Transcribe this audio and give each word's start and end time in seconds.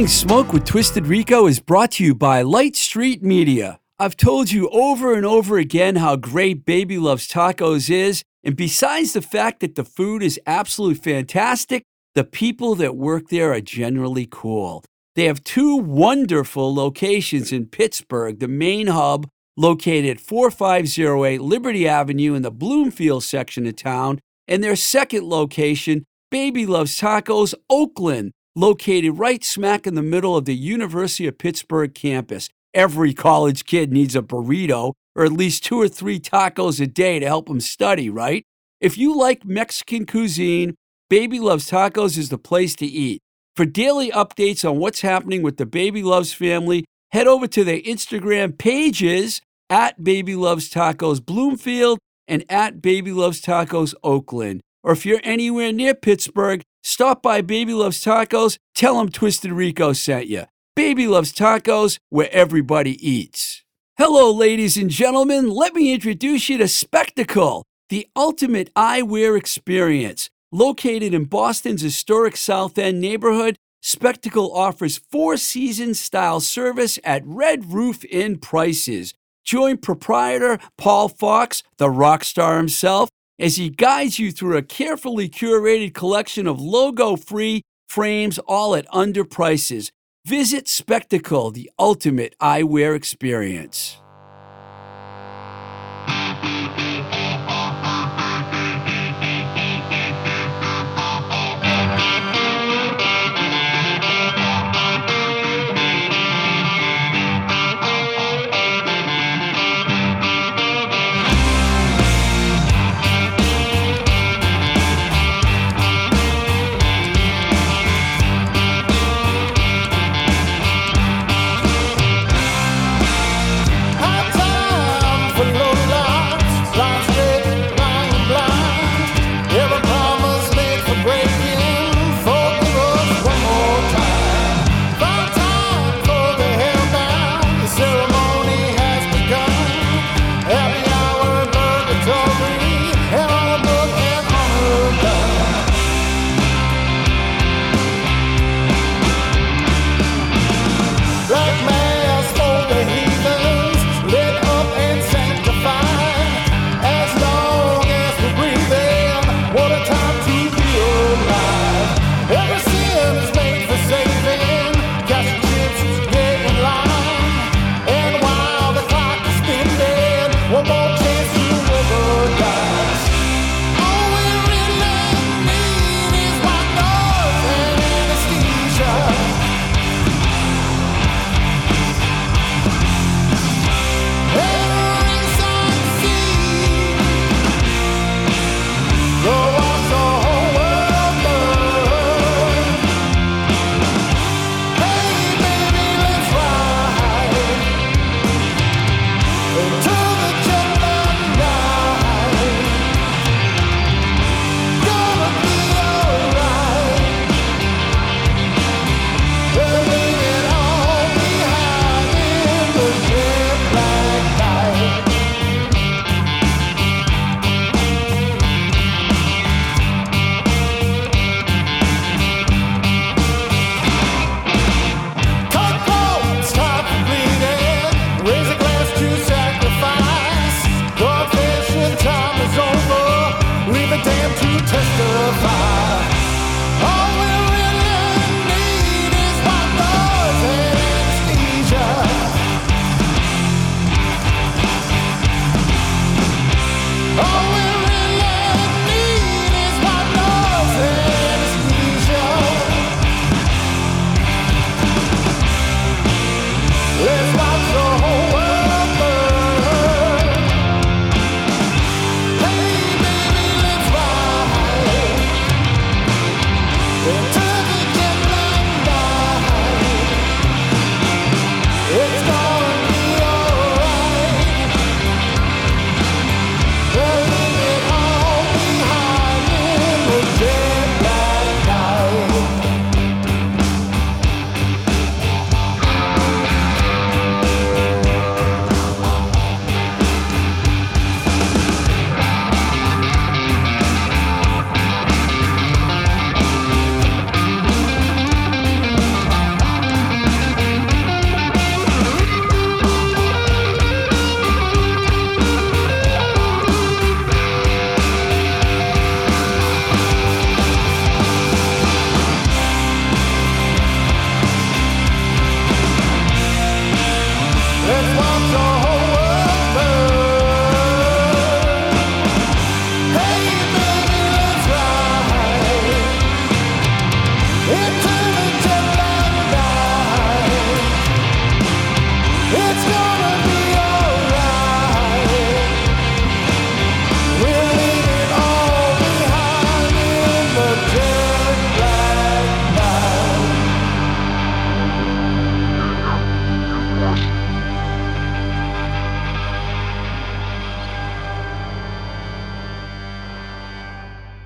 Blowing 0.00 0.08
Smoke 0.08 0.52
with 0.54 0.64
Twisted 0.64 1.06
Rico 1.06 1.46
is 1.46 1.60
brought 1.60 1.90
to 1.92 2.04
you 2.04 2.14
by 2.14 2.40
Light 2.40 2.74
Street 2.74 3.22
Media. 3.22 3.80
I've 3.98 4.16
told 4.16 4.50
you 4.50 4.70
over 4.70 5.12
and 5.12 5.26
over 5.26 5.58
again 5.58 5.96
how 5.96 6.16
great 6.16 6.64
Baby 6.64 6.96
Loves 6.96 7.28
Tacos 7.28 7.90
is, 7.90 8.22
and 8.42 8.56
besides 8.56 9.12
the 9.12 9.20
fact 9.20 9.60
that 9.60 9.74
the 9.74 9.84
food 9.84 10.22
is 10.22 10.40
absolutely 10.46 10.94
fantastic, 10.94 11.82
the 12.14 12.24
people 12.24 12.74
that 12.76 12.96
work 12.96 13.28
there 13.28 13.52
are 13.52 13.60
generally 13.60 14.26
cool. 14.30 14.82
They 15.16 15.26
have 15.26 15.44
two 15.44 15.76
wonderful 15.76 16.74
locations 16.74 17.52
in 17.52 17.66
Pittsburgh, 17.66 18.40
the 18.40 18.48
main 18.48 18.86
hub 18.86 19.28
located 19.58 20.06
at 20.16 20.20
4508 20.22 21.42
Liberty 21.42 21.86
Avenue 21.86 22.32
in 22.32 22.40
the 22.40 22.50
Bloomfield 22.50 23.22
section 23.22 23.66
of 23.66 23.76
town, 23.76 24.18
and 24.48 24.64
their 24.64 24.76
second 24.76 25.24
location, 25.24 26.06
Baby 26.30 26.64
Loves 26.64 26.98
Tacos, 26.98 27.52
Oakland, 27.68 28.32
located 28.56 29.18
right 29.18 29.44
smack 29.44 29.86
in 29.86 29.94
the 29.94 30.02
middle 30.02 30.36
of 30.36 30.44
the 30.44 30.54
University 30.54 31.26
of 31.26 31.38
Pittsburgh 31.38 31.94
campus. 31.94 32.48
Every 32.74 33.14
college 33.14 33.64
kid 33.64 33.92
needs 33.92 34.14
a 34.14 34.22
burrito 34.22 34.92
or 35.16 35.24
at 35.24 35.32
least 35.32 35.64
two 35.64 35.80
or 35.80 35.88
three 35.88 36.20
tacos 36.20 36.80
a 36.80 36.86
day 36.86 37.18
to 37.18 37.26
help 37.26 37.48
them 37.48 37.60
study, 37.60 38.08
right? 38.08 38.44
If 38.80 38.96
you 38.96 39.16
like 39.16 39.44
Mexican 39.44 40.06
cuisine, 40.06 40.74
Baby 41.08 41.40
Loves 41.40 41.68
Tacos 41.68 42.16
is 42.16 42.28
the 42.28 42.38
place 42.38 42.74
to 42.76 42.86
eat. 42.86 43.20
For 43.56 43.64
daily 43.64 44.10
updates 44.12 44.68
on 44.68 44.78
what's 44.78 45.00
happening 45.00 45.42
with 45.42 45.56
the 45.56 45.66
Baby 45.66 46.02
Loves 46.02 46.32
family, 46.32 46.84
head 47.10 47.26
over 47.26 47.46
to 47.48 47.64
their 47.64 47.80
Instagram 47.80 48.56
pages 48.56 49.42
at 49.68 50.02
Baby 50.02 50.36
Loves 50.36 50.70
Tacos 50.70 51.24
Bloomfield 51.24 51.98
and 52.28 52.44
at 52.48 52.80
Baby 52.80 53.12
Loves 53.12 53.42
Tacos 53.42 53.94
Oakland. 54.02 54.60
Or 54.82 54.92
if 54.92 55.04
you're 55.04 55.20
anywhere 55.24 55.72
near 55.72 55.94
Pittsburgh, 55.94 56.62
stop 56.82 57.22
by 57.22 57.40
Baby 57.40 57.74
Loves 57.74 58.04
Tacos, 58.04 58.58
tell 58.74 58.98
them 58.98 59.08
Twisted 59.08 59.52
Rico 59.52 59.92
sent 59.92 60.26
you. 60.26 60.44
Baby 60.76 61.06
Loves 61.06 61.32
Tacos, 61.32 61.98
where 62.08 62.28
everybody 62.32 62.96
eats. 63.06 63.64
Hello, 63.98 64.32
ladies 64.32 64.76
and 64.76 64.88
gentlemen. 64.88 65.50
Let 65.50 65.74
me 65.74 65.92
introduce 65.92 66.48
you 66.48 66.56
to 66.58 66.68
Spectacle, 66.68 67.64
the 67.90 68.08
ultimate 68.16 68.72
eyewear 68.74 69.36
experience. 69.36 70.30
Located 70.52 71.12
in 71.12 71.26
Boston's 71.26 71.82
historic 71.82 72.36
South 72.36 72.78
End 72.78 73.00
neighborhood, 73.00 73.56
Spectacle 73.82 74.54
offers 74.54 74.98
four 75.10 75.36
season 75.36 75.94
style 75.94 76.40
service 76.40 76.98
at 77.04 77.22
Red 77.26 77.72
Roof 77.72 78.04
Inn 78.04 78.38
prices. 78.38 79.14
Join 79.44 79.76
proprietor 79.78 80.58
Paul 80.76 81.08
Fox, 81.08 81.62
the 81.78 81.90
rock 81.90 82.24
star 82.24 82.56
himself, 82.56 83.10
as 83.40 83.56
he 83.56 83.70
guides 83.70 84.18
you 84.18 84.30
through 84.30 84.56
a 84.56 84.62
carefully 84.62 85.28
curated 85.28 85.94
collection 85.94 86.46
of 86.46 86.60
logo 86.60 87.16
free 87.16 87.62
frames, 87.88 88.38
all 88.40 88.76
at 88.76 88.86
under 88.92 89.24
prices. 89.24 89.90
Visit 90.26 90.68
Spectacle, 90.68 91.50
the 91.50 91.70
ultimate 91.78 92.36
eyewear 92.40 92.94
experience. 92.94 93.96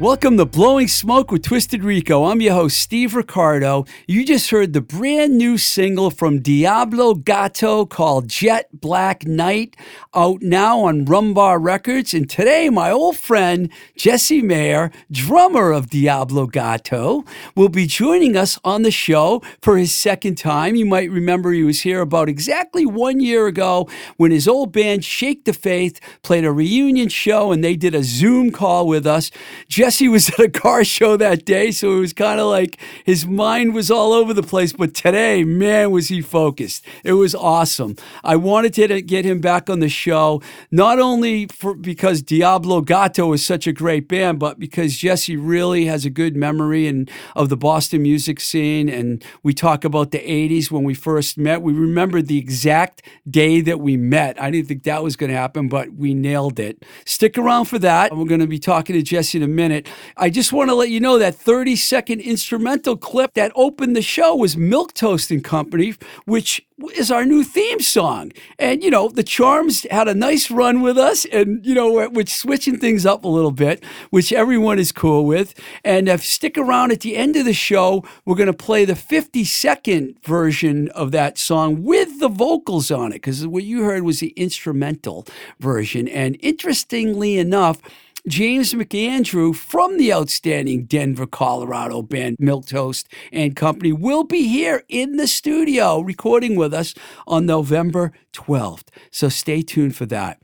Welcome 0.05 0.37
to 0.37 0.45
Blowing 0.45 0.87
Smoke 0.87 1.31
with 1.31 1.45
Twisted 1.45 1.83
Rico. 1.83 2.25
I'm 2.25 2.43
your 2.43 2.53
host, 2.53 2.79
Steve 2.79 3.15
Ricardo. 3.15 3.87
You 4.07 4.23
just 4.27 4.51
heard 4.51 4.75
the 4.75 4.83
brand 4.83 5.39
new 5.39 5.57
single 5.57 6.11
from 6.11 6.43
Diablo 6.43 7.15
Gato 7.15 7.87
called 7.87 8.29
Jet 8.29 8.69
Black 8.71 9.27
Night, 9.27 9.75
out 10.15 10.43
now 10.43 10.81
on 10.81 11.07
Rumbar 11.07 11.59
Records. 11.59 12.13
And 12.13 12.29
today, 12.29 12.69
my 12.69 12.91
old 12.91 13.17
friend, 13.17 13.71
Jesse 13.97 14.43
Mayer, 14.43 14.93
drummer 15.11 15.73
of 15.73 15.89
Diablo 15.89 16.49
Gato, 16.49 17.25
will 17.57 17.71
be 17.71 17.87
joining 17.87 18.37
us 18.37 18.59
on 18.63 18.83
the 18.83 18.91
show 18.91 19.41
for 19.63 19.79
his 19.79 19.95
second 19.95 20.35
time. 20.35 20.77
You 20.77 20.85
might 20.85 21.11
remember 21.11 21.51
he 21.51 21.63
was 21.63 21.81
here 21.81 22.03
about 22.03 22.29
exactly 22.29 22.85
one 22.85 23.21
year 23.21 23.47
ago 23.47 23.89
when 24.19 24.33
his 24.33 24.47
old 24.47 24.71
band, 24.71 25.03
Shake 25.03 25.47
the 25.47 25.55
Faith, 25.55 25.99
played 26.21 26.45
a 26.45 26.53
reunion 26.53 27.09
show 27.09 27.53
and 27.53 27.65
they 27.65 27.75
did 27.75 27.95
a 27.95 28.03
Zoom 28.03 28.51
call 28.51 28.87
with 28.87 29.07
us. 29.07 29.31
Jesse 29.67 29.94
Jesse 29.95 30.09
was 30.09 30.29
at 30.33 30.41
a 30.41 30.51
car 30.51 30.83
show 30.83 31.17
that 31.17 31.45
day, 31.45 31.71
so 31.71 31.97
it 31.97 32.01
was 32.01 32.13
kind 32.13 32.41
of 32.41 32.47
like 32.47 32.79
his 33.05 33.27
mind 33.27 33.75
was 33.75 33.93
all 33.93 34.13
over 34.13 34.35
the 34.35 34.43
place. 34.43 34.73
But 34.73 34.93
today, 34.93 35.45
man, 35.45 35.93
was 35.93 36.09
he 36.09 36.21
focused. 36.21 36.85
It 37.05 37.13
was 37.13 37.33
awesome. 37.33 37.95
I 38.25 38.35
wanted 38.35 38.75
to 38.75 39.01
get 39.03 39.25
him 39.25 39.41
back 39.41 39.71
on 39.71 39.79
the 39.79 39.89
show, 39.89 40.43
not 40.73 40.99
only 40.99 41.47
for, 41.47 41.75
because 41.75 42.23
Diablo 42.23 42.81
Gato 42.81 43.33
is 43.35 43.47
such 43.47 43.69
a 43.69 43.73
great 43.73 44.09
band, 44.09 44.41
but 44.41 44.59
because 44.59 44.97
Jesse 44.97 45.37
really 45.37 45.85
has 45.85 46.05
a 46.05 46.11
good 46.11 46.35
memory 46.35 46.89
and 46.89 47.09
of 47.37 47.49
the 47.49 47.57
Boston 47.57 48.03
music 48.03 48.41
scene. 48.41 48.89
And 48.89 49.25
we 49.45 49.55
talk 49.55 49.85
about 49.85 50.11
the 50.11 50.19
80s 50.19 50.73
when 50.73 50.83
we 50.83 50.95
first 50.95 51.39
met. 51.39 51.63
We 51.63 51.73
remember 51.73 52.21
the 52.21 52.39
exact 52.39 53.03
day 53.31 53.61
that 53.61 53.79
we 53.79 53.97
met. 53.97 54.43
I 54.43 54.51
didn't 54.51 54.67
think 54.67 54.83
that 54.83 55.05
was 55.05 55.15
going 55.15 55.31
to 55.31 55.37
happen, 55.37 55.69
but 55.69 55.93
we 55.93 56.15
nailed 56.15 56.59
it. 56.59 56.85
Stick 57.05 57.39
around 57.39 57.67
for 57.67 57.79
that. 57.79 58.17
We're 58.17 58.25
going 58.25 58.41
to 58.41 58.49
be 58.49 58.59
talking 58.59 58.97
to 58.97 59.03
Jesse 59.03 59.39
in 59.39 59.45
a 59.45 59.49
minute. 59.49 59.84
I 60.17 60.31
just 60.31 60.53
want 60.53 60.71
to 60.71 60.75
let 60.75 60.91
you 60.91 61.01
know 61.01 61.19
that 61.19 61.35
30 61.35 61.77
second 61.77 62.21
instrumental 62.21 62.97
clip 62.97 63.35
that 63.35 63.53
opened 63.55 63.97
the 63.97 64.03
show 64.03 64.35
was 64.35 64.57
Milk 64.57 64.95
Toast 64.95 65.31
and 65.31 65.43
Company, 65.43 65.95
which 66.25 66.67
is 66.97 67.11
our 67.11 67.25
new 67.25 67.45
theme 67.45 67.81
song. 67.81 68.33
And, 68.59 68.83
you 68.83 68.91
know, 68.91 69.09
the 69.09 69.23
Charms 69.23 69.87
had 69.91 70.09
a 70.09 70.15
nice 70.15 70.51
run 70.51 70.81
with 70.81 70.99
us 70.99 71.25
and, 71.27 71.65
you 71.65 71.75
know, 71.75 72.09
we're, 72.09 72.25
switching 72.27 72.79
things 72.79 73.05
up 73.05 73.25
a 73.25 73.29
little 73.29 73.51
bit, 73.51 73.85
which 74.11 74.33
everyone 74.33 74.79
is 74.79 74.93
cool 74.93 75.27
with. 75.27 75.55
And 75.85 76.09
if 76.09 76.25
stick 76.25 76.57
around 76.57 76.91
at 76.91 77.01
the 77.01 77.17
end 77.17 77.37
of 77.37 77.45
the 77.45 77.53
show, 77.53 78.03
we're 78.25 78.35
going 78.35 78.47
to 78.47 78.53
play 78.53 78.85
the 78.85 78.97
50 78.97 79.45
second 79.45 80.17
version 80.25 80.89
of 80.89 81.13
that 81.13 81.39
song 81.39 81.85
with 81.85 82.19
the 82.19 82.29
vocals 82.29 82.91
on 82.91 83.13
it, 83.13 83.17
because 83.17 83.47
what 83.47 83.63
you 83.63 83.83
heard 83.83 84.03
was 84.03 84.21
the 84.21 84.31
instrumental 84.31 85.27
version. 85.61 86.09
And 86.09 86.37
interestingly 86.41 87.39
enough, 87.39 87.81
James 88.27 88.73
McAndrew 88.73 89.55
from 89.55 89.99
the 89.99 90.11
outstanding 90.11 90.87
Denver, 90.87 91.27
Colorado 91.27 92.01
band 92.01 92.39
Milk 92.41 92.65
Toast 92.65 93.07
and 93.31 93.55
Company 93.55 93.93
will 93.93 94.25
be 94.25 94.49
here 94.49 94.83
in 94.89 95.19
the 95.19 95.27
studio 95.27 96.01
recording 96.01 96.57
with 96.57 96.73
us 96.73 96.95
on 97.27 97.45
November 97.45 98.13
12th. 98.33 98.87
So 99.11 99.29
stay 99.29 99.61
tuned 99.61 99.95
for 99.95 100.07
that. 100.07 100.41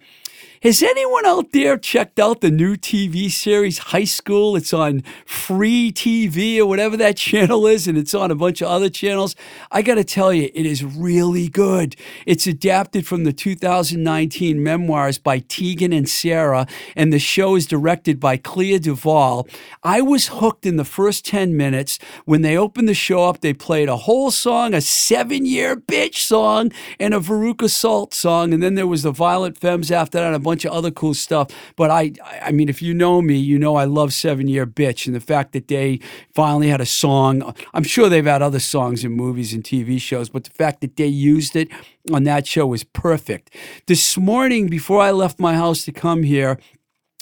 Has 0.62 0.82
anyone 0.82 1.24
out 1.24 1.52
there 1.52 1.78
checked 1.78 2.20
out 2.20 2.42
the 2.42 2.50
new 2.50 2.76
TV 2.76 3.30
series 3.30 3.78
High 3.78 4.04
School? 4.04 4.56
It's 4.56 4.74
on 4.74 5.02
free 5.24 5.90
TV 5.90 6.58
or 6.58 6.66
whatever 6.66 6.98
that 6.98 7.16
channel 7.30 7.66
is, 7.66 7.88
and 7.88 7.96
it's 7.96 8.12
on 8.12 8.30
a 8.30 8.34
bunch 8.34 8.60
of 8.60 8.68
other 8.68 8.90
channels. 8.90 9.34
I 9.70 9.80
got 9.80 9.94
to 9.94 10.04
tell 10.04 10.34
you, 10.34 10.50
it 10.52 10.66
is 10.66 10.84
really 10.84 11.48
good. 11.48 11.96
It's 12.26 12.46
adapted 12.46 13.06
from 13.06 13.24
the 13.24 13.32
2019 13.32 14.62
memoirs 14.62 15.16
by 15.16 15.38
Tegan 15.38 15.94
and 15.94 16.06
Sara, 16.06 16.66
and 16.94 17.10
the 17.10 17.18
show 17.18 17.54
is 17.54 17.64
directed 17.64 18.20
by 18.20 18.36
Clea 18.36 18.80
Duvall. 18.80 19.48
I 19.82 20.02
was 20.02 20.28
hooked 20.28 20.66
in 20.66 20.76
the 20.76 20.84
first 20.84 21.24
10 21.24 21.56
minutes. 21.56 21.98
When 22.26 22.42
they 22.42 22.58
opened 22.58 22.86
the 22.86 22.92
show 22.92 23.24
up, 23.24 23.40
they 23.40 23.54
played 23.54 23.88
a 23.88 23.96
whole 23.96 24.30
song, 24.30 24.74
a 24.74 24.82
seven 24.82 25.46
year 25.46 25.74
bitch 25.74 26.16
song, 26.16 26.70
and 26.98 27.14
a 27.14 27.18
Veruca 27.18 27.70
Salt 27.70 28.12
song, 28.12 28.52
and 28.52 28.62
then 28.62 28.74
there 28.74 28.86
was 28.86 29.04
the 29.04 29.10
Violent 29.10 29.56
Femmes 29.56 29.90
after 29.90 30.18
that, 30.18 30.49
bunch 30.50 30.64
of 30.64 30.72
other 30.72 30.90
cool 30.90 31.14
stuff. 31.14 31.48
But 31.76 31.90
I, 31.90 32.12
I 32.42 32.50
mean, 32.50 32.68
if 32.68 32.82
you 32.82 32.92
know 32.92 33.22
me, 33.22 33.36
you 33.36 33.56
know 33.56 33.76
I 33.76 33.84
love 33.84 34.12
Seven 34.12 34.48
Year 34.48 34.66
Bitch, 34.66 35.06
and 35.06 35.14
the 35.14 35.20
fact 35.20 35.52
that 35.52 35.68
they 35.68 36.00
finally 36.34 36.68
had 36.68 36.80
a 36.80 36.86
song. 36.86 37.54
I'm 37.72 37.84
sure 37.84 38.08
they've 38.08 38.24
had 38.26 38.42
other 38.42 38.58
songs 38.58 39.04
in 39.04 39.12
movies 39.12 39.52
and 39.52 39.62
TV 39.62 40.00
shows, 40.00 40.28
but 40.28 40.42
the 40.44 40.50
fact 40.50 40.80
that 40.80 40.96
they 40.96 41.06
used 41.06 41.54
it 41.54 41.68
on 42.12 42.24
that 42.24 42.46
show 42.48 42.66
was 42.66 42.82
perfect. 42.82 43.54
This 43.86 44.16
morning, 44.18 44.66
before 44.68 45.00
I 45.00 45.12
left 45.12 45.38
my 45.38 45.54
house 45.54 45.84
to 45.84 45.92
come 45.92 46.24
here, 46.24 46.58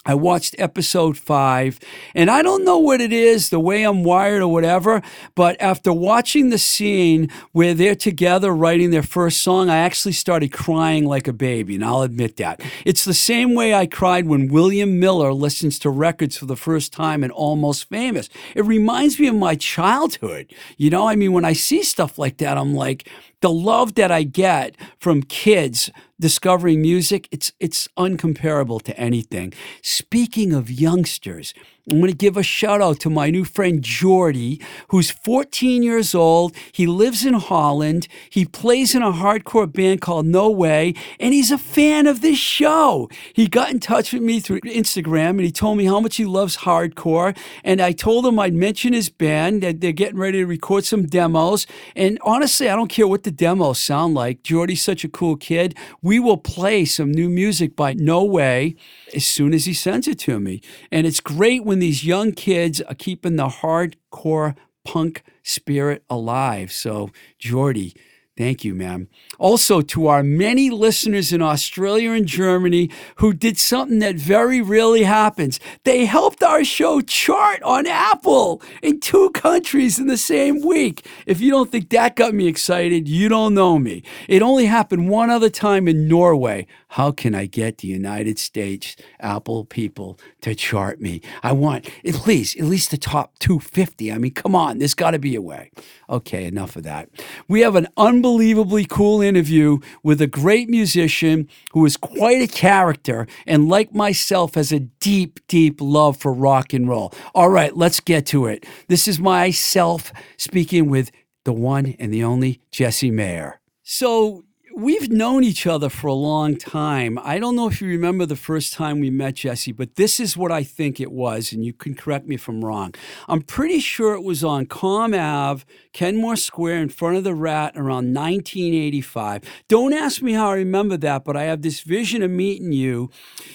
I 0.08 0.14
watched 0.14 0.56
episode 0.58 1.18
five, 1.18 1.78
and 2.14 2.30
I 2.30 2.40
don't 2.40 2.64
know 2.64 2.78
what 2.78 3.02
it 3.02 3.12
is, 3.12 3.50
the 3.50 3.60
way 3.60 3.82
I'm 3.82 4.02
wired 4.02 4.40
or 4.40 4.48
whatever, 4.48 5.02
but 5.34 5.60
after 5.60 5.92
watching 5.92 6.48
the 6.48 6.56
scene 6.56 7.30
where 7.52 7.74
they're 7.74 7.94
together 7.94 8.54
writing 8.54 8.88
their 8.88 9.02
first 9.02 9.42
song, 9.42 9.68
I 9.68 9.76
actually 9.76 10.12
started 10.12 10.50
crying 10.50 11.04
like 11.04 11.28
a 11.28 11.32
baby, 11.34 11.74
and 11.74 11.84
I'll 11.84 12.00
admit 12.00 12.38
that. 12.38 12.62
It's 12.86 13.04
the 13.04 13.12
same 13.12 13.54
way 13.54 13.74
I 13.74 13.84
cried 13.84 14.26
when 14.26 14.48
William 14.48 14.98
Miller 14.98 15.34
listens 15.34 15.78
to 15.80 15.90
records 15.90 16.38
for 16.38 16.46
the 16.46 16.56
first 16.56 16.90
time 16.90 17.22
and 17.22 17.30
Almost 17.30 17.90
Famous. 17.90 18.30
It 18.54 18.64
reminds 18.64 19.20
me 19.20 19.28
of 19.28 19.34
my 19.34 19.56
childhood. 19.56 20.54
You 20.78 20.88
know, 20.88 21.06
I 21.06 21.16
mean, 21.16 21.34
when 21.34 21.44
I 21.44 21.52
see 21.52 21.82
stuff 21.82 22.18
like 22.18 22.38
that, 22.38 22.56
I'm 22.56 22.74
like, 22.74 23.10
the 23.40 23.50
love 23.50 23.94
that 23.94 24.10
I 24.10 24.22
get 24.24 24.76
from 24.98 25.22
kids 25.22 25.90
discovering 26.20 26.80
music, 26.82 27.28
it's 27.30 27.52
it's 27.60 27.88
uncomparable 27.96 28.82
to 28.82 28.98
anything. 28.98 29.52
Speaking 29.82 30.52
of 30.52 30.70
youngsters, 30.70 31.54
I'm 31.90 32.00
going 32.00 32.10
to 32.10 32.16
give 32.16 32.36
a 32.36 32.42
shout 32.42 32.82
out 32.82 33.00
to 33.00 33.10
my 33.10 33.30
new 33.30 33.44
friend 33.44 33.82
Jordy, 33.82 34.60
who's 34.88 35.10
14 35.10 35.82
years 35.82 36.14
old. 36.14 36.54
He 36.70 36.86
lives 36.86 37.24
in 37.24 37.32
Holland. 37.32 38.08
He 38.28 38.44
plays 38.44 38.94
in 38.94 39.02
a 39.02 39.10
hardcore 39.10 39.72
band 39.72 40.02
called 40.02 40.26
No 40.26 40.50
Way, 40.50 40.92
and 41.18 41.32
he's 41.32 41.50
a 41.50 41.56
fan 41.56 42.06
of 42.06 42.20
this 42.20 42.36
show. 42.36 43.08
He 43.32 43.46
got 43.46 43.70
in 43.70 43.80
touch 43.80 44.12
with 44.12 44.20
me 44.20 44.38
through 44.38 44.60
Instagram 44.60 45.30
and 45.30 45.40
he 45.40 45.50
told 45.50 45.78
me 45.78 45.86
how 45.86 45.98
much 45.98 46.16
he 46.16 46.26
loves 46.26 46.58
hardcore. 46.58 47.34
And 47.64 47.80
I 47.80 47.92
told 47.92 48.26
him 48.26 48.38
I'd 48.38 48.54
mention 48.54 48.92
his 48.92 49.08
band, 49.08 49.62
that 49.62 49.80
they're 49.80 49.92
getting 49.92 50.18
ready 50.18 50.38
to 50.38 50.46
record 50.46 50.84
some 50.84 51.06
demos. 51.06 51.66
And 51.96 52.18
honestly, 52.22 52.68
I 52.68 52.76
don't 52.76 52.88
care 52.88 53.08
what 53.08 53.22
the 53.22 53.30
demos 53.30 53.78
sound 53.78 54.14
like. 54.14 54.42
Jordy's 54.42 54.82
such 54.82 55.04
a 55.04 55.08
cool 55.08 55.36
kid. 55.36 55.74
We 56.02 56.20
will 56.20 56.36
play 56.36 56.84
some 56.84 57.10
new 57.10 57.30
music 57.30 57.74
by 57.74 57.94
No 57.94 58.24
Way 58.24 58.76
as 59.14 59.26
soon 59.26 59.54
as 59.54 59.64
he 59.64 59.74
sends 59.74 60.08
it 60.08 60.18
to 60.20 60.40
me. 60.40 60.60
And 60.90 61.06
it's 61.06 61.20
great 61.20 61.64
when 61.64 61.78
these 61.78 62.04
young 62.04 62.32
kids 62.32 62.80
are 62.82 62.94
keeping 62.94 63.36
the 63.36 63.48
hardcore 63.48 64.56
punk 64.84 65.22
spirit 65.42 66.02
alive. 66.08 66.72
So, 66.72 67.10
Jordy, 67.38 67.94
Thank 68.38 68.62
you, 68.62 68.72
ma'am. 68.72 69.08
Also, 69.40 69.80
to 69.80 70.06
our 70.06 70.22
many 70.22 70.70
listeners 70.70 71.32
in 71.32 71.42
Australia 71.42 72.12
and 72.12 72.24
Germany 72.24 72.88
who 73.16 73.32
did 73.32 73.58
something 73.58 73.98
that 73.98 74.14
very 74.14 74.60
rarely 74.60 75.02
happens. 75.02 75.58
They 75.82 76.04
helped 76.04 76.44
our 76.44 76.62
show 76.62 77.00
chart 77.00 77.60
on 77.64 77.88
Apple 77.88 78.62
in 78.80 79.00
two 79.00 79.30
countries 79.34 79.98
in 79.98 80.06
the 80.06 80.16
same 80.16 80.64
week. 80.64 81.04
If 81.26 81.40
you 81.40 81.50
don't 81.50 81.72
think 81.72 81.90
that 81.90 82.14
got 82.14 82.32
me 82.32 82.46
excited, 82.46 83.08
you 83.08 83.28
don't 83.28 83.54
know 83.54 83.76
me. 83.76 84.04
It 84.28 84.40
only 84.40 84.66
happened 84.66 85.08
one 85.08 85.30
other 85.30 85.50
time 85.50 85.88
in 85.88 86.06
Norway. 86.06 86.68
How 86.92 87.10
can 87.10 87.34
I 87.34 87.46
get 87.46 87.78
the 87.78 87.88
United 87.88 88.38
States 88.38 88.94
Apple 89.18 89.64
people 89.64 90.16
to 90.42 90.54
chart 90.54 91.00
me? 91.00 91.22
I 91.42 91.50
want 91.52 91.90
at 92.04 92.24
least 92.24 92.56
at 92.56 92.64
least 92.64 92.92
the 92.92 92.98
top 92.98 93.36
250. 93.40 94.12
I 94.12 94.18
mean, 94.18 94.32
come 94.32 94.54
on, 94.54 94.78
there's 94.78 94.94
got 94.94 95.10
to 95.10 95.18
be 95.18 95.34
a 95.34 95.42
way. 95.42 95.72
Okay, 96.08 96.46
enough 96.46 96.76
of 96.76 96.84
that. 96.84 97.10
We 97.48 97.60
have 97.60 97.74
an 97.74 97.88
unbelievable 97.96 98.27
unbelievably 98.28 98.84
cool 98.84 99.22
interview 99.22 99.78
with 100.02 100.20
a 100.20 100.26
great 100.26 100.68
musician 100.68 101.48
who 101.72 101.86
is 101.86 101.96
quite 101.96 102.42
a 102.42 102.46
character 102.46 103.26
and, 103.46 103.68
like 103.70 103.94
myself, 103.94 104.54
has 104.54 104.70
a 104.70 104.80
deep, 104.80 105.40
deep 105.48 105.80
love 105.80 106.14
for 106.14 106.30
rock 106.32 106.74
and 106.74 106.88
roll. 106.88 107.12
All 107.34 107.48
right, 107.48 107.74
let's 107.74 108.00
get 108.00 108.26
to 108.26 108.44
it. 108.44 108.66
This 108.88 109.08
is 109.08 109.18
myself 109.18 110.12
speaking 110.36 110.90
with 110.90 111.10
the 111.44 111.54
one 111.54 111.96
and 111.98 112.12
the 112.12 112.22
only 112.22 112.60
Jesse 112.70 113.10
Mayer. 113.10 113.60
So, 113.82 114.44
we've 114.78 115.10
known 115.10 115.42
each 115.42 115.66
other 115.66 115.88
for 115.88 116.06
a 116.06 116.14
long 116.14 116.56
time. 116.56 117.18
I 117.24 117.40
don't 117.40 117.56
know 117.56 117.66
if 117.66 117.82
you 117.82 117.88
remember 117.88 118.24
the 118.24 118.36
first 118.36 118.72
time 118.72 119.00
we 119.00 119.10
met, 119.10 119.34
Jesse, 119.34 119.72
but 119.72 119.96
this 119.96 120.20
is 120.20 120.36
what 120.36 120.52
I 120.52 120.62
think 120.62 121.00
it 121.00 121.10
was, 121.10 121.52
and 121.52 121.64
you 121.64 121.72
can 121.72 121.96
correct 121.96 122.28
me 122.28 122.36
if 122.36 122.46
I'm 122.46 122.64
wrong. 122.64 122.94
I'm 123.26 123.42
pretty 123.42 123.80
sure 123.80 124.14
it 124.14 124.22
was 124.22 124.44
on 124.44 124.66
Comm 124.66 125.18
Ave, 125.18 125.64
Kenmore 125.92 126.36
Square, 126.36 126.80
in 126.80 126.90
front 126.90 127.16
of 127.16 127.24
the 127.24 127.34
Rat 127.34 127.72
around 127.74 128.14
1985. 128.14 129.42
Don't 129.66 129.92
ask 129.92 130.22
me 130.22 130.34
how 130.34 130.50
I 130.50 130.54
remember 130.54 130.96
that, 130.98 131.24
but 131.24 131.36
I 131.36 131.42
have 131.42 131.62
this 131.62 131.80
vision 131.80 132.22
of 132.22 132.30
meeting 132.30 132.70
you. 132.70 133.10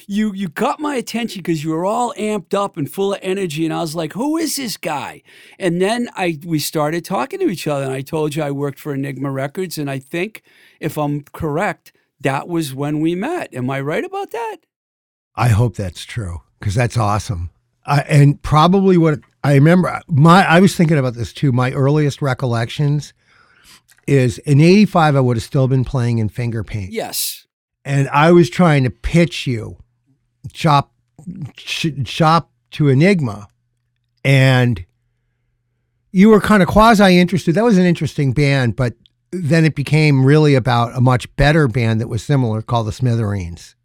You 0.07 0.33
you 0.33 0.49
got 0.49 0.81
my 0.81 0.95
attention 0.95 1.39
because 1.39 1.63
you 1.63 1.69
were 1.69 1.85
all 1.85 2.13
amped 2.17 2.53
up 2.53 2.75
and 2.75 2.91
full 2.91 3.13
of 3.13 3.19
energy, 3.21 3.63
and 3.63 3.73
I 3.73 3.79
was 3.79 3.95
like, 3.95 4.11
"Who 4.11 4.35
is 4.35 4.57
this 4.57 4.75
guy?" 4.75 5.21
And 5.57 5.81
then 5.81 6.09
I 6.15 6.37
we 6.45 6.59
started 6.59 7.05
talking 7.05 7.39
to 7.39 7.49
each 7.49 7.65
other, 7.65 7.85
and 7.85 7.93
I 7.93 8.01
told 8.01 8.35
you 8.35 8.43
I 8.43 8.51
worked 8.51 8.79
for 8.79 8.93
Enigma 8.93 9.31
Records, 9.31 9.77
and 9.77 9.89
I 9.89 9.99
think 9.99 10.43
if 10.83 10.97
I'm 10.97 11.21
correct, 11.33 11.93
that 12.21 12.47
was 12.47 12.73
when 12.75 12.99
we 12.99 13.15
met. 13.15 13.53
Am 13.53 13.69
I 13.69 13.79
right 13.81 14.03
about 14.03 14.31
that? 14.31 14.57
I 15.35 15.47
hope 15.49 15.75
that's 15.75 16.05
true 16.05 16.41
because 16.59 16.75
that's 16.75 16.97
awesome. 16.97 17.49
Uh, 17.85 18.03
and 18.07 18.41
probably 18.41 18.97
what 18.97 19.19
I 19.43 19.55
remember, 19.55 19.99
my 20.07 20.45
I 20.47 20.59
was 20.59 20.75
thinking 20.75 20.97
about 20.97 21.15
this 21.15 21.33
too. 21.33 21.51
My 21.51 21.71
earliest 21.71 22.21
recollections 22.21 23.13
is 24.07 24.37
in 24.39 24.61
'85. 24.61 25.15
I 25.15 25.19
would 25.19 25.37
have 25.37 25.43
still 25.43 25.67
been 25.67 25.83
playing 25.83 26.19
in 26.19 26.29
finger 26.29 26.63
paint, 26.63 26.91
Yes. 26.93 27.45
and 27.83 28.07
I 28.09 28.31
was 28.31 28.49
trying 28.49 28.83
to 28.83 28.89
pitch 28.89 29.47
you, 29.47 29.77
chop, 30.53 30.93
sh- 31.57 31.87
shop 32.05 32.51
to 32.71 32.87
Enigma, 32.89 33.47
and 34.23 34.85
you 36.11 36.29
were 36.29 36.39
kind 36.41 36.61
of 36.63 36.69
quasi 36.69 37.17
interested. 37.19 37.55
That 37.55 37.63
was 37.63 37.77
an 37.77 37.85
interesting 37.85 38.33
band, 38.33 38.75
but 38.75 38.93
then 39.33 39.65
it 39.65 39.75
became 39.75 40.25
really 40.25 40.55
about 40.55 40.95
a 40.95 41.01
much 41.01 41.33
better 41.35 41.67
band 41.67 41.99
that 42.01 42.07
was 42.07 42.23
similar 42.23 42.61
called 42.61 42.87
the 42.87 42.91
Smithereens. 42.91 43.75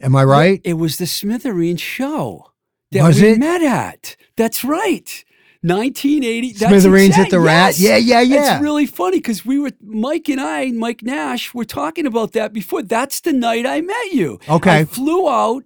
Am 0.00 0.14
I 0.14 0.24
right? 0.24 0.60
It 0.64 0.74
was 0.74 0.98
the 0.98 1.06
Smithereens 1.06 1.80
show 1.80 2.52
that 2.92 3.02
Was 3.02 3.20
we 3.20 3.30
it? 3.30 3.38
met 3.38 3.62
at. 3.62 4.16
That's 4.36 4.62
right. 4.64 5.24
1980. 5.62 6.52
that's 6.52 6.70
Smithereens 6.70 7.18
at 7.18 7.30
the 7.30 7.40
Rat? 7.40 7.78
yes. 7.78 7.80
Yeah, 7.80 7.96
yeah, 7.96 8.20
yeah. 8.20 8.54
It's 8.54 8.62
really 8.62 8.86
funny 8.86 9.18
because 9.18 9.44
we 9.44 9.58
were, 9.58 9.72
Mike 9.82 10.28
and 10.28 10.40
I, 10.40 10.70
Mike 10.70 11.02
Nash, 11.02 11.52
were 11.52 11.64
talking 11.64 12.06
about 12.06 12.32
that 12.32 12.52
before. 12.52 12.82
That's 12.82 13.20
the 13.20 13.32
night 13.32 13.66
I 13.66 13.80
met 13.80 14.12
you. 14.12 14.38
Okay. 14.48 14.70
I 14.80 14.84
flew 14.84 15.28
out 15.28 15.64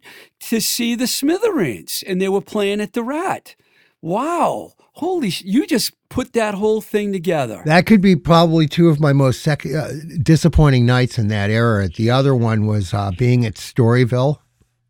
to 0.49 0.61
see 0.61 0.95
the 0.95 1.07
Smithereens 1.07 2.03
and 2.07 2.23
they 2.23 2.31
were 2.31 2.41
playing 2.41 2.81
at 2.81 2.95
the 2.95 3.03
Rat. 3.03 3.55
Wow. 4.01 4.73
Holy, 4.97 5.31
sh- 5.31 5.43
you 5.45 5.67
just 5.67 5.93
put 6.11 6.35
that 6.35 6.55
whole 6.55 6.81
thing 6.83 7.13
together. 7.13 7.63
That 7.65 7.87
could 7.87 8.01
be 8.03 8.15
probably 8.15 8.67
two 8.67 8.89
of 8.91 9.01
my 9.01 9.13
most 9.15 9.41
sec- 9.43 9.65
uh, 9.67 9.89
disappointing 10.23 10.85
nights 10.85 11.19
in 11.19 11.29
that 11.29 11.49
era. 11.51 11.89
The 11.89 12.11
other 12.11 12.35
one 12.35 12.67
was 12.67 12.93
uh, 12.93 13.11
being 13.17 13.47
at 13.47 13.55
Storyville, 13.55 14.37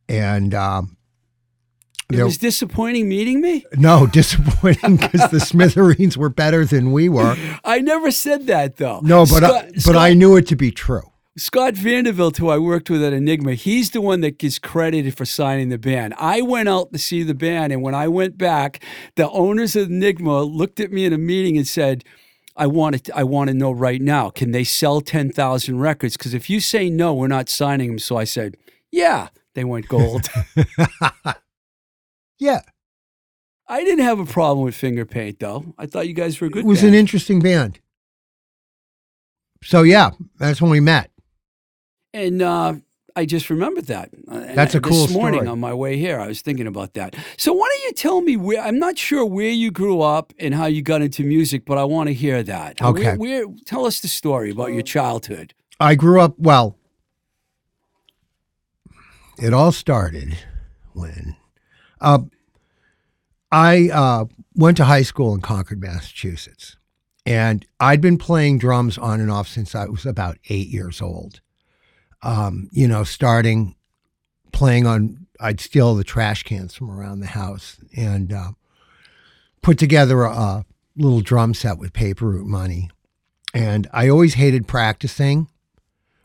and 0.08 0.54
um, 0.54 0.96
it 2.10 2.16
there- 2.16 2.24
was 2.24 2.36
disappointing 2.38 3.08
meeting 3.08 3.40
me. 3.40 3.64
no 3.76 4.06
disappointing 4.12 4.96
because 4.96 5.30
the 5.30 5.38
Smithereens 5.40 6.18
were 6.18 6.28
better 6.30 6.64
than 6.64 6.90
we 6.90 7.08
were. 7.08 7.36
I 7.64 7.78
never 7.78 8.10
said 8.10 8.48
that 8.48 8.78
though. 8.78 9.00
No, 9.04 9.24
but 9.24 9.44
I, 9.44 9.62
but 9.70 9.80
Scott- 9.80 9.96
I 9.96 10.14
knew 10.14 10.36
it 10.36 10.48
to 10.48 10.56
be 10.56 10.72
true. 10.72 11.11
Scott 11.36 11.74
Vanderbilt, 11.74 12.36
who 12.36 12.50
I 12.50 12.58
worked 12.58 12.90
with 12.90 13.02
at 13.02 13.12
Enigma, 13.14 13.54
he's 13.54 13.90
the 13.92 14.00
one 14.02 14.20
that 14.20 14.38
gets 14.38 14.58
credited 14.58 15.16
for 15.16 15.24
signing 15.24 15.70
the 15.70 15.78
band. 15.78 16.14
I 16.18 16.42
went 16.42 16.68
out 16.68 16.92
to 16.92 16.98
see 16.98 17.22
the 17.22 17.34
band, 17.34 17.72
and 17.72 17.82
when 17.82 17.94
I 17.94 18.06
went 18.08 18.36
back, 18.36 18.84
the 19.16 19.30
owners 19.30 19.74
of 19.74 19.88
Enigma 19.88 20.42
looked 20.42 20.78
at 20.78 20.92
me 20.92 21.06
in 21.06 21.12
a 21.12 21.18
meeting 21.18 21.56
and 21.56 21.66
said, 21.66 22.04
I 22.54 22.66
want 22.66 23.04
to, 23.04 23.16
I 23.16 23.24
want 23.24 23.48
to 23.48 23.54
know 23.54 23.72
right 23.72 24.02
now, 24.02 24.28
can 24.28 24.50
they 24.50 24.64
sell 24.64 25.00
10,000 25.00 25.78
records? 25.78 26.18
Because 26.18 26.34
if 26.34 26.50
you 26.50 26.60
say 26.60 26.90
no, 26.90 27.14
we're 27.14 27.28
not 27.28 27.48
signing 27.48 27.88
them. 27.88 27.98
So 27.98 28.18
I 28.18 28.24
said, 28.24 28.56
yeah. 28.90 29.28
They 29.54 29.64
went 29.64 29.88
gold. 29.88 30.28
Yeah, 32.38 32.62
I 33.68 33.84
didn't 33.84 34.04
have 34.04 34.18
a 34.18 34.26
problem 34.26 34.64
with 34.64 34.74
finger 34.74 35.06
paint, 35.06 35.38
though. 35.38 35.74
I 35.78 35.86
thought 35.86 36.08
you 36.08 36.12
guys 36.12 36.40
were 36.40 36.48
a 36.48 36.50
good 36.50 36.64
it 36.64 36.66
was 36.66 36.80
band. 36.80 36.94
an 36.94 36.98
interesting 36.98 37.38
band. 37.38 37.78
So 39.62 39.82
yeah, 39.82 40.10
that's 40.38 40.60
when 40.60 40.72
we 40.72 40.80
met. 40.80 41.11
And 42.14 42.42
uh, 42.42 42.74
I 43.16 43.26
just 43.26 43.50
remembered 43.50 43.86
that. 43.86 44.10
Uh, 44.30 44.34
and 44.34 44.58
That's 44.58 44.74
a 44.74 44.80
this 44.80 44.90
cool 44.90 45.08
morning 45.08 45.40
story. 45.40 45.48
on 45.48 45.60
my 45.60 45.74
way 45.74 45.96
here, 45.96 46.18
I 46.20 46.28
was 46.28 46.42
thinking 46.42 46.66
about 46.66 46.94
that. 46.94 47.14
So 47.36 47.52
why 47.52 47.68
don't 47.68 47.84
you 47.84 47.92
tell 47.92 48.20
me 48.20 48.36
where? 48.36 48.60
I'm 48.60 48.78
not 48.78 48.98
sure 48.98 49.24
where 49.24 49.50
you 49.50 49.70
grew 49.70 50.00
up 50.00 50.32
and 50.38 50.54
how 50.54 50.66
you 50.66 50.82
got 50.82 51.02
into 51.02 51.24
music, 51.24 51.64
but 51.64 51.78
I 51.78 51.84
want 51.84 52.08
to 52.08 52.14
hear 52.14 52.42
that. 52.42 52.80
Okay. 52.80 53.16
Where, 53.16 53.46
where, 53.46 53.56
tell 53.64 53.86
us 53.86 54.00
the 54.00 54.08
story 54.08 54.50
about 54.50 54.72
your 54.72 54.82
childhood. 54.82 55.54
I 55.80 55.94
grew 55.94 56.20
up 56.20 56.38
well. 56.38 56.76
It 59.38 59.52
all 59.52 59.72
started 59.72 60.38
when 60.92 61.36
uh, 62.00 62.20
I 63.50 63.88
uh, 63.92 64.26
went 64.54 64.76
to 64.76 64.84
high 64.84 65.02
school 65.02 65.34
in 65.34 65.40
Concord, 65.40 65.80
Massachusetts, 65.80 66.76
and 67.26 67.66
I'd 67.80 68.00
been 68.00 68.18
playing 68.18 68.58
drums 68.58 68.98
on 68.98 69.20
and 69.20 69.30
off 69.30 69.48
since 69.48 69.74
I 69.74 69.86
was 69.86 70.06
about 70.06 70.38
eight 70.48 70.68
years 70.68 71.00
old. 71.00 71.40
Um, 72.22 72.68
you 72.72 72.86
know, 72.86 73.04
starting 73.04 73.74
playing 74.52 74.86
on, 74.86 75.26
I'd 75.40 75.60
steal 75.60 75.94
the 75.94 76.04
trash 76.04 76.42
cans 76.44 76.74
from 76.74 76.90
around 76.90 77.20
the 77.20 77.26
house 77.26 77.78
and 77.96 78.32
uh, 78.32 78.52
put 79.60 79.78
together 79.78 80.22
a, 80.22 80.30
a 80.30 80.66
little 80.96 81.20
drum 81.20 81.54
set 81.54 81.78
with 81.78 81.92
paper 81.92 82.26
route 82.26 82.46
money. 82.46 82.90
And 83.54 83.88
I 83.92 84.08
always 84.08 84.34
hated 84.34 84.68
practicing 84.68 85.48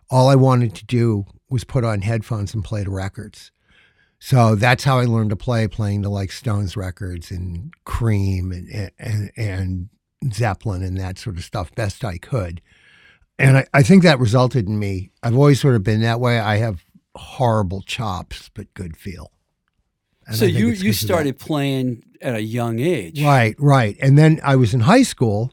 all 0.10 0.30
I 0.30 0.36
wanted 0.36 0.74
to 0.76 0.86
do 0.86 1.26
was 1.50 1.64
put 1.64 1.84
on 1.84 2.02
headphones 2.02 2.54
and 2.54 2.64
play 2.64 2.84
the 2.84 2.90
records. 2.90 3.52
So 4.20 4.56
that's 4.56 4.84
how 4.84 5.00
I 5.00 5.06
learned 5.06 5.30
to 5.30 5.36
play, 5.36 5.68
playing 5.68 6.02
the 6.02 6.10
like 6.10 6.32
Stones 6.32 6.76
records 6.76 7.30
and 7.30 7.72
Cream 7.86 8.52
and 8.52 8.92
and, 8.98 9.32
and 9.38 9.90
Zeppelin 10.34 10.82
and 10.82 10.98
that 10.98 11.20
sort 11.20 11.38
of 11.38 11.44
stuff 11.44 11.74
best 11.76 12.04
I 12.04 12.18
could. 12.18 12.62
And 13.40 13.58
I, 13.60 13.68
I 13.74 13.84
think 13.84 14.04
that 14.04 14.20
resulted 14.20 14.68
in 14.68 14.80
me. 14.80 15.12
I've 15.22 15.36
always 15.36 15.60
sort 15.62 15.76
of 15.76 15.84
been 15.84 16.02
that 16.02 16.20
way. 16.20 16.40
I 16.40 16.58
have 16.58 16.84
horrible 17.16 17.82
chops, 17.84 18.50
but 18.54 18.74
good 18.74 18.98
feel. 18.98 19.32
And 20.26 20.36
so 20.36 20.46
you 20.46 20.68
you 20.68 20.72
'cause 20.74 20.80
of 20.82 20.86
that. 20.88 20.94
started 20.96 21.40
playing 21.40 22.04
at 22.22 22.36
a 22.36 22.42
young 22.42 22.80
age, 22.80 23.22
Right, 23.22 23.56
right. 23.60 23.96
And 24.02 24.18
then 24.18 24.40
I 24.44 24.56
was 24.56 24.74
in 24.74 24.82
high 24.82 25.04
school 25.04 25.52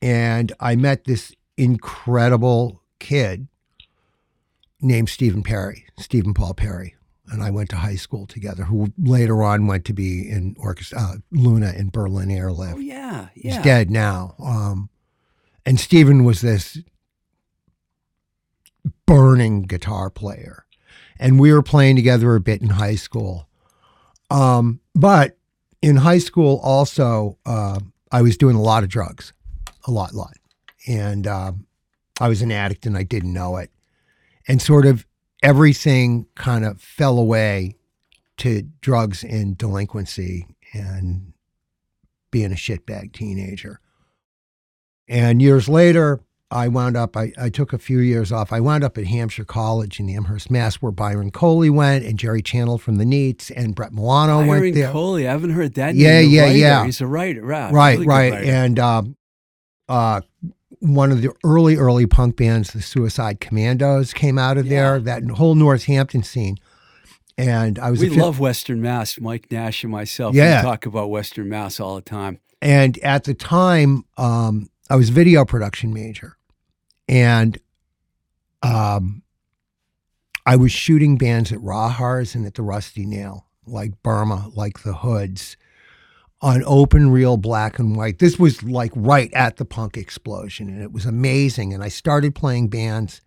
and 0.00 0.50
I 0.60 0.76
met 0.76 1.04
this 1.04 1.34
incredible 1.58 2.82
kid 2.98 3.48
named 4.80 5.08
Stephen 5.10 5.42
Perry, 5.42 5.84
Stephen 5.98 6.32
Paul 6.34 6.54
Perry. 6.54 6.94
And 7.28 7.42
I 7.44 7.50
went 7.50 7.68
to 7.70 7.76
high 7.76 7.94
school 7.96 8.26
together, 8.26 8.64
who 8.64 8.92
later 8.98 9.42
on 9.44 9.68
went 9.68 9.84
to 9.84 9.92
be 9.92 10.28
in 10.28 10.56
orchestra, 10.58 10.98
uh, 10.98 11.14
Luna 11.30 11.72
in 11.76 11.90
Berlin 11.90 12.28
Airlift. 12.30 12.74
Oh 12.76 12.80
yeah, 12.80 13.28
yeah. 13.36 13.54
He's 13.54 13.62
dead 13.62 13.88
now. 13.88 14.34
Um, 14.40 14.88
and 15.64 15.78
Stephen 15.78 16.24
was 16.24 16.40
this 16.40 16.78
burning 19.06 19.62
guitar 19.62 20.10
player. 20.10 20.64
And 21.18 21.38
we 21.38 21.52
were 21.52 21.62
playing 21.62 21.96
together 21.96 22.34
a 22.34 22.40
bit 22.40 22.62
in 22.62 22.68
high 22.68 22.94
school. 22.94 23.48
Um, 24.30 24.80
but 24.94 25.36
in 25.82 25.96
high 25.96 26.18
school, 26.18 26.60
also, 26.62 27.38
uh, 27.44 27.80
I 28.12 28.22
was 28.22 28.36
doing 28.36 28.56
a 28.56 28.62
lot 28.62 28.82
of 28.82 28.88
drugs, 28.88 29.32
a 29.86 29.90
lot, 29.90 30.14
lot. 30.14 30.36
And 30.86 31.26
um, 31.26 31.66
I 32.20 32.28
was 32.28 32.42
an 32.42 32.52
addict 32.52 32.86
and 32.86 32.96
I 32.96 33.02
didn't 33.02 33.32
know 33.32 33.56
it. 33.56 33.70
And 34.48 34.60
sort 34.60 34.86
of 34.86 35.06
everything 35.42 36.26
kind 36.34 36.64
of 36.64 36.80
fell 36.80 37.18
away 37.18 37.76
to 38.38 38.62
drugs 38.80 39.22
and 39.22 39.56
delinquency 39.56 40.46
and 40.72 41.32
being 42.30 42.52
a 42.52 42.56
shitbag 42.56 43.12
teenager. 43.12 43.80
And 45.08 45.42
years 45.42 45.68
later, 45.68 46.20
I 46.50 46.68
wound 46.68 46.96
up, 46.96 47.16
I, 47.16 47.32
I 47.38 47.48
took 47.48 47.72
a 47.72 47.78
few 47.78 48.00
years 48.00 48.32
off. 48.32 48.52
I 48.52 48.60
wound 48.60 48.82
up 48.82 48.98
at 48.98 49.06
Hampshire 49.06 49.44
College 49.44 50.00
in 50.00 50.10
Amherst, 50.10 50.50
Mass, 50.50 50.76
where 50.76 50.90
Byron 50.90 51.30
Coley 51.30 51.70
went 51.70 52.04
and 52.04 52.18
Jerry 52.18 52.42
Chandler 52.42 52.78
from 52.78 52.96
the 52.96 53.04
Neats 53.04 53.50
and 53.50 53.74
Brett 53.74 53.92
Milano 53.92 54.38
went 54.44 54.74
there. 54.74 54.84
Byron. 54.84 54.92
Coley. 54.92 55.28
I 55.28 55.32
haven't 55.32 55.50
heard 55.50 55.74
that. 55.74 55.94
Yeah, 55.94 56.20
name. 56.20 56.30
The 56.30 56.36
yeah, 56.36 56.46
yeah. 56.46 56.84
He's 56.84 57.00
a 57.00 57.06
writer, 57.06 57.42
right? 57.42 57.72
right, 57.72 57.92
really 57.92 58.06
right. 58.06 58.32
writer. 58.32 58.44
And 58.50 58.78
um, 58.78 59.16
uh, 59.88 60.22
one 60.80 61.12
of 61.12 61.22
the 61.22 61.32
early, 61.44 61.76
early 61.76 62.06
punk 62.06 62.36
bands, 62.36 62.72
the 62.72 62.82
Suicide 62.82 63.38
Commandos, 63.40 64.12
came 64.12 64.38
out 64.38 64.58
of 64.58 64.68
there, 64.68 64.98
that 64.98 65.22
whole 65.30 65.54
Northampton 65.54 66.22
scene. 66.22 66.56
And 67.38 67.78
I 67.78 67.90
was 67.90 68.00
we 68.00 68.08
fifth- 68.08 68.18
love 68.18 68.40
Western 68.40 68.82
Mass. 68.82 69.20
Mike 69.20 69.50
Nash 69.50 69.84
and 69.84 69.92
myself. 69.92 70.34
Yeah. 70.34 70.60
we 70.60 70.68
talk 70.68 70.84
about 70.84 71.10
Western 71.10 71.48
Mass 71.48 71.80
all 71.80 71.94
the 71.94 72.02
time. 72.02 72.40
And 72.60 72.98
at 72.98 73.24
the 73.24 73.34
time, 73.34 74.04
um, 74.18 74.68
I 74.90 74.96
was 74.96 75.08
video 75.10 75.44
production 75.44 75.94
major, 75.94 76.36
and 77.10 77.58
um, 78.62 79.22
I 80.46 80.54
was 80.54 80.70
shooting 80.70 81.18
bands 81.18 81.50
at 81.50 81.58
Rahars 81.58 82.36
and 82.36 82.46
at 82.46 82.54
the 82.54 82.62
Rusty 82.62 83.04
Nail, 83.04 83.46
like 83.66 84.00
Burma, 84.04 84.48
like 84.54 84.84
the 84.84 84.94
Hoods, 84.94 85.56
on 86.40 86.62
open 86.64 87.10
reel 87.10 87.36
black 87.36 87.80
and 87.80 87.96
white. 87.96 88.20
This 88.20 88.38
was 88.38 88.62
like 88.62 88.92
right 88.94 89.30
at 89.34 89.56
the 89.56 89.64
punk 89.64 89.96
explosion, 89.96 90.68
and 90.68 90.80
it 90.80 90.92
was 90.92 91.04
amazing. 91.04 91.74
And 91.74 91.82
I 91.82 91.88
started 91.88 92.34
playing 92.34 92.68
bands. 92.68 93.20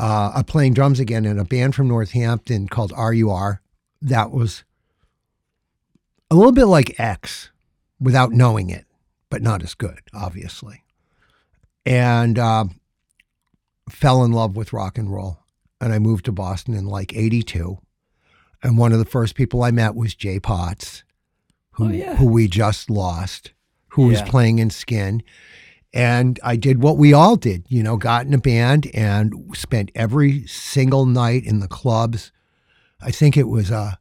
Uh, 0.00 0.44
playing 0.44 0.74
drums 0.74 1.00
again 1.00 1.24
in 1.24 1.40
a 1.40 1.44
band 1.44 1.74
from 1.74 1.88
Northampton 1.88 2.68
called 2.68 2.92
RUR. 2.96 3.60
That 4.00 4.30
was 4.30 4.62
a 6.30 6.36
little 6.36 6.52
bit 6.52 6.66
like 6.66 7.00
X 7.00 7.50
without 7.98 8.30
knowing 8.30 8.70
it, 8.70 8.86
but 9.28 9.42
not 9.42 9.64
as 9.64 9.74
good, 9.74 9.98
obviously. 10.14 10.84
And 11.88 12.38
um, 12.38 12.80
fell 13.90 14.24
in 14.24 14.32
love 14.32 14.56
with 14.56 14.72
rock 14.72 14.98
and 14.98 15.10
roll. 15.12 15.38
And 15.80 15.92
I 15.92 15.98
moved 15.98 16.24
to 16.26 16.32
Boston 16.32 16.74
in 16.74 16.86
like 16.86 17.14
82. 17.16 17.78
And 18.62 18.76
one 18.76 18.92
of 18.92 18.98
the 18.98 19.04
first 19.04 19.34
people 19.34 19.62
I 19.62 19.70
met 19.70 19.94
was 19.94 20.14
Jay 20.14 20.40
Potts, 20.40 21.04
who, 21.72 21.86
Oh, 21.86 21.90
yeah. 21.90 22.16
who 22.16 22.26
we 22.26 22.48
just 22.48 22.90
lost, 22.90 23.52
who 23.88 24.06
was 24.08 24.20
playing 24.22 24.58
in 24.58 24.70
Skin. 24.70 25.22
And 25.94 26.38
I 26.42 26.56
did 26.56 26.82
what 26.82 26.98
we 26.98 27.12
all 27.12 27.36
did, 27.36 27.64
you 27.68 27.82
know, 27.82 27.96
got 27.96 28.26
in 28.26 28.34
a 28.34 28.38
band 28.38 28.90
and 28.92 29.32
spent 29.54 29.90
every 29.94 30.46
single 30.46 31.06
night 31.06 31.44
in 31.44 31.60
the 31.60 31.68
clubs. 31.68 32.32
I 33.00 33.10
think 33.12 33.36
it 33.36 33.48
was 33.48 33.70
uh, 33.70 33.92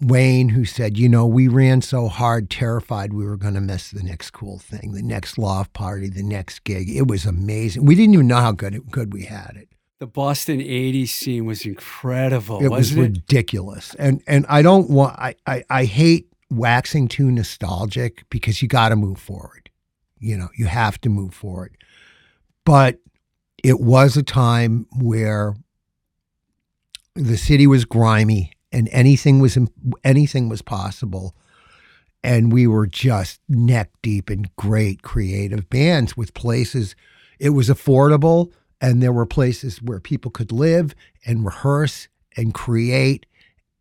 Wayne, 0.00 0.50
who 0.50 0.64
said, 0.64 0.98
you 0.98 1.08
know, 1.08 1.26
we 1.26 1.48
ran 1.48 1.80
so 1.80 2.08
hard, 2.08 2.50
terrified 2.50 3.14
we 3.14 3.24
were 3.24 3.36
going 3.36 3.54
to 3.54 3.60
miss 3.60 3.90
the 3.90 4.02
next 4.02 4.30
cool 4.30 4.58
thing, 4.58 4.92
the 4.92 5.02
next 5.02 5.38
loft 5.38 5.72
party, 5.72 6.10
the 6.10 6.22
next 6.22 6.64
gig. 6.64 6.90
It 6.90 7.08
was 7.08 7.24
amazing. 7.24 7.86
We 7.86 7.94
didn't 7.94 8.14
even 8.14 8.26
know 8.26 8.36
how 8.36 8.52
good 8.52 8.74
it, 8.74 8.90
good 8.90 9.14
we 9.14 9.24
had 9.24 9.54
it. 9.56 9.68
The 9.98 10.06
Boston 10.06 10.60
'80s 10.60 11.08
scene 11.08 11.46
was 11.46 11.64
incredible. 11.64 12.62
It 12.62 12.68
was 12.68 12.90
wasn't 12.90 12.98
it? 12.98 13.02
ridiculous, 13.02 13.94
and 13.94 14.22
and 14.26 14.44
I 14.46 14.60
don't 14.60 14.90
want. 14.90 15.18
I 15.18 15.34
I, 15.46 15.64
I 15.70 15.84
hate 15.86 16.28
waxing 16.50 17.08
too 17.08 17.30
nostalgic 17.30 18.28
because 18.28 18.60
you 18.60 18.68
got 18.68 18.90
to 18.90 18.96
move 18.96 19.18
forward. 19.18 19.70
You 20.18 20.36
know, 20.36 20.48
you 20.54 20.66
have 20.66 21.00
to 21.00 21.08
move 21.08 21.32
forward. 21.32 21.78
But 22.66 22.98
it 23.64 23.80
was 23.80 24.18
a 24.18 24.22
time 24.22 24.86
where 24.98 25.54
the 27.14 27.38
city 27.38 27.66
was 27.66 27.86
grimy 27.86 28.52
and 28.76 28.90
anything 28.92 29.40
was 29.40 29.56
anything 30.04 30.48
was 30.48 30.60
possible 30.60 31.34
and 32.22 32.52
we 32.52 32.66
were 32.66 32.86
just 32.86 33.40
neck 33.48 33.90
deep 34.02 34.30
in 34.30 34.44
great 34.56 35.02
creative 35.02 35.68
bands 35.70 36.16
with 36.16 36.34
places 36.34 36.94
it 37.38 37.50
was 37.50 37.68
affordable 37.70 38.52
and 38.80 39.02
there 39.02 39.12
were 39.12 39.24
places 39.26 39.80
where 39.80 39.98
people 39.98 40.30
could 40.30 40.52
live 40.52 40.94
and 41.24 41.44
rehearse 41.44 42.08
and 42.36 42.52
create 42.52 43.24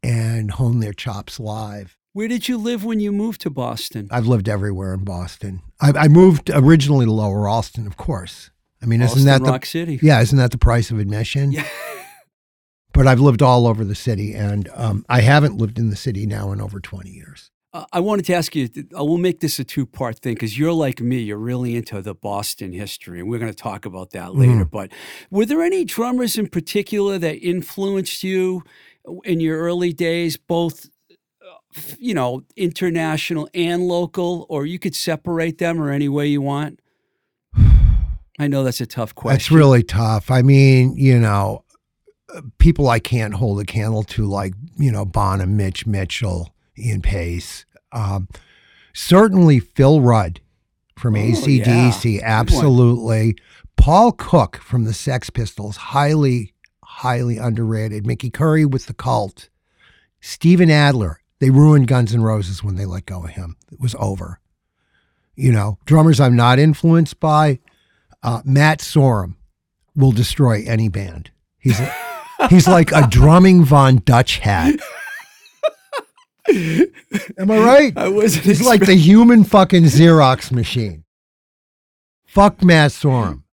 and 0.02 0.52
hone 0.52 0.80
their 0.80 0.94
chops 0.94 1.40
live 1.40 1.98
Where 2.14 2.30
did 2.30 2.48
you 2.48 2.58
live 2.58 2.86
when 2.86 3.02
you 3.02 3.12
moved 3.12 3.42
to 3.42 3.50
Boston? 3.50 4.08
I've 4.10 4.28
lived 4.28 4.48
everywhere 4.48 4.94
in 4.94 5.04
Boston. 5.04 5.62
I, 5.82 5.92
I 6.06 6.08
moved 6.08 6.50
originally 6.54 7.06
to 7.06 7.12
Lower 7.12 7.50
Allston, 7.50 7.86
of 7.88 7.98
course. 7.98 8.52
I 8.82 8.86
mean, 8.86 9.02
isn't 9.02 9.26
that 9.26 9.44
the 9.44 9.52
Rock 9.52 9.66
City? 9.66 10.00
yeah? 10.02 10.22
Isn't 10.22 10.38
that 10.38 10.52
the 10.52 10.58
price 10.58 10.92
of 10.92 11.00
admission? 11.00 11.52
Yeah. 11.52 11.68
But 12.96 13.08
I've 13.08 13.20
lived 13.20 13.42
all 13.42 13.68
over 13.68 13.84
the 13.84 13.94
city, 13.94 14.34
and 14.34 14.70
um, 14.74 15.06
I 15.10 15.20
haven't 15.20 15.58
lived 15.58 15.78
in 15.78 15.90
the 15.90 15.98
city 15.98 16.26
now 16.26 16.54
in 16.54 16.62
over 16.62 16.80
twenty 16.80 17.12
years. 17.12 17.52
Uh, 17.74 17.84
I 17.92 18.00
wanted 18.00 18.24
to 18.28 18.34
ask 18.34 18.56
you. 18.56 18.70
I 18.98 19.02
will 19.02 19.18
make 19.18 19.42
this 19.42 19.60
a 19.60 19.66
two-part 19.66 20.20
thing 20.20 20.36
because 20.36 20.58
you're 20.58 20.72
like 20.72 21.02
me. 21.02 21.20
You're 21.20 21.38
really 21.38 21.76
into 21.76 22.02
the 22.02 22.16
Boston 22.16 22.72
history, 22.72 23.20
and 23.20 23.30
we're 23.30 23.40
going 23.40 23.52
to 23.52 23.64
talk 23.64 23.86
about 23.86 24.12
that 24.12 24.34
later. 24.34 24.64
But 24.64 24.94
were 25.30 25.46
there 25.46 25.62
any 25.62 25.84
drummers 25.84 26.38
in 26.38 26.48
particular 26.48 27.18
that 27.18 27.36
influenced 27.46 28.24
you 28.24 28.64
in 29.26 29.42
your 29.42 29.60
early 29.60 29.92
days, 29.92 30.38
both 30.38 30.90
uh, 31.12 31.82
you 32.00 32.14
know, 32.14 32.44
international 32.56 33.50
and 33.54 33.90
local, 33.90 34.46
or 34.48 34.66
you 34.66 34.80
could 34.80 34.96
separate 34.96 35.58
them 35.58 35.82
or 35.82 35.92
any 35.92 36.08
way 36.08 36.28
you 36.28 36.42
want? 36.42 36.80
I 38.40 38.48
know 38.48 38.64
that's 38.64 38.80
a 38.80 38.86
tough 38.86 39.14
question. 39.14 39.36
That's 39.36 39.52
really 39.52 39.84
tough. 39.84 40.32
I 40.32 40.44
mean, 40.44 40.96
you 40.96 41.20
know, 41.20 41.65
people 42.58 42.90
I 42.90 43.00
can't 43.00 43.34
hold 43.36 43.60
a 43.60 43.66
candle 43.66 44.04
to, 44.04 44.26
like 44.26 44.54
you 44.78 44.92
know, 44.92 45.06
Bonham, 45.06 45.58
Mitch 45.58 45.86
Mitchell, 45.86 46.54
Ian 46.78 47.02
Paice. 47.02 47.66
Um, 47.92 48.28
certainly, 48.94 49.60
Phil 49.60 50.02
Rudd 50.02 50.42
from 50.98 51.16
Oh, 51.16 51.20
ACDC, 51.20 52.16
yeah. 52.20 52.22
absolutely. 52.24 53.36
Paul 53.78 54.12
Cook 54.14 54.58
from 54.58 54.86
the 54.86 54.94
Sex 54.94 55.30
Pistols, 55.30 55.76
highly, 55.78 56.54
highly 56.84 57.38
underrated. 57.38 58.06
Mickey 58.08 58.30
Curry 58.30 58.66
with 58.66 58.86
the 58.86 58.94
Cult. 58.94 59.50
Steven 60.22 60.72
Adler. 60.72 61.20
They 61.40 61.50
ruined 61.50 61.88
Guns 61.88 62.14
N' 62.14 62.22
Roses 62.22 62.64
when 62.64 62.76
they 62.76 62.86
let 62.86 63.06
go 63.06 63.26
of 63.26 63.32
him. 63.32 63.58
It 63.72 63.80
was 63.80 63.94
over. 64.00 64.40
You 65.36 65.52
know, 65.52 65.78
drummers 65.86 66.20
I'm 66.22 66.36
not 66.38 66.60
influenced 66.60 67.20
by. 67.20 67.60
Uh, 68.24 68.42
Matt 68.46 68.80
Sorum 68.80 69.36
will 69.96 70.14
destroy 70.14 70.64
any 70.66 70.88
band. 70.88 71.32
He's 71.60 71.78
he's 72.50 72.68
like 72.68 72.92
a 72.92 73.08
drumming 73.08 73.64
Von 73.64 73.98
Dutch 74.06 74.40
hat. 74.40 74.76
Am 76.48 77.50
I 77.50 77.58
right? 77.58 77.98
I 77.98 78.08
wasn't. 78.08 78.46
He's 78.46 78.66
like 78.66 78.86
the 78.86 78.96
human 78.96 79.44
fucking 79.44 79.86
Xerox 79.86 80.52
machine. 80.52 81.04
Fuck 82.26 82.64
Matt 82.64 82.92
Sorum. 82.92 83.45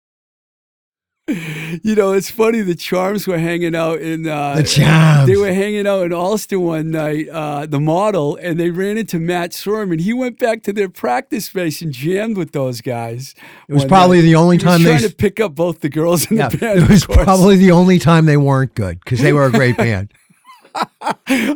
You 1.83 1.95
know, 1.95 2.13
it's 2.13 2.31
funny. 2.31 2.61
The 2.61 2.75
Charms 2.75 3.27
were 3.27 3.39
hanging 3.39 3.75
out 3.75 4.01
in 4.01 4.29
uh, 4.29 4.57
The 4.57 4.63
Charms. 4.63 5.27
They 5.27 5.37
were 5.37 5.53
hanging 5.53 5.87
out 5.87 6.05
in 6.05 6.13
Allston 6.13 6.61
one 6.61 6.91
night, 6.91 7.29
uh, 7.31 7.65
the 7.67 7.81
model, 7.81 8.37
and 8.37 8.61
they 8.61 8.71
ran 8.71 8.99
into 8.99 9.19
Matt 9.19 9.53
Sorum, 9.53 9.91
and 9.93 10.01
he 10.01 10.13
went 10.13 10.39
back 10.39 10.63
to 10.65 10.73
their 10.73 10.89
practice 10.91 11.47
space 11.47 11.81
and 11.81 11.93
jammed 11.93 12.37
with 12.37 12.53
those 12.53 12.81
guys. 12.83 13.35
It 13.69 13.73
was 13.75 13.85
probably 13.87 14.19
night. 14.19 14.23
the 14.25 14.35
only 14.35 14.57
He 14.59 14.65
was 14.65 14.73
time 14.75 14.83
they. 14.83 14.91
trying 14.99 15.09
to 15.11 15.15
pick 15.17 15.41
up 15.41 15.55
both 15.55 15.81
the 15.81 15.89
girls 15.89 16.31
in 16.31 16.37
Yeah, 16.37 16.49
the 16.49 16.59
band. 16.59 16.79
it 16.83 16.89
was 16.91 17.07
probably 17.07 17.57
the 17.57 17.71
only 17.73 17.99
time 17.99 18.27
they 18.27 18.37
weren't 18.37 18.75
good 18.75 19.01
because 19.01 19.21
they 19.21 19.33
were 19.33 19.47
a 19.47 19.51
great 19.51 19.77
band. 19.79 20.13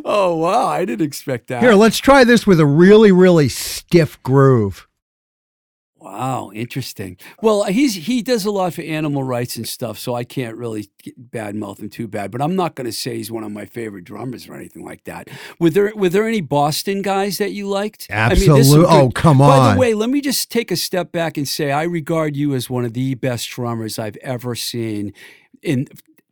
oh 0.05 0.35
wow, 0.37 0.67
I 0.67 0.85
didn't 0.85 1.05
expect 1.05 1.47
that. 1.47 1.61
Here, 1.61 1.73
let's 1.73 1.97
try 1.99 2.23
this 2.23 2.45
with 2.47 2.59
a 2.59 2.65
really, 2.65 3.11
really 3.11 3.49
stiff 3.49 4.21
groove. 4.23 4.86
Wow, 6.07 6.51
interesting. 6.53 7.17
Well, 7.41 7.65
he's 7.65 7.93
he 7.95 8.21
does 8.21 8.45
a 8.45 8.51
lot 8.51 8.73
for 8.73 8.81
animal 8.81 9.23
rights 9.23 9.57
and 9.57 9.67
stuff, 9.67 9.99
so 9.99 10.15
I 10.15 10.23
can't 10.23 10.55
really 10.55 10.89
badmouth 11.19 11.81
him 11.81 11.89
too 11.89 12.07
bad. 12.07 12.31
But 12.31 12.41
I'm 12.41 12.55
not 12.55 12.75
going 12.75 12.85
to 12.85 12.93
say 12.93 13.17
he's 13.17 13.29
one 13.29 13.43
of 13.43 13.51
my 13.51 13.65
favorite 13.65 14.05
drummers 14.05 14.47
or 14.47 14.55
anything 14.55 14.85
like 14.85 15.03
that. 15.03 15.27
Were 15.59 15.69
there 15.69 15.91
were 15.95 16.07
there 16.07 16.25
any 16.25 16.39
Boston 16.39 17.01
guys 17.01 17.39
that 17.39 17.51
you 17.51 17.67
liked? 17.67 18.07
I 18.09 18.29
mean, 18.29 18.53
there's 18.53 18.69
some 18.69 18.85
Absolute- 18.85 18.87
oh, 18.87 19.11
come 19.11 19.41
on. 19.41 19.49
By 19.49 19.73
the 19.73 19.79
way, 19.79 19.93
let 19.93 20.09
me 20.09 20.21
just 20.21 20.49
take 20.49 20.71
a 20.71 20.77
step 20.77 21.11
back 21.11 21.35
and 21.35 21.45
say 21.45 21.71
I 21.71 21.83
regard 21.83 22.37
you 22.37 22.55
as 22.55 22.69
one 22.69 22.85
of 22.85 22.93
the 22.93 23.15
best 23.15 23.49
drummers 23.49 23.99
I've 23.99 24.17
ever 24.17 24.55
seen 24.55 25.13
in 25.61 25.87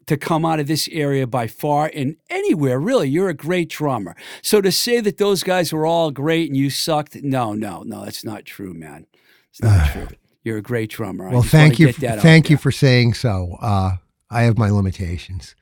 to 0.08 0.18
come 0.18 0.46
out 0.46 0.60
of 0.60 0.68
this 0.68 0.88
area 0.92 1.28
by 1.28 1.48
far 1.48 1.92
and 1.94 2.16
anywhere 2.30 2.80
really 2.80 3.10
you're 3.10 3.30
a 3.30 3.34
great 3.34 3.70
drummer 3.70 4.16
so 4.44 4.62
to 4.62 4.72
say 4.72 5.00
that 5.00 5.18
those 5.18 5.42
guys 5.44 5.74
were 5.74 5.84
all 5.86 6.12
great 6.12 6.48
and 6.48 6.56
you 6.56 6.70
sucked 6.70 7.16
no 7.24 7.54
no 7.54 7.82
no 7.82 8.06
that's 8.06 8.24
not 8.24 8.46
true 8.46 8.72
man 8.72 9.08
it's 9.60 9.64
not 9.64 9.92
true 9.92 10.08
you're 10.46 10.58
a 10.58 10.62
great 10.62 10.92
drummer 10.92 11.30
Well, 11.30 11.42
thank 11.42 11.80
you. 11.80 11.90
out 11.90 11.96
Thank 12.20 12.50
you 12.52 12.56
there. 12.56 12.62
for 12.62 12.72
saying 12.72 13.16
so. 13.16 13.58
Uh, 13.60 13.98
I 14.30 14.44
have 14.44 14.60
my 14.60 14.70
limitations. 14.70 15.56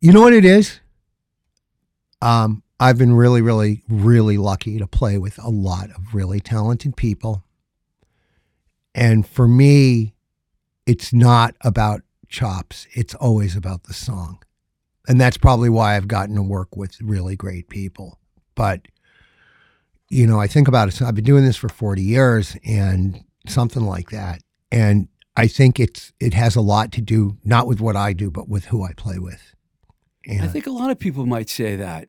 You 0.00 0.12
know 0.12 0.22
what 0.22 0.32
it 0.32 0.44
is? 0.44 0.80
Um, 2.20 2.64
I've 2.80 2.98
been 2.98 3.14
really, 3.14 3.42
really, 3.42 3.82
really 3.88 4.38
lucky 4.38 4.78
to 4.78 4.88
play 4.88 5.18
with 5.18 5.38
a 5.38 5.50
lot 5.50 5.90
of 5.90 6.14
really 6.14 6.40
talented 6.40 6.96
people. 6.96 7.44
And 8.94 9.24
for 9.24 9.46
me, 9.46 10.14
it's 10.84 11.12
not 11.12 11.54
about 11.60 12.02
chops, 12.28 12.88
it's 12.92 13.14
always 13.14 13.54
about 13.54 13.84
the 13.84 13.94
song. 13.94 14.42
And 15.06 15.20
that's 15.20 15.36
probably 15.36 15.68
why 15.68 15.96
I've 15.96 16.08
gotten 16.08 16.34
to 16.34 16.42
work 16.42 16.76
with 16.76 17.00
really 17.00 17.36
great 17.36 17.68
people. 17.68 18.18
But, 18.56 18.88
you 20.10 20.26
know, 20.26 20.40
I 20.40 20.48
think 20.48 20.68
about 20.68 20.88
it. 20.88 20.92
So 20.92 21.06
I've 21.06 21.14
been 21.14 21.24
doing 21.24 21.44
this 21.44 21.56
for 21.56 21.68
40 21.68 22.02
years 22.02 22.56
and 22.66 23.24
something 23.46 23.84
like 23.84 24.10
that. 24.10 24.42
And 24.70 25.08
I 25.36 25.46
think 25.46 25.80
it's 25.80 26.12
it 26.20 26.34
has 26.34 26.56
a 26.56 26.60
lot 26.60 26.92
to 26.92 27.00
do 27.00 27.38
not 27.44 27.66
with 27.66 27.80
what 27.80 27.96
I 27.96 28.12
do, 28.12 28.30
but 28.30 28.48
with 28.48 28.66
who 28.66 28.82
I 28.82 28.92
play 28.92 29.18
with. 29.18 29.54
And 30.26 30.42
I 30.42 30.48
think 30.48 30.66
a 30.66 30.70
lot 30.70 30.90
of 30.90 30.98
people 30.98 31.24
might 31.26 31.48
say 31.48 31.76
that. 31.76 32.08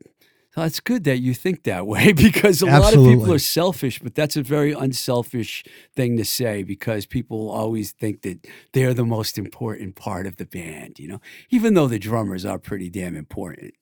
So 0.54 0.60
it's 0.62 0.80
good 0.80 1.04
that 1.04 1.18
you 1.18 1.32
think 1.32 1.62
that 1.62 1.86
way 1.86 2.12
because 2.12 2.60
a 2.60 2.66
lot 2.66 2.92
of 2.94 3.02
people 3.02 3.32
are 3.32 3.38
selfish, 3.38 4.00
but 4.00 4.14
that's 4.14 4.36
a 4.36 4.42
very 4.42 4.72
unselfish 4.72 5.64
thing 5.96 6.18
to 6.18 6.24
say 6.26 6.62
because 6.62 7.06
people 7.06 7.50
always 7.50 7.92
think 7.92 8.20
that 8.22 8.46
they're 8.74 8.92
the 8.92 9.06
most 9.06 9.38
important 9.38 9.94
part 9.96 10.26
of 10.26 10.36
the 10.36 10.44
band, 10.44 10.98
you 10.98 11.08
know, 11.08 11.22
even 11.48 11.72
though 11.72 11.86
the 11.86 11.98
drummers 11.98 12.44
are 12.44 12.58
pretty 12.58 12.90
damn 12.90 13.16
important. 13.16 13.72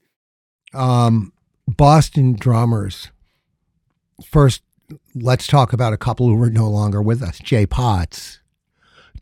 um, 0.75 1.33
Boston 1.67 2.35
drummers. 2.35 3.11
First, 4.25 4.63
let's 5.15 5.47
talk 5.47 5.73
about 5.73 5.93
a 5.93 5.97
couple 5.99 6.27
who 6.29 6.37
were 6.37 6.51
no 6.51 6.69
longer 6.69 7.01
with 7.03 7.23
us. 7.23 7.39
Jay 7.39 7.67
Potts, 7.67 8.41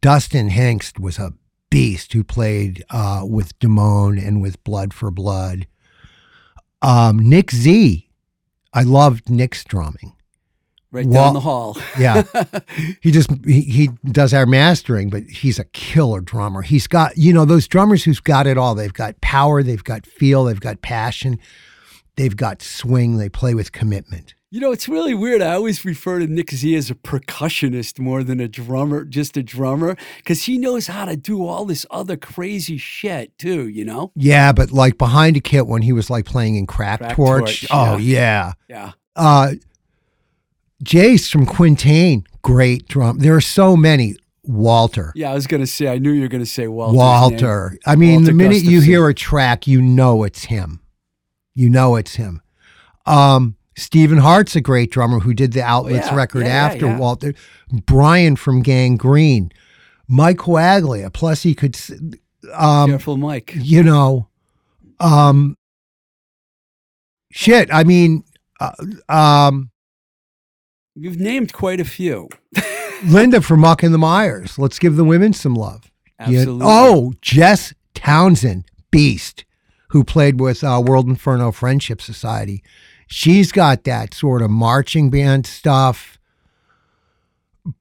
Dustin 0.00 0.50
Hengst 0.50 0.98
was 0.98 1.18
a 1.18 1.32
beast 1.70 2.12
who 2.12 2.24
played 2.24 2.84
uh, 2.90 3.22
with 3.24 3.58
Damone 3.58 4.24
and 4.24 4.40
with 4.40 4.62
Blood 4.64 4.94
for 4.94 5.10
Blood. 5.10 5.66
Um, 6.80 7.18
Nick 7.18 7.50
Z, 7.50 8.08
I 8.72 8.82
loved 8.82 9.28
Nick's 9.28 9.64
drumming. 9.64 10.14
Right 10.90 11.06
Well- 11.06 11.24
down 11.24 11.34
the 11.34 11.40
hall. 11.40 11.76
Yeah. 11.98 12.22
he 13.02 13.10
just 13.10 13.30
he, 13.44 13.60
he 13.62 13.88
does 14.06 14.32
our 14.32 14.46
mastering 14.46 15.10
but 15.10 15.24
he's 15.24 15.58
a 15.58 15.64
killer 15.64 16.20
drummer 16.20 16.62
he's 16.62 16.86
got 16.86 17.16
you 17.18 17.32
know 17.32 17.44
those 17.44 17.66
drummers 17.66 18.04
who's 18.04 18.20
got 18.20 18.46
it 18.46 18.56
all 18.56 18.74
they've 18.76 18.92
got 18.92 19.20
power 19.20 19.62
they've 19.62 19.82
got 19.82 20.06
feel 20.06 20.44
they've 20.44 20.60
got 20.60 20.80
passion 20.80 21.38
they've 22.16 22.36
got 22.36 22.62
swing 22.62 23.16
they 23.18 23.28
play 23.28 23.52
with 23.52 23.72
commitment 23.72 24.34
You 24.50 24.60
know, 24.60 24.72
it's 24.72 24.88
really 24.88 25.12
weird. 25.12 25.42
I 25.42 25.52
always 25.52 25.84
refer 25.84 26.20
to 26.20 26.26
Nick 26.26 26.50
Z 26.52 26.74
as 26.74 26.90
a 26.90 26.94
percussionist 26.94 27.98
more 27.98 28.22
than 28.24 28.40
a 28.40 28.48
drummer, 28.48 29.04
just 29.04 29.36
a 29.36 29.42
drummer, 29.42 29.94
because 30.16 30.44
he 30.44 30.56
knows 30.56 30.86
how 30.86 31.04
to 31.04 31.16
do 31.18 31.46
all 31.46 31.66
this 31.66 31.84
other 31.90 32.16
crazy 32.16 32.78
shit 32.78 33.36
too, 33.36 33.68
you 33.68 33.84
know? 33.84 34.10
yeah 34.14 34.52
but 34.52 34.70
like 34.72 34.96
behind 34.96 35.36
a 35.36 35.40
kit 35.40 35.66
when 35.66 35.82
he 35.82 35.92
was 35.92 36.08
like 36.08 36.24
playing 36.24 36.56
in 36.56 36.66
crack, 36.66 36.98
Crack 37.00 37.14
torch, 37.14 37.60
Torch, 37.60 37.66
oh 37.70 37.98
yeah 37.98 38.52
Yeah. 38.68 38.92
uh 39.16 39.52
jace 40.82 41.30
from 41.30 41.44
quintain 41.44 42.24
great 42.42 42.86
drum 42.88 43.18
there 43.18 43.34
are 43.34 43.40
so 43.40 43.76
many 43.76 44.14
walter 44.44 45.12
Yeah, 45.14 45.30
I 45.30 45.34
was 45.34 45.46
going 45.46 45.60
to 45.62 45.66
say, 45.66 45.88
I 45.88 45.98
knew 45.98 46.10
you 46.12 46.22
were 46.22 46.28
going 46.28 46.42
to 46.44 46.50
say 46.50 46.68
Walter. 46.68 46.92
name. 46.92 46.98
Walter. 46.98 47.78
I 47.84 47.96
mean, 47.96 48.12
Walter 48.20 48.26
the 48.28 48.32
minute 48.32 48.62
you 48.62 48.80
hear 48.80 49.06
a 49.08 49.14
track, 49.14 49.66
you 49.66 49.82
know 49.82 50.22
it's 50.22 50.44
him. 50.44 50.80
You 51.54 51.68
know 51.68 51.96
it's 51.96 52.14
him. 52.14 52.40
Um, 53.04 53.56
Stephen 53.78 54.18
Hart's 54.18 54.56
a 54.56 54.60
great 54.60 54.90
drummer 54.90 55.20
who 55.20 55.32
did 55.32 55.52
the 55.52 55.62
Outlets 55.62 56.08
yeah. 56.08 56.14
record 56.14 56.44
Yeah, 56.46 56.66
after 56.66 56.86
yeah. 56.86 56.98
Walter. 56.98 57.34
Brian 57.86 58.36
from 58.36 58.62
Gang 58.62 58.96
Green, 58.96 59.50
Mike 60.08 60.38
Coaglia. 60.38 61.12
Plus, 61.12 61.42
he 61.42 61.54
could, 61.54 61.78
um, 62.54 62.90
Careful, 62.90 63.16
Mike. 63.16 63.52
you 63.56 63.82
know, 63.82 64.28
um, 65.00 65.56
shit. 67.30 67.68
I 67.72 67.84
mean, 67.84 68.24
uh, 68.60 68.72
um, 69.08 69.70
You've 70.94 71.18
named 71.20 71.52
quite 71.52 71.78
a 71.80 71.84
few. 71.84 72.28
Linda 73.04 73.40
from 73.40 73.60
Muck 73.60 73.84
and 73.84 73.94
the 73.94 73.98
Mires. 73.98 74.58
Let's 74.58 74.80
give 74.80 74.96
the 74.96 75.04
women 75.04 75.32
some 75.32 75.54
love. 75.54 75.90
You- 76.26 76.38
Absolutely. 76.40 76.66
oh, 76.68 77.12
Jess 77.22 77.72
Townsend, 77.94 78.64
Beast, 78.90 79.44
who 79.90 80.02
played 80.02 80.40
with 80.40 80.64
uh, 80.64 80.82
World 80.84 81.06
Inferno 81.06 81.52
Friendship 81.52 82.02
Society. 82.02 82.64
She's 83.08 83.52
got 83.52 83.84
that 83.84 84.14
sort 84.14 84.42
of 84.42 84.50
marching 84.50 85.10
band 85.10 85.46
stuff, 85.46 86.18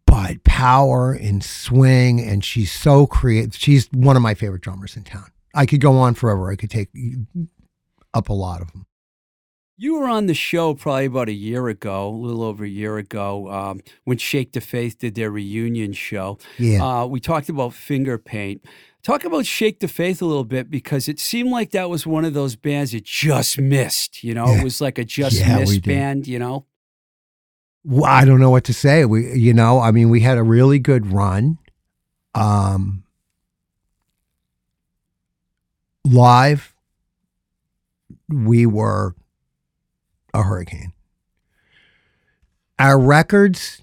but 0.05 0.43
power 0.43 1.11
and 1.13 1.43
swing, 1.43 2.21
and 2.21 2.43
she's 2.43 2.71
so 2.71 3.05
creative. 3.05 3.55
She's 3.55 3.89
one 3.91 4.15
of 4.15 4.21
my 4.21 4.33
favorite 4.33 4.61
drummers 4.61 4.95
in 4.95 5.03
town. 5.03 5.29
I 5.53 5.65
could 5.65 5.81
go 5.81 5.97
on 5.97 6.13
forever. 6.13 6.49
I 6.49 6.55
could 6.55 6.69
take 6.69 6.89
up 8.13 8.29
a 8.29 8.33
lot 8.33 8.61
of 8.61 8.71
them. 8.71 8.85
You 9.79 9.99
were 9.99 10.07
on 10.07 10.25
the 10.25 10.33
show 10.33 10.73
probably 10.73 11.05
about 11.05 11.29
a 11.29 11.33
year 11.33 11.67
ago, 11.67 12.07
a 12.07 12.09
little 12.09 12.43
over 12.43 12.63
a 12.63 12.69
year 12.69 12.97
ago, 12.97 13.47
um, 13.51 13.81
when 14.05 14.17
Shake 14.17 14.53
the 14.53 14.61
Faith 14.61 14.97
did 14.97 15.13
their 15.13 15.29
reunion 15.29 15.93
show. 15.93 16.39
Yeah. 16.57 16.83
Uh, 16.83 17.05
we 17.05 17.19
talked 17.19 17.47
about 17.47 17.73
finger 17.73 18.17
paint. 18.17 18.65
Talk 19.07 19.23
about 19.23 19.45
Shake 19.45 19.79
the 19.79 19.87
Faith 19.87 20.21
a 20.21 20.25
little 20.25 20.43
bit 20.43 20.69
because 20.69 21.07
it 21.07 21.17
seemed 21.17 21.49
like 21.49 21.71
that 21.71 21.89
was 21.89 22.05
one 22.05 22.25
of 22.25 22.33
those 22.33 22.57
bands 22.57 22.91
that 22.91 23.05
just 23.05 23.57
missed. 23.57 24.21
You 24.21 24.33
know, 24.33 24.47
Yeah. 24.47 24.59
it 24.59 24.63
was 24.65 24.81
like 24.81 24.97
a 24.97 25.05
just 25.05 25.39
Yeah, 25.39 25.59
missed 25.59 25.83
band. 25.83 26.27
You 26.27 26.39
know, 26.39 26.65
Well, 27.85 28.03
I 28.03 28.25
don't 28.25 28.41
know 28.41 28.49
what 28.49 28.65
to 28.65 28.73
say. 28.73 29.05
We, 29.05 29.33
you 29.33 29.53
know, 29.53 29.79
I 29.79 29.91
mean, 29.91 30.09
we 30.09 30.19
had 30.19 30.37
a 30.37 30.43
really 30.43 30.77
good 30.77 31.13
run. 31.13 31.57
Um, 32.35 33.05
live, 36.03 36.75
we 38.27 38.65
were 38.65 39.15
a 40.33 40.43
hurricane. 40.43 40.91
Our 42.77 42.99
records, 42.99 43.81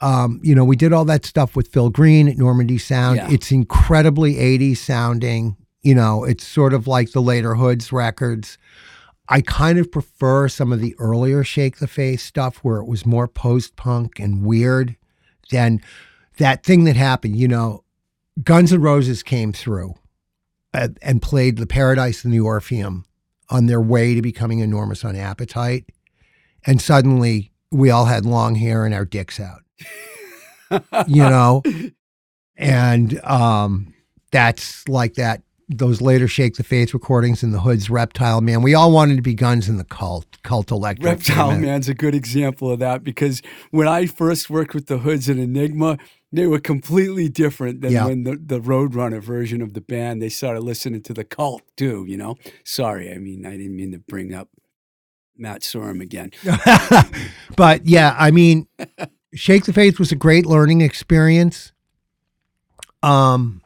um, 0.00 0.40
you 0.42 0.54
know, 0.54 0.64
we 0.64 0.76
did 0.76 0.92
all 0.92 1.04
that 1.06 1.24
stuff 1.24 1.56
with 1.56 1.68
Phil 1.68 1.90
Green 1.90 2.28
at 2.28 2.36
Normandy 2.36 2.78
Sound. 2.78 3.16
Yeah. 3.16 3.30
It's 3.30 3.50
incredibly 3.50 4.34
80s 4.34 4.78
sounding. 4.78 5.56
You 5.82 5.94
know, 5.94 6.24
it's 6.24 6.46
sort 6.46 6.74
of 6.74 6.86
like 6.86 7.12
the 7.12 7.22
later 7.22 7.54
Hoods 7.54 7.92
records. 7.92 8.58
I 9.28 9.40
kind 9.40 9.78
of 9.78 9.90
prefer 9.90 10.48
some 10.48 10.72
of 10.72 10.80
the 10.80 10.94
earlier 10.98 11.42
Shake 11.42 11.78
the 11.78 11.88
Faith 11.88 12.20
stuff 12.20 12.58
where 12.58 12.78
it 12.78 12.86
was 12.86 13.06
more 13.06 13.26
post 13.26 13.76
punk 13.76 14.18
and 14.18 14.44
weird 14.44 14.96
than 15.50 15.80
that 16.38 16.64
thing 16.64 16.84
that 16.84 16.96
happened. 16.96 17.36
You 17.36 17.48
know, 17.48 17.84
Guns 18.42 18.72
N' 18.72 18.80
Roses 18.80 19.22
came 19.22 19.52
through 19.52 19.94
and, 20.72 20.98
and 21.02 21.22
played 21.22 21.56
the 21.56 21.66
Paradise 21.66 22.24
and 22.24 22.32
the 22.32 22.40
Orpheum 22.40 23.04
on 23.48 23.66
their 23.66 23.80
way 23.80 24.14
to 24.14 24.22
becoming 24.22 24.58
enormous 24.58 25.04
on 25.04 25.16
appetite. 25.16 25.86
And 26.66 26.80
suddenly 26.80 27.52
we 27.70 27.90
all 27.90 28.06
had 28.06 28.26
long 28.26 28.56
hair 28.56 28.84
and 28.84 28.94
our 28.94 29.04
dicks 29.04 29.40
out, 29.40 29.62
you 31.06 31.22
know? 31.22 31.62
And 32.56 33.20
um, 33.24 33.94
that's 34.32 34.88
like 34.88 35.14
that. 35.14 35.42
Those 35.68 36.00
later 36.00 36.28
Shake 36.28 36.54
the 36.54 36.62
Faith 36.62 36.94
recordings 36.94 37.42
in 37.42 37.50
the 37.50 37.58
Hoods, 37.58 37.90
Reptile 37.90 38.40
Man. 38.40 38.62
We 38.62 38.74
all 38.74 38.92
wanted 38.92 39.16
to 39.16 39.22
be 39.22 39.34
guns 39.34 39.68
in 39.68 39.78
the 39.78 39.84
cult, 39.84 40.24
cult 40.44 40.70
electric. 40.70 41.04
Reptile. 41.04 41.58
Man's 41.58 41.88
a 41.88 41.94
good 41.94 42.14
example 42.14 42.70
of 42.70 42.78
that 42.78 43.02
because 43.02 43.42
when 43.72 43.88
I 43.88 44.06
first 44.06 44.48
worked 44.48 44.74
with 44.74 44.86
the 44.86 44.98
Hoods 44.98 45.28
and 45.28 45.40
Enigma, 45.40 45.98
they 46.30 46.46
were 46.46 46.60
completely 46.60 47.28
different 47.28 47.80
than 47.80 47.90
Yeah. 47.90 48.06
when 48.06 48.22
the, 48.22 48.36
the 48.36 48.60
Roadrunner 48.60 49.20
version 49.20 49.60
of 49.60 49.74
the 49.74 49.80
band, 49.80 50.22
they 50.22 50.28
started 50.28 50.60
listening 50.60 51.02
to 51.02 51.12
the 51.12 51.24
cult 51.24 51.62
too, 51.76 52.04
you 52.06 52.16
know? 52.16 52.36
Sorry, 52.64 53.12
I 53.12 53.18
mean, 53.18 53.44
I 53.44 53.56
didn't 53.56 53.74
mean 53.74 53.90
to 53.90 53.98
bring 53.98 54.34
up 54.34 54.48
Matt 55.36 55.62
Sorum 55.62 56.00
again. 56.00 56.30
but 57.56 57.84
yeah, 57.86 58.14
I 58.16 58.30
mean, 58.30 58.68
Shake 59.34 59.64
the 59.64 59.72
Faith 59.72 59.98
was 59.98 60.12
a 60.12 60.16
great 60.16 60.46
learning 60.46 60.80
experience. 60.80 61.72
Um, 63.02 63.62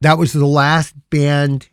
that 0.00 0.18
was 0.18 0.32
the 0.32 0.46
last 0.46 0.94
band 1.10 1.68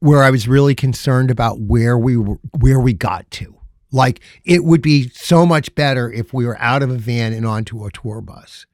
where 0.00 0.22
I 0.22 0.30
was 0.30 0.48
really 0.48 0.74
concerned 0.74 1.30
about 1.30 1.60
where 1.60 1.96
we 1.96 2.16
were, 2.16 2.38
where 2.58 2.80
we 2.80 2.92
got 2.92 3.30
to. 3.32 3.56
Like 3.90 4.20
it 4.44 4.64
would 4.64 4.82
be 4.82 5.08
so 5.10 5.46
much 5.46 5.74
better 5.74 6.10
if 6.10 6.34
we 6.34 6.46
were 6.46 6.58
out 6.58 6.82
of 6.82 6.90
a 6.90 6.98
van 6.98 7.32
and 7.32 7.46
onto 7.46 7.84
a 7.84 7.90
tour 7.90 8.20
bus. 8.20 8.66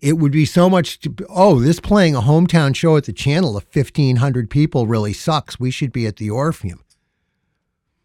It 0.00 0.18
would 0.18 0.32
be 0.32 0.44
so 0.44 0.68
much. 0.68 0.98
To, 1.00 1.14
oh, 1.28 1.60
this 1.60 1.80
playing 1.80 2.14
a 2.14 2.20
hometown 2.20 2.74
show 2.74 2.96
at 2.96 3.04
the 3.04 3.12
channel 3.12 3.56
of 3.56 3.64
fifteen 3.64 4.16
hundred 4.16 4.50
people 4.50 4.86
really 4.86 5.12
sucks. 5.12 5.58
We 5.58 5.70
should 5.70 5.92
be 5.92 6.06
at 6.06 6.16
the 6.16 6.28
Orpheum. 6.28 6.84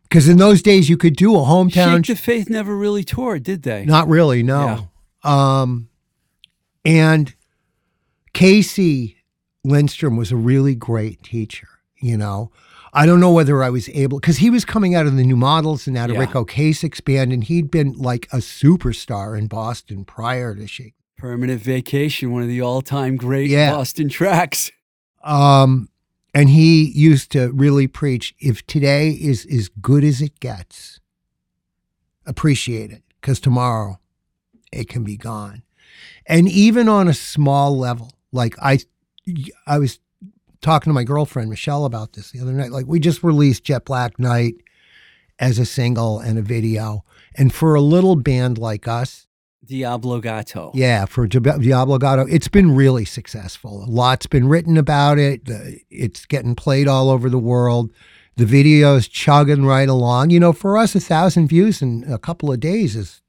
Because 0.10 0.30
in 0.30 0.38
those 0.38 0.62
days, 0.62 0.88
you 0.90 0.96
could 0.98 1.16
do 1.18 1.36
a 1.36 1.40
hometown. 1.40 1.98
Shake 2.06 2.16
the 2.18 2.22
Faith 2.22 2.50
never 2.50 2.76
really 2.78 3.04
toured, 3.04 3.44
did 3.44 3.64
they? 3.64 3.84
Not 3.86 4.08
really, 4.08 4.42
no. 4.42 4.90
Um, 5.24 5.90
and 6.86 7.34
Casey 8.34 9.18
Lindstrom 9.64 10.16
was 10.16 10.32
a 10.32 10.36
really 10.36 10.76
great 10.76 11.24
teacher. 11.24 11.68
You 12.00 12.16
know, 12.18 12.52
I 12.94 13.06
don't 13.06 13.20
know 13.20 13.32
whether 13.32 13.64
I 13.64 13.70
was 13.70 13.90
able 13.90 14.20
because 14.20 14.38
he 14.38 14.50
was 14.50 14.64
coming 14.64 14.96
out 14.96 15.08
of 15.08 15.18
the 15.18 15.24
New 15.24 15.36
Models 15.36 15.88
and 15.88 15.98
out 15.98 16.10
of 16.10 16.16
Yeah. 16.16 16.22
Ric 16.22 16.30
Ocasek's 16.32 17.02
band, 17.02 17.34
and 17.34 17.44
he'd 17.44 17.70
been 17.72 17.94
like 17.94 18.28
a 18.32 18.38
superstar 18.38 19.38
in 19.38 19.48
Boston 19.48 20.06
prior 20.06 20.56
to 20.56 20.68
Shake. 20.68 20.94
Permanent 21.18 21.62
Vacation, 21.62 22.32
one 22.32 22.44
of 22.44 22.48
the 22.48 22.62
all 22.62 22.82
time 22.82 23.18
great 23.18 23.50
Yeah. 23.50 23.72
Boston 23.72 24.08
tracks. 24.10 24.72
Um, 25.24 25.90
and 26.38 26.50
he 26.50 26.92
used 26.92 27.32
to 27.32 27.52
really 27.52 27.88
preach: 27.88 28.36
if 28.40 28.66
today 28.68 29.10
is 29.10 29.44
as 29.48 29.70
good 29.70 30.04
as 30.04 30.22
it 30.22 30.40
gets, 30.40 31.00
appreciate 32.28 32.92
it 32.92 33.02
because 33.20 33.40
tomorrow 33.40 34.00
it 34.72 34.88
can 34.88 35.04
be 35.04 35.18
gone. 35.18 35.64
And 36.28 36.48
even 36.48 36.88
on 36.88 37.08
a 37.08 37.14
small 37.16 37.76
level, 37.76 38.12
like 38.32 38.56
I, 38.62 38.78
I 39.66 39.80
was 39.80 39.98
talking 40.62 40.92
to 40.92 40.94
my 40.94 41.04
girlfriend 41.04 41.50
Michelle 41.50 41.86
about 41.86 42.14
this 42.14 42.30
the 42.30 42.40
other 42.40 42.52
night. 42.52 42.72
Like 42.72 42.86
we 42.86 43.00
just 43.00 43.24
released 43.24 43.64
Jet 43.64 43.86
Black 43.86 44.20
Night 44.20 44.54
as 45.40 45.58
a 45.58 45.66
single 45.66 46.20
and 46.20 46.38
a 46.38 46.44
video, 46.44 47.04
and 47.34 47.52
for 47.52 47.74
a 47.74 47.82
little 47.82 48.16
band 48.16 48.60
like 48.60 48.88
us, 48.88 49.26
Diablo 49.68 50.20
Gato. 50.20 50.72
yeah, 50.74 51.06
for 51.06 51.28
Di- 51.28 51.40
Diablo 51.60 51.98
Gato, 51.98 52.26
it's 52.28 52.48
been 52.48 52.76
really 52.76 53.06
successful. 53.06 53.84
A 53.84 53.90
lot's 53.90 54.26
been 54.26 54.48
written 54.48 54.78
about 54.78 55.20
it. 55.20 55.42
It's 55.90 56.26
getting 56.26 56.56
played 56.56 56.88
all 56.88 57.10
over 57.10 57.30
the 57.30 57.38
world. 57.38 57.92
The 58.38 58.46
video's 58.46 59.08
chugging 59.08 59.66
right 59.66 59.90
along. 59.90 60.30
You 60.30 60.40
know, 60.40 60.54
for 60.54 60.78
us, 60.78 60.96
a 60.96 61.00
thousand 61.00 61.48
views 61.48 61.82
in 61.82 62.06
a 62.12 62.18
couple 62.18 62.52
of 62.52 62.60
days 62.60 62.96
is 62.96 63.22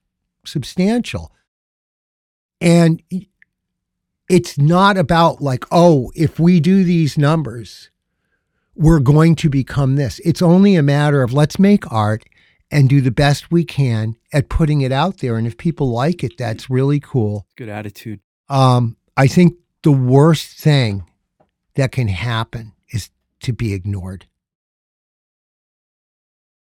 substantial. 0.45 1.33
And 2.61 3.03
it's 4.29 4.59
not 4.59 4.99
about 4.99 5.41
like, 5.41 5.65
oh, 5.71 6.13
if 6.15 6.39
we 6.39 6.61
do 6.61 6.85
these 6.85 7.17
numbers, 7.17 7.91
we're 8.75 9.01
going 9.01 9.35
to 9.37 9.49
become 9.49 9.97
this. 9.97 10.21
It's 10.21 10.43
only 10.43 10.77
a 10.77 10.83
matter 10.83 11.23
of 11.23 11.33
let's 11.33 11.59
make 11.59 11.91
art 11.91 12.25
and 12.71 12.89
do 12.89 13.01
the 13.01 13.11
best 13.11 13.51
we 13.51 13.65
can 13.65 14.17
at 14.33 14.49
putting 14.49 14.81
it 14.81 14.93
out 14.93 15.19
there. 15.19 15.37
And 15.37 15.47
if 15.47 15.57
people 15.57 15.91
like 15.91 16.23
it, 16.23 16.37
that's 16.37 16.69
really 16.69 17.01
cool. 17.01 17.47
Good 17.57 17.69
attitude. 17.69 18.21
Um, 18.49 18.97
I 19.17 19.27
think 19.27 19.55
the 19.83 19.93
worst 19.93 20.59
thing 20.59 21.05
that 21.75 21.93
can 21.93 22.09
happen 22.09 22.73
is 22.91 23.11
to 23.41 23.53
be 23.53 23.73
ignored. 23.73 24.27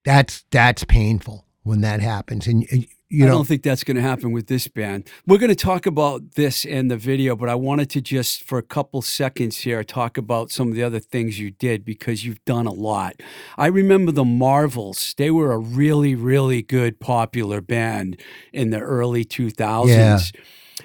That's 0.05 0.45
that's 0.51 0.85
painful 0.85 1.45
when 1.63 1.81
that 1.83 2.01
happens, 2.01 2.47
and 2.47 2.67
you 3.11 3.25
I 3.25 3.29
don't 3.29 3.47
think 3.47 3.63
that's 3.63 3.85
going 3.85 3.97
to 3.97 4.03
happen 4.03 4.33
with 4.33 4.49
this 4.49 4.69
band. 4.69 5.09
We're 5.27 5.39
going 5.39 5.49
to 5.49 5.57
talk 5.57 5.87
about 5.87 6.33
this 6.33 6.67
and 6.67 6.91
the 6.91 6.97
video, 6.97 7.37
but 7.37 7.49
I 7.49 7.55
wanted 7.55 7.89
to 7.91 8.01
just 8.03 8.43
for 8.43 8.59
a 8.59 8.63
couple 8.63 9.01
seconds 9.01 9.59
here 9.59 9.83
talk 9.83 10.19
about 10.19 10.51
some 10.51 10.69
of 10.69 10.75
the 10.75 10.83
other 10.83 11.01
things 11.01 11.39
you 11.39 11.51
did 11.51 11.85
because 11.85 12.25
you've 12.25 12.45
done 12.45 12.67
a 12.67 12.73
lot. 12.73 13.17
I 13.57 13.69
remember 13.69 14.13
the 14.13 14.27
Marvels. 14.27 15.15
They 15.17 15.31
were 15.31 15.53
a 15.53 15.59
really, 15.59 16.15
really 16.15 16.61
good 16.61 17.01
popular 17.01 17.63
band 17.63 18.21
in 18.53 18.71
the 18.71 18.81
early 18.81 19.25
2000s. 19.25 19.89
Yeah. 19.89 20.19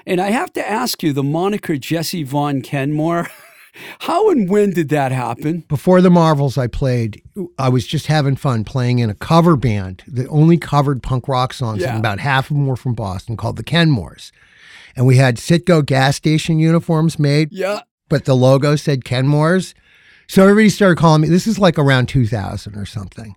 And 0.06 0.22
I 0.22 0.32
have 0.32 0.52
to 0.54 0.68
ask 0.68 1.04
you 1.04 1.14
the 1.14 1.24
moniker 1.24 1.78
Jesse 1.78 2.24
Von 2.24 2.62
Kenmore, 2.62 3.28
how 4.00 4.30
and 4.30 4.50
when 4.50 4.72
did 4.72 4.90
that 4.90 5.12
happen? 5.12 5.64
before 5.68 6.02
the 6.02 6.10
Marvels, 6.10 6.58
I 6.58 6.68
played. 6.68 7.22
I 7.58 7.70
was 7.70 7.86
just 7.88 8.08
having 8.08 8.36
fun 8.36 8.64
playing 8.64 9.00
in 9.00 9.10
a 9.10 9.16
cover 9.16 9.56
band 9.56 10.04
that 10.08 10.28
only 10.28 10.58
covered 10.58 11.02
punk 11.02 11.28
rock 11.28 11.54
songs, 11.54 11.82
Yeah. 11.82 11.90
and 11.92 12.00
about 12.00 12.20
half 12.20 12.50
of 12.52 12.56
them 12.58 12.68
were 12.68 12.76
from 12.76 12.94
Boston, 12.94 13.36
called 13.38 13.56
the 13.58 13.64
Kenmores. 13.64 14.32
And 14.96 15.06
we 15.08 15.18
had 15.18 15.38
Citgo 15.38 15.84
gas 15.86 16.16
station 16.16 16.60
uniforms 16.60 17.18
made, 17.18 17.50
Yeah. 17.52 17.82
but 18.10 18.26
the 18.26 18.36
logo 18.36 18.76
said 18.76 19.04
Kenmores. 19.04 19.74
So 20.28 20.44
everybody 20.44 20.70
started 20.70 20.98
calling 20.98 21.22
me. 21.22 21.28
This 21.30 21.48
is 21.48 21.58
like 21.60 21.78
around 21.80 22.08
2000 22.08 22.76
or 22.76 22.86
something. 22.86 23.36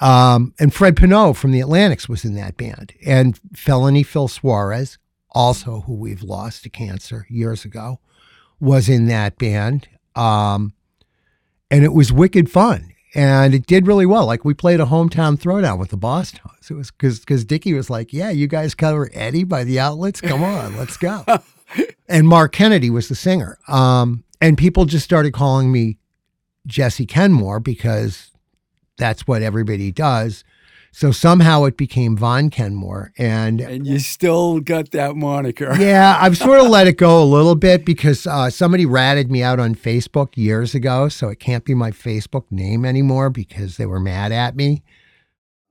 Um, 0.00 0.54
and 0.58 0.72
Fred 0.72 0.96
Pinot 0.96 1.36
from 1.36 1.50
the 1.52 1.60
Atlantics 1.60 2.08
was 2.08 2.24
in 2.24 2.34
that 2.34 2.56
band. 2.56 2.92
And 3.04 3.38
Felony 3.54 4.02
Phil 4.02 4.28
Suarez, 4.28 4.98
also 5.32 5.80
who 5.82 5.94
we've 5.94 6.22
lost 6.22 6.62
to 6.62 6.70
cancer 6.70 7.26
years 7.28 7.64
ago, 7.64 8.00
was 8.62 8.88
in 8.88 9.06
that 9.06 9.36
band. 9.38 9.88
Um, 10.14 10.72
and 11.70 11.84
it 11.84 11.92
was 11.92 12.12
wicked 12.12 12.50
fun. 12.50 12.92
And 13.14 13.52
it 13.54 13.66
did 13.66 13.86
really 13.86 14.06
well. 14.06 14.24
Like 14.24 14.44
we 14.44 14.54
played 14.54 14.80
a 14.80 14.86
hometown 14.86 15.36
throwdown 15.36 15.78
with 15.78 15.90
the 15.90 15.98
Bosstones. 15.98 16.70
It 16.70 16.74
was 16.74 16.90
because 16.90 17.20
because 17.20 17.44
Dickie 17.44 17.74
was 17.74 17.90
like, 17.90 18.10
"Yeah, 18.10 18.30
you 18.30 18.46
guys 18.46 18.74
cover 18.74 19.10
Eddie 19.12 19.44
by 19.44 19.64
the 19.64 19.78
Outlets. 19.78 20.22
Come 20.22 20.42
on, 20.42 20.78
let's 20.78 20.96
go." 20.96 21.22
and 22.08 22.26
Mark 22.26 22.52
Kennedy 22.52 22.88
was 22.88 23.08
the 23.08 23.14
singer. 23.14 23.58
Um, 23.68 24.24
and 24.40 24.56
people 24.56 24.86
just 24.86 25.04
started 25.04 25.34
calling 25.34 25.70
me 25.70 25.98
Jesse 26.66 27.04
Kenmore 27.04 27.60
because 27.60 28.30
that's 28.96 29.26
what 29.26 29.42
everybody 29.42 29.92
does. 29.92 30.42
So 30.94 31.10
somehow 31.10 31.64
it 31.64 31.78
became 31.78 32.16
Von 32.18 32.50
Kenmore. 32.50 33.12
And 33.16 33.60
And 33.62 33.86
you 33.86 33.98
still 33.98 34.60
got 34.60 34.90
that 34.90 35.16
moniker. 35.16 35.74
yeah, 35.80 36.18
I've 36.20 36.36
sort 36.36 36.60
of 36.60 36.68
let 36.68 36.86
it 36.86 36.98
go 36.98 37.22
a 37.22 37.24
little 37.24 37.54
bit 37.54 37.86
because 37.86 38.26
uh, 38.26 38.50
somebody 38.50 38.84
ratted 38.84 39.30
me 39.30 39.42
out 39.42 39.58
on 39.58 39.74
Facebook 39.74 40.36
years 40.36 40.74
ago. 40.74 41.08
So 41.08 41.28
it 41.30 41.40
can't 41.40 41.64
be 41.64 41.74
my 41.74 41.90
Facebook 41.92 42.44
name 42.50 42.84
anymore 42.84 43.30
because 43.30 43.78
they 43.78 43.86
were 43.86 44.00
mad 44.00 44.32
at 44.32 44.54
me. 44.54 44.82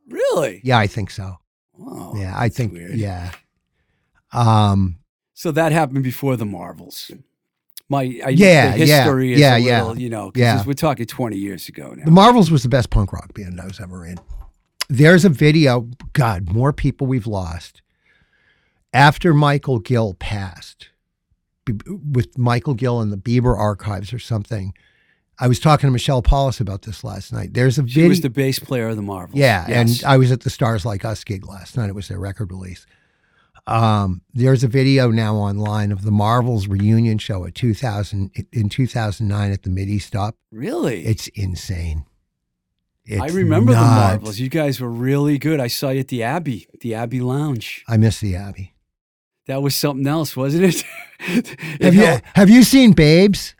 Really? 0.09 0.59
Yeah, 0.63 0.79
I 0.79 0.87
think 0.87 1.11
so. 1.11 1.37
Oh, 1.79 2.13
Yeah, 2.17 2.33
I 2.35 2.49
think, 2.49 2.73
weird. 2.73 2.95
yeah. 2.95 3.31
Um, 4.33 4.97
So 5.33 5.51
that 5.51 5.71
happened 5.71 6.03
before 6.03 6.35
the 6.35 6.45
Marvels. 6.45 7.11
My 7.89 8.01
I, 8.25 8.29
Yeah, 8.29 8.71
the 8.71 8.85
yeah, 8.85 9.03
history 9.03 9.33
is 9.33 9.39
yeah, 9.39 9.55
yeah. 9.57 9.81
little, 9.83 9.99
you 9.99 10.09
know, 10.09 10.31
'cause 10.31 10.39
Yeah. 10.41 10.63
we're 10.65 10.73
talking 10.73 11.05
20 11.05 11.37
years 11.37 11.67
ago 11.69 11.93
now. 11.95 12.05
The 12.05 12.11
Marvels 12.11 12.49
was 12.51 12.63
the 12.63 12.69
best 12.69 12.89
punk 12.89 13.13
rock 13.13 13.33
band 13.33 13.59
I 13.61 13.65
was 13.65 13.79
ever 13.79 14.05
in. 14.05 14.17
There's 14.91 15.23
a 15.23 15.29
video, 15.29 15.87
God, 16.11 16.51
more 16.51 16.73
people 16.73 17.07
we've 17.07 17.25
lost. 17.25 17.81
After 18.91 19.33
Michael 19.33 19.79
Gill 19.79 20.15
passed, 20.15 20.89
with 22.11 22.37
Michael 22.37 22.73
Gill 22.73 23.01
in 23.01 23.09
the 23.09 23.15
Bieber 23.17 23.57
archives 23.57 24.11
or 24.11 24.19
something, 24.19 24.73
I 25.39 25.47
was 25.47 25.61
talking 25.61 25.87
to 25.87 25.91
Michelle 25.91 26.21
Paulus 26.21 26.59
about 26.59 26.81
this 26.81 27.05
last 27.05 27.31
night. 27.31 27.53
There's 27.53 27.77
a 27.77 27.83
video. 27.83 28.03
she 28.03 28.09
was 28.09 28.19
the 28.21 28.29
bass 28.29 28.59
player 28.59 28.89
of 28.89 28.97
the 28.97 29.01
Marvels. 29.01 29.39
Yeah, 29.39 29.65
Yes. 29.69 30.01
and 30.03 30.09
I 30.11 30.17
was 30.17 30.29
at 30.29 30.41
the 30.41 30.49
Stars 30.49 30.85
Like 30.85 31.05
Us 31.05 31.23
gig 31.23 31.47
last 31.47 31.77
night. 31.77 31.87
It 31.87 31.95
was 31.95 32.09
their 32.09 32.19
record 32.19 32.51
release. 32.51 32.85
Um, 33.67 34.23
there's 34.33 34.63
a 34.65 34.67
video 34.67 35.09
now 35.09 35.35
online 35.35 35.93
of 35.93 36.01
the 36.03 36.11
Marvels 36.11 36.67
reunion 36.67 37.17
show 37.17 37.45
at 37.45 37.55
2000 37.55 38.31
in 38.51 38.67
2009 38.67 39.51
at 39.53 39.63
the 39.63 39.69
Midi 39.69 39.99
Stop. 39.99 40.35
really? 40.51 41.05
It's 41.05 41.29
insane. 41.29 42.03
I 43.09 43.25
It's 43.25 43.33
remember 43.33 43.71
the 43.73 43.79
nuts. 43.81 43.95
Marvels. 44.11 44.39
You 44.39 44.49
guys 44.49 44.79
were 44.79 44.89
really 44.89 45.37
good. 45.37 45.59
I 45.59 45.67
saw 45.67 45.89
you 45.89 46.01
at 46.01 46.07
the 46.09 46.23
Abbey, 46.23 46.67
the 46.81 46.93
Abbey 46.93 47.19
Lounge. 47.19 47.83
I 47.87 47.97
miss 47.97 48.19
the 48.19 48.35
Abbey. 48.35 48.75
That 49.47 49.61
was 49.61 49.75
something 49.75 50.05
else, 50.07 50.37
wasn't 50.37 50.63
it? 50.65 50.83
It 51.19 51.59
Have 51.81 51.95
you 51.95 52.19
have 52.35 52.49
you 52.49 52.63
seen 52.63 52.93
Babes? 52.93 53.55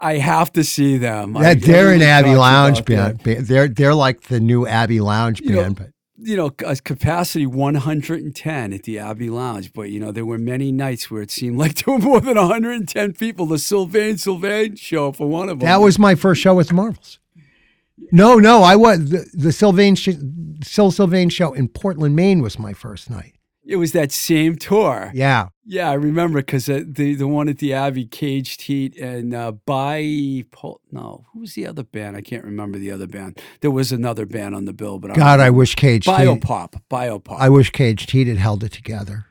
I 0.00 0.18
have 0.18 0.52
to 0.52 0.64
see 0.64 0.98
them. 0.98 1.36
I- 1.36 1.54
That 1.54 1.62
they're 1.62 1.92
an 1.92 2.02
Abbey 2.02 2.34
Lounge 2.34 2.84
band. 2.84 3.22
Ba- 3.22 3.40
They're 3.42 3.68
they're 3.68 3.94
like 3.94 4.22
the 4.24 4.38
new 4.40 4.66
Abbey 4.66 5.00
Lounge 5.00 5.40
You 5.40 5.52
know, 5.52 5.62
band, 5.62 5.76
but 5.76 5.88
you 6.18 6.36
know, 6.36 6.52
a 6.60 6.68
uh, 6.68 6.74
capacity 6.84 7.46
110 7.46 8.72
at 8.72 8.82
the 8.84 8.98
Abbey 8.98 9.30
Lounge, 9.30 9.72
but 9.72 9.90
you 9.90 9.98
know, 9.98 10.12
there 10.12 10.26
were 10.26 10.38
many 10.38 10.70
nights 10.72 11.10
where 11.10 11.22
it 11.22 11.30
seemed 11.30 11.58
like 11.62 11.74
there 11.84 11.94
were 11.94 12.00
more 12.00 12.20
than 12.20 12.36
110 12.36 13.14
people. 13.14 13.46
The 13.46 13.58
Sylvain 13.58 14.18
Sylvain 14.18 14.76
show 14.76 15.10
for 15.12 15.26
one 15.26 15.48
of 15.48 15.58
them. 15.60 15.66
that 15.66 15.80
was 15.80 15.98
my 15.98 16.14
first 16.14 16.40
show 16.42 16.54
with 16.54 16.68
the 16.68 16.74
Marvels. 16.74 17.18
No, 18.10 18.36
no, 18.36 18.62
I 18.62 18.76
was 18.76 19.10
the, 19.10 19.28
the 19.32 19.52
Sylvain 19.52 19.94
sh- 19.94 20.18
Sil 20.64 20.90
Sylvain 20.90 21.28
show 21.28 21.52
in 21.52 21.68
Portland, 21.68 22.16
Maine 22.16 22.42
was 22.42 22.58
my 22.58 22.72
first 22.72 23.08
night. 23.10 23.34
it 23.64 23.76
was 23.76 23.92
that 23.92 24.10
same 24.12 24.56
tour. 24.56 25.10
Yeah, 25.14 25.48
Yeah, 25.64 25.88
I 25.90 25.94
remember 25.94 26.40
because 26.40 26.66
the 26.66 27.14
the 27.14 27.28
one 27.28 27.48
at 27.48 27.58
the 27.58 27.72
Abbey, 27.72 28.06
Caged 28.06 28.62
Heat, 28.62 28.96
and 28.98 29.32
uh, 29.34 29.52
by 29.52 30.44
Pol- 30.50 30.80
no, 30.90 31.26
who 31.32 31.40
was 31.40 31.54
the 31.54 31.66
other 31.66 31.84
band? 31.84 32.16
I 32.16 32.22
can't 32.22 32.44
remember 32.44 32.78
the 32.78 32.90
other 32.90 33.06
band. 33.06 33.40
There 33.60 33.70
was 33.70 33.92
another 33.92 34.26
band 34.26 34.54
on 34.56 34.64
the 34.64 34.72
bill, 34.72 34.98
but 34.98 35.12
I 35.12 35.14
God, 35.14 35.38
I 35.40 35.50
wish 35.50 35.74
Caged 35.76 36.06
Heat, 36.08 36.12
Biopop, 36.14 36.80
Biopop. 36.90 37.36
I 37.38 37.48
wish 37.48 37.70
Caged 37.70 38.10
Heat 38.10 38.26
had 38.26 38.38
held 38.38 38.64
it 38.64 38.72
together. 38.72 39.26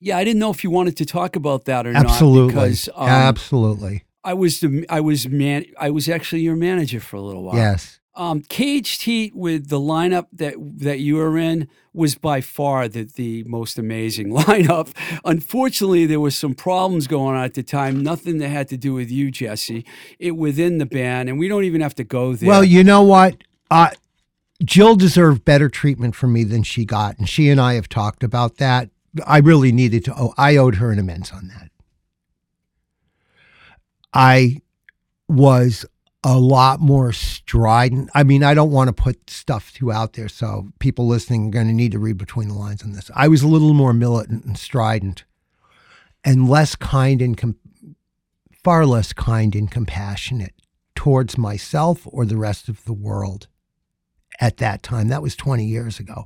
yeah, 0.00 0.16
I 0.16 0.24
didn't 0.24 0.40
know 0.40 0.50
if 0.50 0.64
you 0.64 0.70
wanted 0.70 0.96
to 0.96 1.04
talk 1.04 1.36
about 1.36 1.66
that 1.66 1.86
or 1.86 1.92
Absolutely, 1.94 2.54
not 2.54 2.62
because 2.64 2.88
um, 2.94 3.08
absolutely. 3.08 4.04
I 4.24 4.34
was 4.34 4.60
the 4.60 4.84
I 4.88 5.00
was 5.00 5.28
man 5.28 5.66
I 5.78 5.90
was 5.90 6.08
actually 6.08 6.40
your 6.42 6.56
manager 6.56 6.98
for 7.00 7.16
a 7.16 7.20
little 7.20 7.44
while. 7.44 7.56
Yes, 7.56 8.00
Um, 8.16 8.40
Caged 8.42 9.02
Heat 9.02 9.36
with 9.36 9.68
the 9.68 9.78
lineup 9.78 10.26
that 10.32 10.54
that 10.58 11.00
you 11.00 11.16
were 11.16 11.36
in 11.36 11.68
was 11.92 12.14
by 12.14 12.40
far 12.40 12.88
the, 12.88 13.04
the 13.04 13.44
most 13.44 13.78
amazing 13.78 14.30
lineup. 14.32 14.92
Unfortunately, 15.24 16.06
there 16.06 16.20
was 16.20 16.36
some 16.36 16.54
problems 16.54 17.06
going 17.06 17.36
on 17.36 17.44
at 17.44 17.54
the 17.54 17.62
time. 17.62 18.02
Nothing 18.02 18.38
that 18.38 18.48
had 18.48 18.68
to 18.68 18.76
do 18.76 18.94
with 18.94 19.10
you, 19.10 19.30
Jesse. 19.30 19.84
It 20.18 20.32
within 20.32 20.78
the 20.78 20.86
band, 20.86 21.28
and 21.28 21.38
we 21.38 21.48
don't 21.48 21.64
even 21.64 21.80
have 21.80 21.94
to 21.96 22.04
go 22.04 22.34
there. 22.34 22.48
Well, 22.48 22.64
you 22.64 22.82
know 22.82 23.02
what? 23.02 23.36
Uh, 23.70 23.90
Jill 24.64 24.96
deserved 24.96 25.44
better 25.44 25.68
treatment 25.68 26.14
from 26.14 26.32
me 26.32 26.44
than 26.44 26.62
she 26.62 26.84
got, 26.84 27.18
and 27.18 27.28
she 27.28 27.50
and 27.50 27.60
I 27.60 27.74
have 27.74 27.88
talked 27.88 28.22
about 28.22 28.56
that. 28.56 28.90
I 29.26 29.38
really 29.38 29.72
needed 29.72 30.04
to. 30.06 30.14
Oh, 30.16 30.34
I 30.36 30.56
owed 30.56 30.76
her 30.76 30.90
an 30.90 30.98
amends 30.98 31.32
on 31.32 31.48
that. 31.48 31.70
I 34.12 34.62
was 35.28 35.84
a 36.26 36.40
lot 36.40 36.80
more 36.80 37.12
strident. 37.12 38.10
I 38.12 38.24
mean, 38.24 38.42
I 38.42 38.52
don't 38.52 38.72
want 38.72 38.88
to 38.88 38.92
put 38.92 39.30
stuff 39.30 39.72
too 39.72 39.92
out 39.92 40.14
there, 40.14 40.28
so 40.28 40.72
people 40.80 41.06
listening 41.06 41.46
are 41.46 41.52
going 41.52 41.68
to 41.68 41.72
need 41.72 41.92
to 41.92 42.00
read 42.00 42.18
between 42.18 42.48
the 42.48 42.54
lines 42.54 42.82
on 42.82 42.90
this. 42.90 43.12
I 43.14 43.28
was 43.28 43.44
a 43.44 43.46
little 43.46 43.74
more 43.74 43.92
militant 43.92 44.44
and 44.44 44.58
strident, 44.58 45.24
and 46.24 46.48
less 46.48 46.74
kind 46.74 47.22
and 47.22 47.38
com- 47.38 47.60
far 48.64 48.84
less 48.84 49.12
kind 49.12 49.54
and 49.54 49.70
compassionate 49.70 50.54
towards 50.96 51.38
myself 51.38 52.00
or 52.06 52.26
the 52.26 52.36
rest 52.36 52.68
of 52.68 52.84
the 52.86 52.92
world 52.92 53.46
at 54.40 54.56
that 54.56 54.82
time. 54.82 55.06
That 55.06 55.22
was 55.22 55.36
20 55.36 55.64
years 55.64 56.00
ago. 56.00 56.24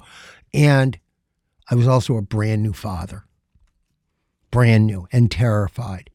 And 0.54 0.98
I 1.70 1.74
was 1.74 1.86
also 1.86 2.16
a 2.16 2.22
brand 2.22 2.62
new 2.62 2.72
father, 2.72 3.26
brand 4.50 4.86
new 4.86 5.06
and 5.12 5.30
terrified. 5.30 6.08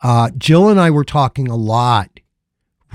Uh, 0.00 0.30
Jill 0.38 0.70
and 0.70 0.80
I 0.80 0.90
were 0.90 1.04
talking 1.04 1.48
a 1.48 1.56
lot 1.56 2.20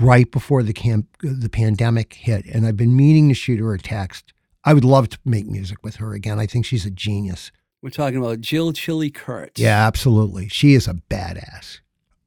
right 0.00 0.30
before 0.30 0.62
the 0.62 0.72
camp, 0.72 1.06
the 1.22 1.48
pandemic 1.48 2.14
hit, 2.14 2.44
and 2.46 2.66
I've 2.66 2.76
been 2.76 2.96
meaning 2.96 3.28
to 3.28 3.34
shoot 3.34 3.60
her 3.60 3.74
a 3.74 3.78
text. 3.78 4.32
I 4.64 4.72
would 4.74 4.84
love 4.84 5.08
to 5.10 5.18
make 5.24 5.46
music 5.46 5.78
with 5.84 5.96
her 5.96 6.14
again. 6.14 6.38
I 6.38 6.46
think 6.46 6.64
she's 6.66 6.86
a 6.86 6.90
genius. 6.90 7.52
we're 7.82 7.90
talking 7.90 8.18
about 8.18 8.40
Jill 8.40 8.72
Chili 8.72 9.10
Kurtz. 9.10 9.60
Yeah, 9.60 9.86
absolutely. 9.86 10.48
She 10.48 10.74
is 10.74 10.88
a 10.88 10.94
badass. 11.10 11.80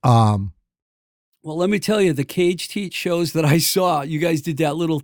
Um, 0.04 0.54
Well, 1.44 1.58
let 1.58 1.70
me 1.70 1.80
tell 1.80 2.00
you, 2.02 2.14
the 2.14 2.24
cage 2.24 2.72
Heat 2.72 2.94
shows 2.94 3.34
that 3.34 3.44
I 3.46 3.58
saw, 3.58 4.02
you 4.04 4.20
guys 4.20 4.42
did 4.42 4.58
that 4.58 4.76
little 4.76 5.02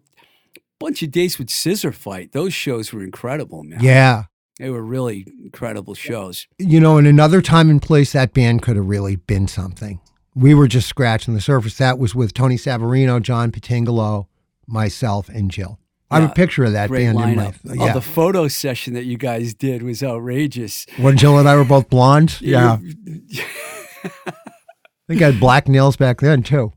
bunch 0.79 1.01
of 1.01 1.09
dates 1.11 1.39
with 1.39 1.47
Scissorfight. 1.47 2.33
Those 2.33 2.53
shows 2.53 2.93
were 2.93 3.03
incredible, 3.03 3.63
man. 3.63 3.79
yeah, 3.81 4.23
They 4.59 4.69
were 4.69 4.83
really 4.83 5.25
incredible 5.43 5.95
shows. 5.95 6.45
you 6.59 6.79
know, 6.79 6.97
in 6.97 7.05
another 7.07 7.41
time 7.41 7.69
and 7.69 7.81
place, 7.81 8.11
that 8.11 8.33
band 8.33 8.61
could 8.61 8.75
have 8.75 8.85
really 8.87 9.15
been 9.15 9.47
something. 9.47 9.99
We 10.35 10.53
were 10.53 10.67
just 10.67 10.87
scratching 10.87 11.33
the 11.35 11.41
surface. 11.41 11.77
That 11.77 11.99
was 11.99 12.15
with 12.15 12.33
Tony 12.33 12.55
Savarino, 12.55 13.21
John 13.21 13.51
Patingolo, 13.51 14.27
myself, 14.67 15.29
and 15.29 15.51
Jill. 15.51 15.79
I 16.09 16.19
have 16.21 16.29
a 16.31 16.33
picture 16.33 16.63
of 16.63 16.73
that 16.73 16.91
band 16.91 17.17
lineup. 17.17 17.31
in 17.65 17.77
my. 17.77 17.83
Oh, 17.83 17.85
Yeah, 17.87 17.93
the 17.93 18.01
photo 18.01 18.47
session 18.47 18.93
that 18.93 19.05
you 19.05 19.17
guys 19.17 19.53
did 19.55 19.81
was 19.81 20.03
outrageous. 20.03 20.85
when 20.97 21.17
Jill 21.17 21.39
and 21.39 21.49
I 21.49 21.55
were 21.55 21.65
both 21.65 21.89
blonde. 21.89 22.37
Yeah, 22.41 22.77
I 24.27 24.33
think 25.07 25.21
I 25.21 25.31
had 25.31 25.39
black 25.39 25.67
nails 25.67 25.95
back 25.97 26.21
then 26.21 26.43
too. 26.43 26.71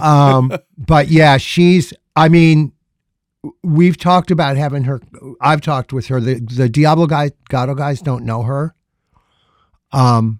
Um, 0.00 0.52
but 0.78 1.08
yeah, 1.08 1.36
she's. 1.36 1.92
I 2.16 2.28
mean, 2.28 2.72
we've 3.62 3.96
talked 3.96 4.30
about 4.30 4.56
having 4.56 4.84
her. 4.84 5.00
I've 5.40 5.60
talked 5.60 5.92
with 5.92 6.06
her. 6.06 6.20
The 6.20 6.40
the 6.40 6.68
Diablo 6.68 7.06
guy, 7.06 7.30
Gato 7.48 7.74
guys 7.74 8.00
don't 8.00 8.24
know 8.24 8.42
her. 8.42 8.74
Um, 9.92 10.38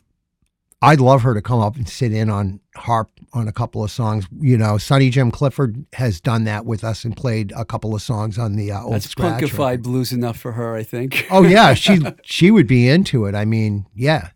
I'd 0.83 1.01
love 1.01 1.23
her 1.23 1.33
to 1.33 1.41
come 1.41 1.61
up 1.61 1.77
and 1.77 1.89
sit 1.89 2.13
in 2.13 2.29
on 2.29 2.59
harp 2.75 3.09
on 3.33 3.47
a 3.47 3.53
couple 3.53 3.85
of 3.85 3.91
songs. 3.91 4.27
You 4.41 4.59
know, 4.59 4.79
Sonny 4.79 5.11
Jim 5.11 5.31
Clifford 5.31 5.87
has 5.93 6.21
done 6.21 6.43
that 6.45 6.67
with 6.67 6.83
us 6.83 7.05
and 7.05 7.17
played 7.17 7.53
a 7.57 7.65
couple 7.65 7.95
of 7.95 8.03
songs 8.03 8.37
on 8.37 8.57
the 8.57 8.73
uh, 8.73 8.83
old 8.83 8.95
That's 8.95 9.09
scratch. 9.09 9.41
punkified 9.41 9.59
record. 9.59 9.83
blues 9.85 10.13
enough 10.13 10.37
for 10.37 10.53
her, 10.53 10.75
I 10.75 10.83
think. 10.83 11.27
Oh 11.31 11.45
yeah, 11.45 11.73
she 11.75 12.01
she 12.23 12.51
would 12.51 12.67
be 12.67 12.89
into 12.89 13.27
it. 13.27 13.37
I 13.37 13.45
mean, 13.45 13.87
yeah. 13.95 14.31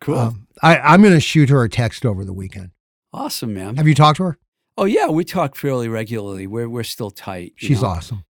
cool. 0.00 0.16
Um, 0.16 0.46
I, 0.62 0.78
I'm 0.78 1.02
going 1.02 1.14
to 1.14 1.20
shoot 1.20 1.48
her 1.48 1.64
a 1.64 1.68
text 1.68 2.06
over 2.06 2.24
the 2.24 2.32
weekend. 2.32 2.70
awesome, 3.12 3.52
man. 3.52 3.76
Have 3.76 3.88
you 3.88 3.96
talked 3.96 4.18
to 4.18 4.24
her? 4.24 4.38
Oh 4.78 4.84
yeah, 4.84 5.08
we 5.08 5.24
talk 5.24 5.56
fairly 5.56 5.88
regularly. 5.88 6.46
We're 6.46 6.68
we're 6.68 6.84
still 6.84 7.10
tight. 7.10 7.54
She's 7.56 7.82
know? 7.82 7.88
awesome. 7.88 8.24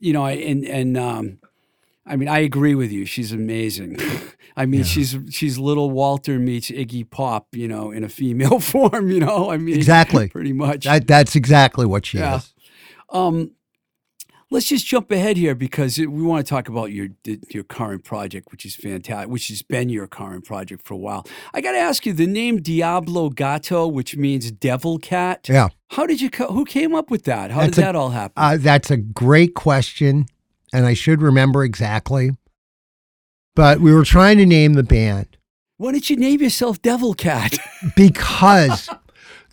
You 0.00 0.12
know, 0.12 0.24
I, 0.24 0.32
and 0.32 0.64
and 0.64 0.98
um, 0.98 1.38
I 2.04 2.16
mean, 2.16 2.28
I 2.28 2.40
agree 2.40 2.74
with 2.74 2.90
you. 2.90 3.04
She's 3.04 3.32
amazing. 3.32 3.98
I 4.56 4.66
mean, 4.66 4.80
Yeah. 4.80 4.86
she's 4.86 5.16
she's 5.30 5.58
little 5.58 5.90
Walter 5.90 6.38
meets 6.38 6.70
Iggy 6.70 7.08
Pop. 7.10 7.48
You 7.54 7.68
know, 7.68 7.90
in 7.90 8.04
a 8.04 8.08
female 8.08 8.58
form. 8.72 9.10
You 9.10 9.20
know, 9.20 9.50
I 9.50 9.56
mean, 9.58 9.74
Exactly. 9.76 10.28
pretty 10.28 10.52
much. 10.52 10.84
That 10.84 11.06
that's 11.06 11.34
exactly 11.36 11.86
what 11.86 12.06
she 12.06 12.18
Yeah. 12.18 12.36
is. 12.36 12.54
Um, 13.10 13.52
Let's 14.50 14.66
just 14.68 14.86
jump 14.86 15.10
ahead 15.10 15.36
here 15.36 15.54
because 15.56 15.98
we 15.98 16.06
want 16.06 16.46
to 16.46 16.48
talk 16.48 16.68
about 16.68 16.92
your 16.92 17.08
your 17.50 17.64
current 17.64 18.04
project, 18.04 18.52
which 18.52 18.64
is 18.64 18.76
fantastic, 18.76 19.28
which 19.28 19.48
has 19.48 19.62
been 19.62 19.88
your 19.88 20.06
current 20.06 20.44
project 20.44 20.86
for 20.86 20.94
a 20.94 20.98
while. 20.98 21.26
I 21.52 21.60
got 21.60 21.72
to 21.72 21.78
ask 21.78 22.06
you, 22.06 22.12
the 22.12 22.26
name 22.26 22.60
Diablo 22.60 23.30
Gato, 23.30 23.88
which 23.88 24.16
means 24.16 24.52
devil 24.52 24.98
cat. 24.98 25.48
Yeah. 25.48 25.70
How 25.88 26.06
did 26.06 26.20
you? 26.20 26.28
Who 26.50 26.64
came 26.66 26.94
up 26.94 27.10
with 27.10 27.24
that? 27.24 27.50
How 27.50 27.62
That's 27.62 27.76
did 27.76 27.82
a- 27.82 27.84
that 27.86 27.96
all 27.96 28.10
happen? 28.10 28.34
Uh, 28.36 28.56
that's 28.60 28.92
a 28.92 28.96
great 28.98 29.54
question, 29.54 30.26
and 30.72 30.86
I 30.86 30.94
should 30.94 31.20
remember 31.20 31.64
exactly. 31.64 32.30
But 33.54 33.80
we 33.80 33.92
were 33.92 34.04
trying 34.04 34.38
to 34.38 34.46
name 34.46 34.74
the 34.74 34.82
band 34.82 35.36
Why 35.76 35.92
did 35.92 36.10
you 36.10 36.16
name 36.16 36.40
yourself 36.40 36.80
Devil 36.82 37.14
Cat? 37.14 37.56
because 37.96 38.88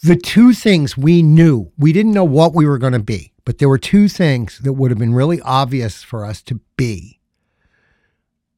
the 0.04 0.16
two 0.16 0.54
things 0.54 0.98
we 0.98 1.22
knew, 1.22 1.72
we 1.78 1.94
didn't 1.94 2.14
know 2.14 2.24
what 2.24 2.54
we 2.54 2.66
were 2.66 2.78
going 2.80 2.94
to 2.94 3.00
be, 3.00 3.32
but 3.46 3.58
there 3.60 3.70
were 3.70 3.78
two 3.78 4.08
things 4.08 4.60
that 4.60 4.74
would 4.74 4.92
have 4.92 4.98
been 4.98 5.14
really 5.14 5.40
obvious 5.42 6.02
for 6.04 6.26
us 6.26 6.42
to 6.44 6.60
be 6.78 7.20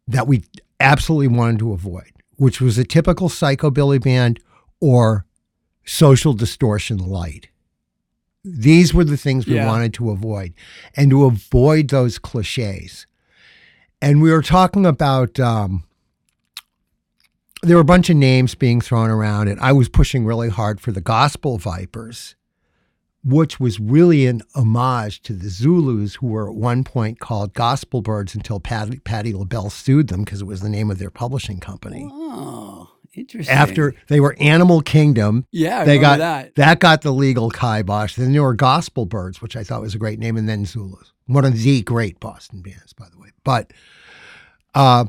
that 0.08 0.28
we 0.28 0.44
absolutely 0.80 1.28
wanted 1.28 1.60
to 1.60 1.72
avoid, 1.74 2.12
which 2.36 2.60
was 2.62 2.78
a 2.78 2.84
typical 2.84 3.30
psychobilly 3.30 4.02
band 4.02 4.40
or 4.82 5.26
social 5.86 6.34
distortion 6.34 6.98
light. 6.98 7.48
These 8.44 8.94
were 8.94 9.06
the 9.06 9.16
things 9.18 9.46
we 9.48 9.56
Yeah. 9.56 9.68
wanted 9.68 9.94
to 9.96 10.10
avoid 10.12 10.54
and 10.98 11.10
to 11.12 11.24
avoid 11.26 11.90
those 11.90 12.20
cliches. 12.20 13.06
And 14.04 14.22
we 14.22 14.34
were 14.34 14.42
talking 14.42 14.86
about 14.86 15.40
um, 15.40 15.86
there 17.62 17.78
were 17.78 17.82
a 17.82 17.86
bunch 17.86 18.10
of 18.10 18.18
names 18.18 18.54
being 18.54 18.82
thrown 18.82 19.10
around, 19.10 19.48
and 19.48 19.58
I 19.62 19.72
was 19.72 19.88
pushing 19.88 20.26
really 20.26 20.50
hard 20.50 20.82
for 20.82 20.92
the 20.92 21.00
Gospel 21.00 21.58
Vipers, 21.58 22.36
which 23.24 23.62
was 23.62 23.80
really 23.80 24.28
an 24.28 24.42
homage 24.56 25.22
to 25.22 25.32
the 25.32 25.48
Zulus, 25.48 26.16
who 26.16 26.28
were 26.28 26.50
at 26.50 26.56
one 26.56 26.84
point 26.84 27.22
called 27.22 27.54
Gospel 27.54 28.02
Birds 28.02 28.36
until 28.36 28.60
Patty, 28.60 29.00
Patty 29.00 29.32
LaBelle 29.32 29.70
sued 29.70 30.10
them 30.10 30.26
because 30.26 30.42
it 30.42 30.48
was 30.48 30.60
the 30.60 30.68
name 30.68 30.92
of 30.92 31.00
their 31.00 31.10
publishing 31.10 31.62
company. 31.62 32.10
oh, 32.12 32.90
interesting. 33.14 33.56
After 33.56 33.96
they 34.10 34.20
were 34.20 34.36
Animal 34.38 34.82
Kingdom, 34.82 35.48
yeah, 35.50 35.80
I 35.80 35.86
they 35.86 35.98
got 35.98 36.20
that. 36.20 36.80
got 36.82 37.04
the 37.04 37.14
legal 37.14 37.50
kibosh. 37.50 38.16
Then 38.16 38.34
there 38.34 38.44
were 38.44 38.54
Gospel 38.54 39.06
Birds, 39.06 39.42
which 39.42 39.56
I 39.56 39.64
thought 39.64 39.80
was 39.80 39.96
a 39.96 39.98
great 39.98 40.20
name, 40.20 40.36
and 40.36 40.50
then 40.50 40.66
Zulus, 40.66 41.14
one 41.26 41.46
of 41.46 41.58
the 41.58 41.82
great 41.84 42.20
Boston 42.20 42.62
bands, 42.62 42.92
by 42.92 43.08
the 43.10 43.18
way. 43.18 43.23
But 43.44 43.72
uh, 44.74 45.06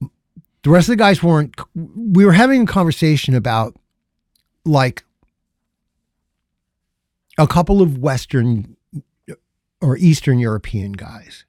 the 0.00 0.70
rest 0.70 0.88
of 0.88 0.92
the 0.92 0.96
guys 0.96 1.22
weren't. 1.22 1.54
We 1.74 2.24
were 2.24 2.32
having 2.32 2.62
a 2.62 2.66
conversation 2.66 3.34
about 3.34 3.76
like 4.64 5.04
a 7.38 7.46
couple 7.46 7.80
of 7.80 7.98
Western 7.98 8.76
or 9.80 9.96
Eastern 9.96 10.38
European 10.38 10.92
guys 10.92 11.44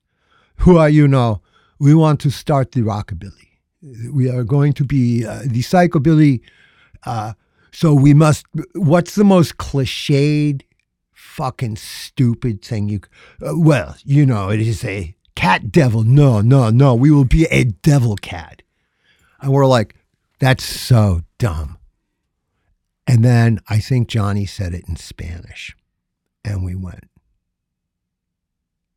who 0.57 0.77
are, 0.77 0.89
you 0.89 1.07
know, 1.07 1.41
we 1.79 1.95
want 1.95 2.19
to 2.21 2.29
start 2.29 2.73
the 2.73 2.81
rockabilly. 2.81 3.47
We 4.11 4.29
are 4.29 4.43
going 4.43 4.73
to 4.73 4.83
be 4.83 5.25
uh, 5.25 5.43
the 5.45 5.61
psychobilly. 5.61 6.41
Uh, 7.05 7.33
so 7.71 7.93
we 7.93 8.13
must. 8.13 8.45
What's 8.73 9.15
the 9.15 9.23
most 9.23 9.57
cliched, 9.57 10.63
fucking 11.13 11.77
stupid 11.77 12.61
thing 12.61 12.89
you? 12.89 12.99
Uh, 13.41 13.57
well, 13.57 13.95
you 14.03 14.25
know, 14.25 14.49
it 14.49 14.59
is 14.59 14.83
a 14.83 15.15
cat 15.39 15.71
devil. 15.71 16.03
No, 16.03 16.41
no, 16.41 16.69
no. 16.69 16.93
We 16.93 17.11
will 17.11 17.23
be 17.23 17.45
a 17.45 17.63
devil 17.63 18.17
cat. 18.17 18.61
And 19.41 19.53
we're 19.53 19.65
like, 19.65 19.95
that's 20.39 20.65
so 20.65 21.21
dumb. 21.37 21.77
And 23.07 23.23
then 23.23 23.61
I 23.69 23.79
think 23.79 24.09
Johnny 24.09 24.45
said 24.45 24.73
it 24.73 24.83
in 24.87 24.97
Spanish, 24.97 25.75
and 26.43 26.63
we 26.63 26.75
went. 26.75 27.05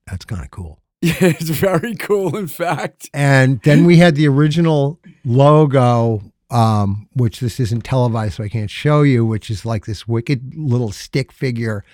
That's 0.06 0.24
kind 0.24 0.44
of 0.44 0.50
cool. 0.50 0.78
Yeah, 1.04 1.14
it's 1.20 1.50
very 1.50 1.96
cool. 1.96 2.36
In 2.36 2.46
fact, 2.46 3.10
And 3.12 3.60
then 3.62 3.84
we 3.84 3.96
had 3.96 4.14
the 4.14 4.28
original 4.28 5.00
logo, 5.24 6.22
um, 6.48 7.08
which 7.14 7.40
this 7.40 7.58
isn't 7.58 7.82
televised, 7.82 8.34
so 8.34 8.44
I 8.44 8.48
can't 8.48 8.70
show 8.70 9.02
you, 9.02 9.26
which 9.26 9.50
is 9.50 9.66
like 9.66 9.84
this 9.84 10.06
wicked 10.06 10.54
little 10.54 10.92
stick 10.92 11.32
figure, 11.32 11.84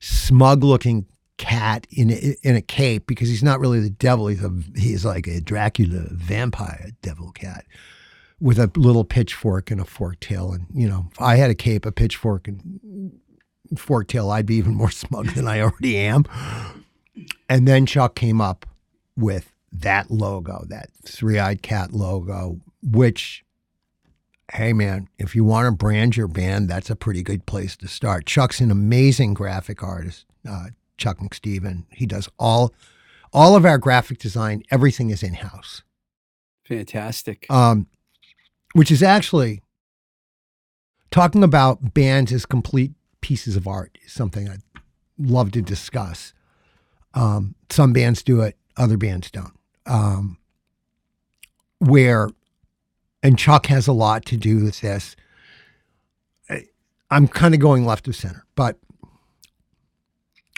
smug 0.00 0.64
looking 0.64 1.04
cat 1.36 1.86
in 1.90 2.10
a, 2.10 2.36
in 2.42 2.56
a 2.56 2.62
cape 2.62 3.06
because 3.06 3.28
he's 3.28 3.42
not 3.42 3.60
really 3.60 3.80
the 3.80 3.90
devil. 3.90 4.28
He's 4.28 4.42
a 4.42 4.52
he's 4.76 5.04
like 5.04 5.26
a 5.26 5.40
Dracula 5.40 6.06
vampire 6.10 6.90
devil 7.02 7.32
cat 7.32 7.64
with 8.40 8.58
a 8.58 8.70
little 8.76 9.04
pitchfork 9.04 9.70
and 9.70 9.80
a 9.80 9.84
fork 9.84 10.20
tail. 10.20 10.52
And 10.52 10.66
you 10.72 10.88
know, 10.88 11.06
if 11.10 11.20
I 11.20 11.36
had 11.36 11.50
a 11.50 11.54
cape, 11.54 11.86
a 11.86 11.92
pitchfork, 11.92 12.48
and 12.48 13.12
fork 13.76 14.08
tail, 14.08 14.30
I'd 14.30 14.46
be 14.46 14.56
even 14.56 14.74
more 14.74 14.90
smug 14.92 15.28
than 15.28 15.48
I 15.48 15.60
already 15.60 15.96
am. 15.96 16.24
And 17.48 17.66
then 17.68 17.86
Chuck 17.86 18.14
came 18.14 18.40
up 18.40 18.66
with 19.16 19.52
that 19.72 20.10
logo, 20.10 20.64
that 20.68 20.90
three 21.04 21.38
eyed 21.38 21.62
cat 21.62 21.92
logo, 21.92 22.60
which, 22.82 23.44
hey 24.52 24.72
man, 24.72 25.08
if 25.18 25.34
you 25.34 25.44
want 25.44 25.66
to 25.66 25.72
brand 25.72 26.16
your 26.16 26.28
band, 26.28 26.68
that's 26.68 26.90
a 26.90 26.96
pretty 26.96 27.22
good 27.22 27.46
place 27.46 27.76
to 27.78 27.88
start. 27.88 28.26
Chuck's 28.26 28.60
an 28.60 28.70
amazing 28.70 29.34
graphic 29.34 29.82
artist, 29.82 30.26
uh, 30.48 30.66
Chuck 30.96 31.18
McSteven. 31.18 31.84
He 31.90 32.06
does 32.06 32.28
all 32.38 32.72
all 33.32 33.56
of 33.56 33.64
our 33.64 33.78
graphic 33.78 34.18
design, 34.18 34.62
everything 34.70 35.10
is 35.10 35.22
in 35.22 35.34
house. 35.34 35.82
fantastic. 36.64 37.46
Um, 37.50 37.88
which 38.74 38.90
is 38.92 39.02
actually 39.02 39.60
talking 41.10 41.42
about 41.42 41.94
bands 41.94 42.32
as 42.32 42.46
complete 42.46 42.92
pieces 43.20 43.56
of 43.56 43.66
art 43.66 43.98
is 44.04 44.12
something 44.12 44.48
I'd 44.48 44.62
love 45.18 45.50
to 45.52 45.62
discuss. 45.62 46.32
Um, 47.12 47.54
some 47.70 47.92
bands 47.92 48.22
do 48.22 48.40
it, 48.40 48.56
other 48.76 48.96
bands 48.96 49.30
don't. 49.30 49.58
Um, 49.86 50.38
where, 51.78 52.28
and 53.22 53.38
Chuck 53.38 53.66
has 53.66 53.86
a 53.86 53.92
lot 53.92 54.24
to 54.26 54.36
do 54.36 54.64
with 54.64 54.80
this. 54.80 55.14
I- 56.48 56.66
I'm 57.10 57.28
kind 57.28 57.54
of 57.54 57.60
going 57.60 57.84
left 57.84 58.08
of 58.08 58.16
center, 58.16 58.44
but 58.54 58.78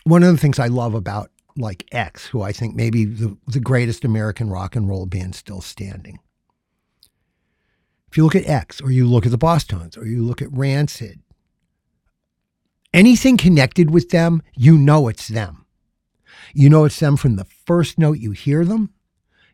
one 0.06 0.22
of 0.22 0.30
the 0.30 0.38
things 0.38 0.60
I 0.60 0.68
love 0.68 0.94
about 0.94 1.30
like 1.56 1.84
X, 1.90 2.26
who 2.26 2.42
I 2.42 2.52
think 2.52 2.76
maybe 2.76 3.04
the, 3.04 3.36
the 3.48 3.58
greatest 3.58 4.04
American 4.04 4.50
rock 4.50 4.76
and 4.76 4.88
roll 4.88 5.04
band 5.04 5.34
still 5.34 5.60
standing. 5.60 6.20
If 8.08 8.16
you 8.16 8.22
look 8.22 8.36
at 8.36 8.46
X, 8.46 8.80
or 8.80 8.92
you 8.92 9.04
look 9.06 9.26
at 9.26 9.32
the 9.32 9.38
Bosstones, 9.38 9.98
or 9.98 10.06
you 10.06 10.22
look 10.22 10.40
at 10.40 10.52
Rancid, 10.52 11.20
anything 12.94 13.36
connected 13.36 13.90
with 13.90 14.10
them, 14.10 14.42
you 14.54 14.78
know 14.78 15.08
it's 15.08 15.26
them. 15.26 15.66
You 16.54 16.70
know 16.70 16.84
it's 16.84 17.00
them 17.00 17.16
from 17.16 17.34
the 17.34 17.44
first 17.44 17.98
note 17.98 18.18
you 18.18 18.30
hear 18.30 18.64
them. 18.64 18.90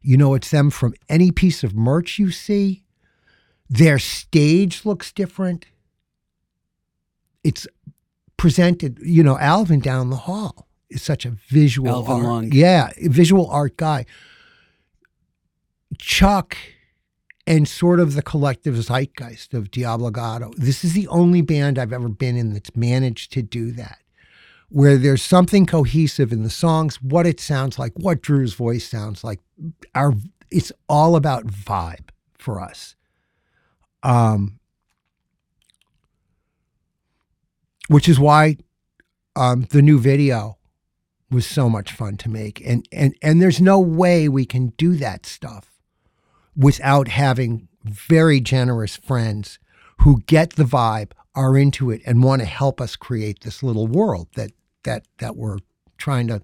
You 0.03 0.18
know 0.18 0.34
it's 0.34 0.50
them 0.50 0.68
from 0.68 0.92
any 1.09 1.30
piece 1.30 1.64
of 1.64 1.74
merch 1.74 2.18
you 2.18 2.30
see. 2.30 2.84
Their 3.70 3.98
stage 3.98 4.84
looks 4.84 5.12
different. 5.12 5.64
It's 7.42 7.66
presented, 8.43 8.99
you 9.01 9.22
know, 9.22 9.38
Alvin 9.38 9.78
down 9.78 10.11
the 10.11 10.16
hall 10.16 10.66
is 10.90 11.01
such 11.01 11.24
a 11.24 11.30
visual 11.30 11.88
Alvin 11.88 12.14
art. 12.14 12.24
Long. 12.24 12.51
Yeah, 12.53 12.90
visual 13.03 13.49
art 13.49 13.76
guy. 13.76 14.05
Chuck 15.97 16.57
and 17.47 17.68
sort 17.68 18.01
of 18.01 18.14
the 18.14 18.22
collective 18.22 18.74
zeitgeist 18.82 19.55
of 19.55 19.70
Diablo 19.70 20.11
Gato. 20.11 20.51
This 20.57 20.82
is 20.82 20.93
the 20.93 21.07
only 21.07 21.40
band 21.40 21.78
I've 21.78 21.93
ever 21.93 22.09
been 22.09 22.36
in 22.36 22.53
that's 22.53 22.74
managed 22.74 23.30
to 23.34 23.43
do 23.43 23.70
that, 23.72 23.99
where 24.70 24.99
there's 24.99 25.22
something 25.22 25.64
cohesive 25.64 26.32
in 26.32 26.43
the 26.43 26.51
songs, 26.51 27.01
what 27.01 27.28
it 27.28 27.38
sounds 27.38 27.78
like, 27.78 27.93
what 27.95 28.22
Drew's 28.22 28.55
voice 28.55 28.84
sounds 28.84 29.22
like. 29.22 29.38
Our 29.95 30.14
it's 30.51 30.72
all 30.88 31.14
about 31.14 31.47
vibe 31.47 32.09
for 32.38 32.61
us. 32.61 32.97
Um, 34.03 34.59
which 37.93 38.09
is 38.09 38.18
why 38.18 38.57
um, 39.36 39.66
the 39.70 39.82
new 39.82 39.99
video 39.99 40.59
was 41.30 41.47
so 41.47 41.68
much 41.68 41.93
fun 41.93 42.16
to 42.18 42.28
make, 42.28 42.61
and 42.66 42.86
and 42.93 43.14
and 43.22 43.40
there's 43.40 43.61
no 43.61 43.80
way 43.80 44.28
we 44.28 44.45
can 44.45 44.68
do 44.76 44.97
that 44.97 45.26
stuff 45.26 45.70
without 46.57 47.09
having 47.09 47.68
very 47.84 48.40
generous 48.40 48.97
friends 48.97 49.59
who 50.01 50.20
get 50.26 50.51
the 50.57 50.64
vibe, 50.64 51.12
are 51.34 51.57
into 51.57 51.90
it, 51.90 52.03
and 52.05 52.22
want 52.22 52.40
to 52.43 52.47
help 52.47 52.80
us 52.80 52.97
create 52.97 53.40
this 53.43 53.62
little 53.62 53.86
world 53.86 54.28
that 54.34 54.51
that 54.84 55.07
that 55.18 55.36
we're 55.36 55.59
trying 55.97 56.28
to 56.28 56.43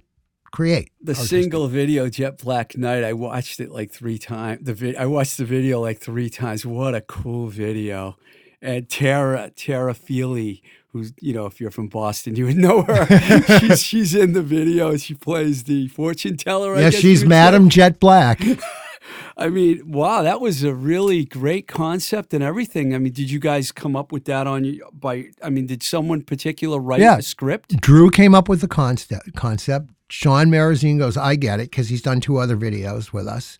create. 0.50 0.90
The 1.00 1.14
single 1.14 1.68
video 1.68 2.08
Jet 2.08 2.38
Black 2.38 2.76
Night, 2.76 3.04
I 3.04 3.12
watched 3.12 3.60
it 3.60 3.70
like 3.70 3.90
three 3.90 4.18
times. 4.18 4.60
The 4.64 4.74
vi- 4.74 4.96
I 4.96 5.06
watched 5.06 5.36
the 5.36 5.44
video 5.44 5.80
like 5.80 5.98
three 5.98 6.30
times. 6.30 6.64
What 6.64 6.94
a 6.94 7.00
cool 7.00 7.48
video! 7.48 8.16
And 8.62 8.88
Tara 8.88 9.50
Tara 9.50 9.94
Feely, 9.94 10.62
who's 10.92 11.12
you 11.20 11.32
know 11.32 11.46
if 11.46 11.60
you're 11.60 11.70
from 11.70 11.88
Boston, 11.88 12.36
you 12.36 12.46
would 12.46 12.56
know 12.56 12.82
her. 12.82 13.06
she's 13.60 13.82
she's 13.82 14.14
in 14.14 14.32
the 14.32 14.42
video. 14.42 14.96
She 14.96 15.14
plays 15.14 15.64
the 15.64 15.88
fortune 15.88 16.36
teller. 16.36 16.74
I 16.74 16.80
Yeah, 16.82 16.90
she's 16.90 17.04
you 17.04 17.10
would 17.10 17.18
say. 17.20 17.26
Madam 17.28 17.68
Jet 17.68 18.00
Black. 18.00 18.42
I 19.36 19.48
mean, 19.48 19.90
wow, 19.92 20.22
that 20.22 20.40
was 20.40 20.64
a 20.64 20.74
really 20.74 21.24
great 21.24 21.68
concept 21.68 22.34
and 22.34 22.42
everything. 22.42 22.92
I 22.94 22.98
mean, 22.98 23.12
did 23.12 23.30
you 23.30 23.38
guys 23.38 23.70
come 23.70 23.94
up 23.94 24.10
with 24.10 24.24
that 24.24 24.48
on 24.48 24.64
you 24.64 24.84
by? 24.92 25.26
I 25.42 25.48
mean, 25.50 25.66
did 25.66 25.82
someone 25.82 26.22
particular 26.22 26.78
write 26.80 27.00
Yeah. 27.00 27.18
a 27.18 27.22
script? 27.22 27.80
Drew 27.80 28.10
came 28.10 28.34
up 28.34 28.48
with 28.48 28.60
the 28.60 28.68
concept. 28.68 29.34
Concept. 29.36 29.90
Sean 30.10 30.46
Marazine 30.48 30.98
goes, 30.98 31.16
I 31.18 31.36
get 31.36 31.60
it, 31.60 31.70
because 31.70 31.88
he's 31.90 32.00
done 32.02 32.20
two 32.20 32.38
other 32.38 32.56
videos 32.56 33.12
with 33.12 33.28
us. 33.28 33.58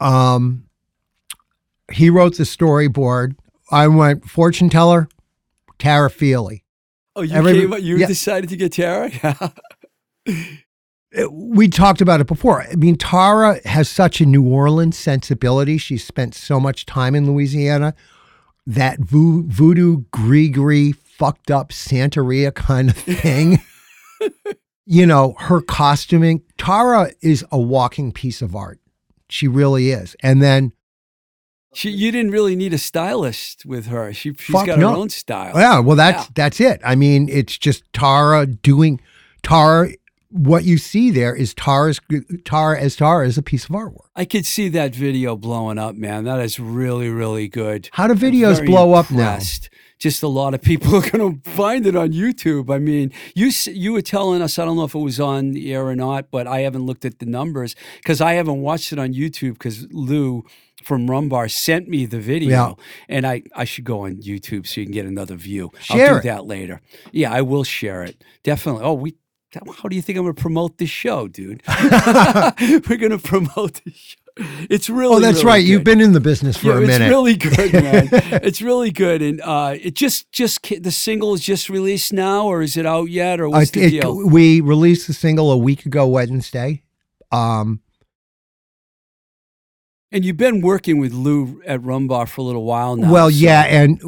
Um, 0.00 0.64
he 1.92 2.08
wrote 2.10 2.36
the 2.36 2.44
storyboard. 2.44 3.36
I 3.70 3.86
went 3.88 4.28
fortune 4.28 4.70
teller, 4.70 5.08
Tara 5.80 6.08
Feely. 6.10 6.64
Oh, 7.16 7.22
you 7.22 7.34
Every- 7.34 7.54
came. 7.66 7.72
You 7.84 7.96
yeah. 7.98 8.06
decided 8.06 8.48
to 8.50 8.56
get 8.56 8.72
Tara. 8.72 9.10
Uh, 11.18 11.28
We 11.28 11.66
talked 11.66 12.00
about 12.00 12.20
it 12.20 12.28
before. 12.28 12.62
I 12.62 12.76
mean, 12.76 12.94
Tara 12.94 13.58
has 13.66 13.88
such 13.88 14.20
a 14.20 14.26
New 14.26 14.44
Orleans 14.46 14.96
sensibility. 14.96 15.76
She's 15.76 16.04
spent 16.04 16.36
so 16.36 16.60
much 16.60 16.86
time 16.86 17.16
in 17.16 17.26
Louisiana. 17.26 17.94
That 18.64 19.00
vo- 19.00 19.42
voodoo, 19.44 20.04
gree 20.12 20.92
fucked 20.92 21.50
up 21.50 21.70
Santeria 21.70 22.54
kind 22.54 22.90
of 22.90 22.96
thing. 22.96 23.58
you 24.86 25.04
know, 25.04 25.34
her 25.40 25.60
costuming. 25.60 26.42
Tara 26.58 27.10
is 27.20 27.44
a 27.50 27.58
walking 27.58 28.12
piece 28.12 28.40
of 28.40 28.54
art. 28.54 28.78
She 29.28 29.48
really 29.48 29.90
is. 29.90 30.14
And 30.22 30.40
then 30.40 30.72
she, 31.72 31.90
you 31.90 32.10
didn't 32.10 32.32
really 32.32 32.56
need 32.56 32.72
a 32.74 32.78
stylist 32.78 33.64
with 33.64 33.86
her. 33.86 34.12
She, 34.12 34.34
she's 34.34 34.52
Fuck 34.54 34.66
got 34.66 34.78
no. 34.78 34.90
her 34.90 34.96
own 34.96 35.08
style. 35.08 35.52
Yeah, 35.56 35.78
well, 35.80 35.96
that's 35.96 36.24
Yeah. 36.24 36.30
that's 36.34 36.60
it. 36.60 36.80
I 36.84 36.94
mean, 36.94 37.28
it's 37.28 37.56
just 37.56 37.84
Tara 37.92 38.46
doing 38.46 39.00
Tara. 39.42 39.90
What 40.32 40.62
you 40.64 40.78
see 40.78 41.10
there 41.10 41.34
is 41.34 41.54
Tara's 41.54 41.98
Tara 42.44 42.80
as 42.80 42.94
Tara 42.94 43.26
is 43.26 43.36
a 43.36 43.42
piece 43.42 43.64
of 43.64 43.70
artwork. 43.70 44.06
I 44.14 44.24
could 44.24 44.46
see 44.46 44.68
that 44.68 44.94
video 44.94 45.34
blowing 45.36 45.76
up, 45.76 45.96
man. 45.96 46.22
That 46.24 46.38
is 46.38 46.60
really, 46.60 47.08
really 47.08 47.48
good. 47.48 47.88
How 47.92 48.06
do 48.06 48.14
videos 48.14 48.64
blow 48.64 48.92
up 48.94 49.10
now? 49.10 49.38
Just 49.98 50.22
a 50.22 50.28
lot 50.28 50.54
of 50.54 50.62
people 50.62 50.94
are 51.04 51.10
going 51.10 51.42
to 51.42 51.50
find 51.50 51.84
it 51.84 51.94
on 51.96 52.12
YouTube. 52.12 52.72
I 52.72 52.78
mean, 52.78 53.12
you 53.34 53.50
you 53.66 53.92
were 53.92 54.02
telling 54.02 54.40
us. 54.40 54.58
I 54.58 54.64
don't 54.64 54.76
know 54.76 54.84
if 54.84 54.94
it 54.94 54.98
was 55.00 55.18
on 55.20 55.50
the 55.50 55.74
air 55.74 55.84
or 55.86 55.96
not, 55.96 56.30
but 56.30 56.46
I 56.46 56.60
haven't 56.60 56.86
looked 56.86 57.04
at 57.04 57.18
the 57.18 57.26
numbers 57.26 57.74
because 57.98 58.20
I 58.20 58.34
haven't 58.34 58.60
watched 58.60 58.92
it 58.92 58.98
on 59.00 59.12
YouTube 59.12 59.54
because 59.54 59.86
Lou 59.90 60.44
from 60.84 61.08
Rumbar 61.08 61.50
sent 61.50 61.88
me 61.88 62.06
the 62.06 62.20
video, 62.20 62.48
Yeah. 62.50 62.74
and 63.08 63.26
I 63.26 63.42
I 63.54 63.64
should 63.64 63.84
go 63.84 64.00
on 64.00 64.16
YouTube 64.16 64.66
so 64.66 64.80
you 64.80 64.86
can 64.86 64.92
get 64.94 65.06
another 65.06 65.36
view. 65.36 65.70
Share 65.80 66.10
I'll 66.10 66.16
it. 66.18 66.22
do 66.22 66.28
that 66.28 66.46
later. 66.46 66.80
Yeah, 67.12 67.32
I 67.32 67.42
will 67.42 67.64
share 67.64 68.02
it 68.02 68.22
definitely. 68.42 68.82
Oh, 68.84 68.94
we. 68.94 69.14
How 69.82 69.88
do 69.88 69.96
you 69.96 70.02
think 70.02 70.16
I'm 70.16 70.24
going 70.24 70.36
to 70.36 70.40
promote 70.40 70.78
this 70.78 70.90
show, 70.90 71.26
dude? 71.26 71.60
We're 71.68 72.96
going 72.96 73.10
to 73.10 73.18
promote 73.18 73.80
this 73.84 73.94
show. 73.96 74.16
It's 74.70 74.88
really. 74.88 75.16
Oh, 75.16 75.18
that's 75.18 75.38
really 75.38 75.46
right. 75.46 75.64
You've 75.64 75.80
good. 75.80 75.84
been 75.98 76.00
in 76.00 76.12
the 76.12 76.20
business 76.20 76.56
for 76.56 76.68
Yeah, 76.68 76.76
a 76.78 76.80
minute. 76.82 77.02
It's 77.02 77.10
really 77.10 77.36
good, 77.36 77.72
man. 77.82 78.08
it's 78.44 78.62
really 78.62 78.92
good, 78.92 79.22
and 79.22 79.40
uh, 79.40 79.74
it 79.80 79.94
just 79.96 80.30
just 80.30 80.62
the 80.82 80.92
single 80.92 81.34
is 81.34 81.40
just 81.40 81.68
released 81.68 82.12
now, 82.12 82.46
or 82.46 82.62
is 82.62 82.76
it 82.76 82.86
out 82.86 83.10
yet, 83.10 83.40
or 83.40 83.46
Uh, 83.46 83.50
what's 83.50 83.72
the 83.72 83.82
it- 83.82 83.90
deal? 83.90 84.24
we 84.28 84.60
released 84.60 85.08
the 85.08 85.12
single 85.14 85.50
a 85.50 85.58
week 85.58 85.84
ago 85.84 86.06
Wednesday. 86.06 86.82
Um, 87.32 87.80
And 90.12 90.24
you've 90.24 90.36
been 90.36 90.60
working 90.60 90.98
with 90.98 91.12
Lou 91.12 91.62
at 91.66 91.80
Rumbar 91.80 92.28
for 92.28 92.40
a 92.40 92.44
little 92.44 92.64
while 92.64 92.96
now. 92.96 93.12
well, 93.12 93.30
so- 93.30 93.36
yeah, 93.36 93.62
and 93.62 94.00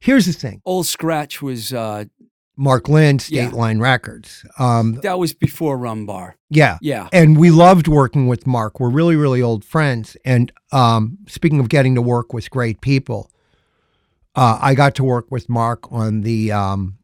here's 0.00 0.26
the 0.26 0.32
thing: 0.32 0.60
Old 0.64 0.86
Scratch 0.86 1.42
was 1.42 1.72
uh, 1.72 2.04
Mark 2.56 2.88
Lind, 2.88 3.22
State 3.22 3.34
Yeah. 3.36 3.48
Line 3.50 3.78
Records. 3.78 4.44
Um, 4.58 4.94
that 5.02 5.18
was 5.18 5.32
before 5.32 5.76
Rumbar. 5.78 6.34
yeah, 6.50 6.78
Yeah, 6.80 7.08
and 7.12 7.36
we 7.38 7.50
loved 7.50 7.88
working 7.88 8.26
with 8.26 8.46
Mark. 8.46 8.80
We're 8.80 8.90
really, 8.90 9.16
really 9.16 9.42
old 9.42 9.64
friends. 9.64 10.16
And 10.24 10.52
um, 10.72 11.18
speaking 11.28 11.60
of 11.60 11.68
getting 11.68 11.94
to 11.96 12.02
work 12.02 12.32
with 12.32 12.50
great 12.50 12.80
people, 12.80 13.30
uh, 14.34 14.58
I 14.60 14.74
got 14.74 14.94
to 14.96 15.04
work 15.04 15.30
with 15.30 15.48
Mark 15.48 15.90
on 15.92 16.22
the 16.22 16.52
um, 16.52 16.98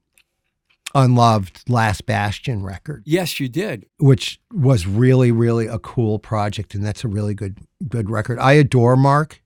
Unloved 0.94 1.68
Last 1.68 2.06
Bastion 2.06 2.62
record, 2.64 3.02
yes, 3.06 3.38
you 3.40 3.48
did. 3.48 3.86
which 3.98 4.40
was 4.52 4.86
really, 4.86 5.30
really 5.32 5.66
a 5.66 5.78
cool 5.78 6.18
project, 6.18 6.74
and 6.74 6.84
that's 6.84 7.04
a 7.04 7.08
really 7.08 7.34
good, 7.34 7.58
good 7.88 8.10
record. 8.10 8.38
I 8.38 8.52
adore 8.52 8.96
Mark. 8.96 9.42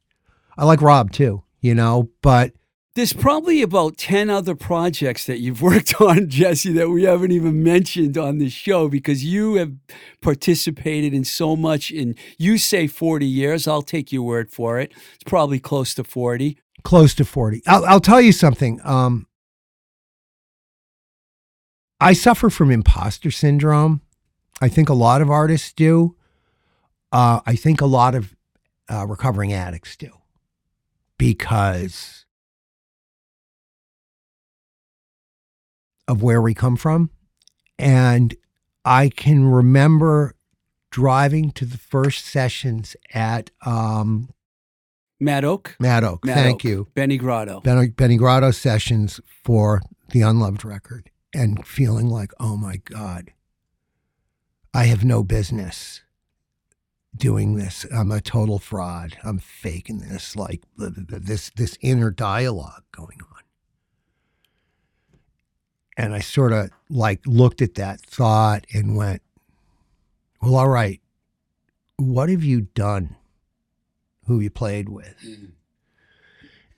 I 0.56 0.64
like 0.64 0.80
Rob 0.80 1.10
too, 1.12 1.42
you 1.60 1.74
know, 1.74 2.10
but 2.22 2.52
There's 2.94 3.12
probably 3.12 3.60
about 3.60 3.96
10 3.96 4.30
other 4.30 4.54
projects 4.54 5.26
that 5.26 5.40
you've 5.40 5.60
worked 5.70 6.00
on, 6.00 6.28
Jesse, 6.28 6.72
that 6.74 6.90
we 6.90 7.02
haven't 7.02 7.32
even 7.32 7.62
mentioned 7.62 8.16
on 8.16 8.38
this 8.38 8.52
show 8.52 8.88
because 8.88 9.24
you 9.24 9.56
have 9.56 9.72
participated 10.22 11.12
in 11.12 11.24
so 11.24 11.56
much. 11.56 11.90
In 11.90 12.14
you 12.38 12.56
say 12.58 12.86
40 12.86 13.26
years, 13.26 13.66
I'll 13.68 13.82
take 13.82 14.12
your 14.12 14.22
word 14.22 14.50
for 14.50 14.78
it. 14.78 14.92
It's 15.14 15.24
probably 15.24 15.58
close 15.58 15.92
to 15.94 16.04
40. 16.04 16.56
close 16.84 17.14
to 17.16 17.24
40. 17.24 17.62
I'll, 17.66 17.84
I'll 17.84 18.00
tell 18.00 18.20
you 18.20 18.32
something. 18.32 18.80
Um, 18.84 19.26
I 22.00 22.12
suffer 22.12 22.50
from 22.50 22.70
imposter 22.70 23.30
syndrome. 23.30 24.00
I 24.60 24.68
think 24.68 24.88
a 24.88 24.94
lot 24.94 25.20
of 25.20 25.30
artists 25.30 25.72
do. 25.72 26.16
Uh, 27.12 27.40
I 27.46 27.54
think 27.54 27.80
a 27.80 27.86
lot 27.86 28.14
of 28.14 28.34
uh, 28.90 29.06
recovering 29.06 29.52
addicts 29.52 29.96
do 29.96 30.10
because 31.18 32.26
of 36.08 36.22
where 36.22 36.42
we 36.42 36.54
come 36.54 36.76
from. 36.76 37.10
And 37.78 38.34
I 38.84 39.08
can 39.08 39.46
remember 39.46 40.34
driving 40.90 41.50
to 41.52 41.64
the 41.64 41.78
first 41.78 42.26
sessions 42.26 42.96
at 43.12 43.50
um, 43.64 44.28
Mad 45.20 45.44
Oak. 45.44 45.76
Mad 45.80 46.04
Oak. 46.04 46.24
Mad 46.24 46.34
Thank 46.34 46.56
Oak, 46.56 46.64
you. 46.64 46.88
Benny 46.94 47.16
Grotto. 47.16 47.60
Benny, 47.60 47.88
Benny 47.88 48.16
Grotto 48.16 48.50
sessions 48.50 49.20
for 49.44 49.80
the 50.10 50.20
Unloved 50.20 50.64
record 50.64 51.10
and 51.34 51.66
feeling 51.66 52.08
like, 52.08 52.32
oh 52.38 52.56
my 52.56 52.76
God, 52.76 53.32
I 54.72 54.84
have 54.84 55.04
no 55.04 55.22
business 55.22 56.02
doing 57.16 57.56
this. 57.56 57.86
I'm 57.94 58.10
a 58.10 58.20
total 58.20 58.58
fraud. 58.58 59.16
I'm 59.22 59.38
faking 59.38 59.98
this, 59.98 60.36
like 60.36 60.62
th- 60.78 60.94
th- 60.94 61.08
th- 61.08 61.22
this 61.22 61.50
this 61.50 61.78
inner 61.80 62.10
dialogue 62.10 62.82
going 62.92 63.18
on. 63.20 63.42
And 65.96 66.14
I 66.14 66.18
sort 66.20 66.52
of 66.52 66.70
like 66.90 67.20
looked 67.26 67.62
at 67.62 67.74
that 67.74 68.00
thought 68.00 68.66
and 68.74 68.96
went, 68.96 69.22
well, 70.42 70.56
all 70.56 70.68
right, 70.68 71.00
what 71.96 72.28
have 72.28 72.42
you 72.42 72.62
done? 72.62 73.16
Who 74.26 74.40
you 74.40 74.50
played 74.50 74.88
with? 74.88 75.14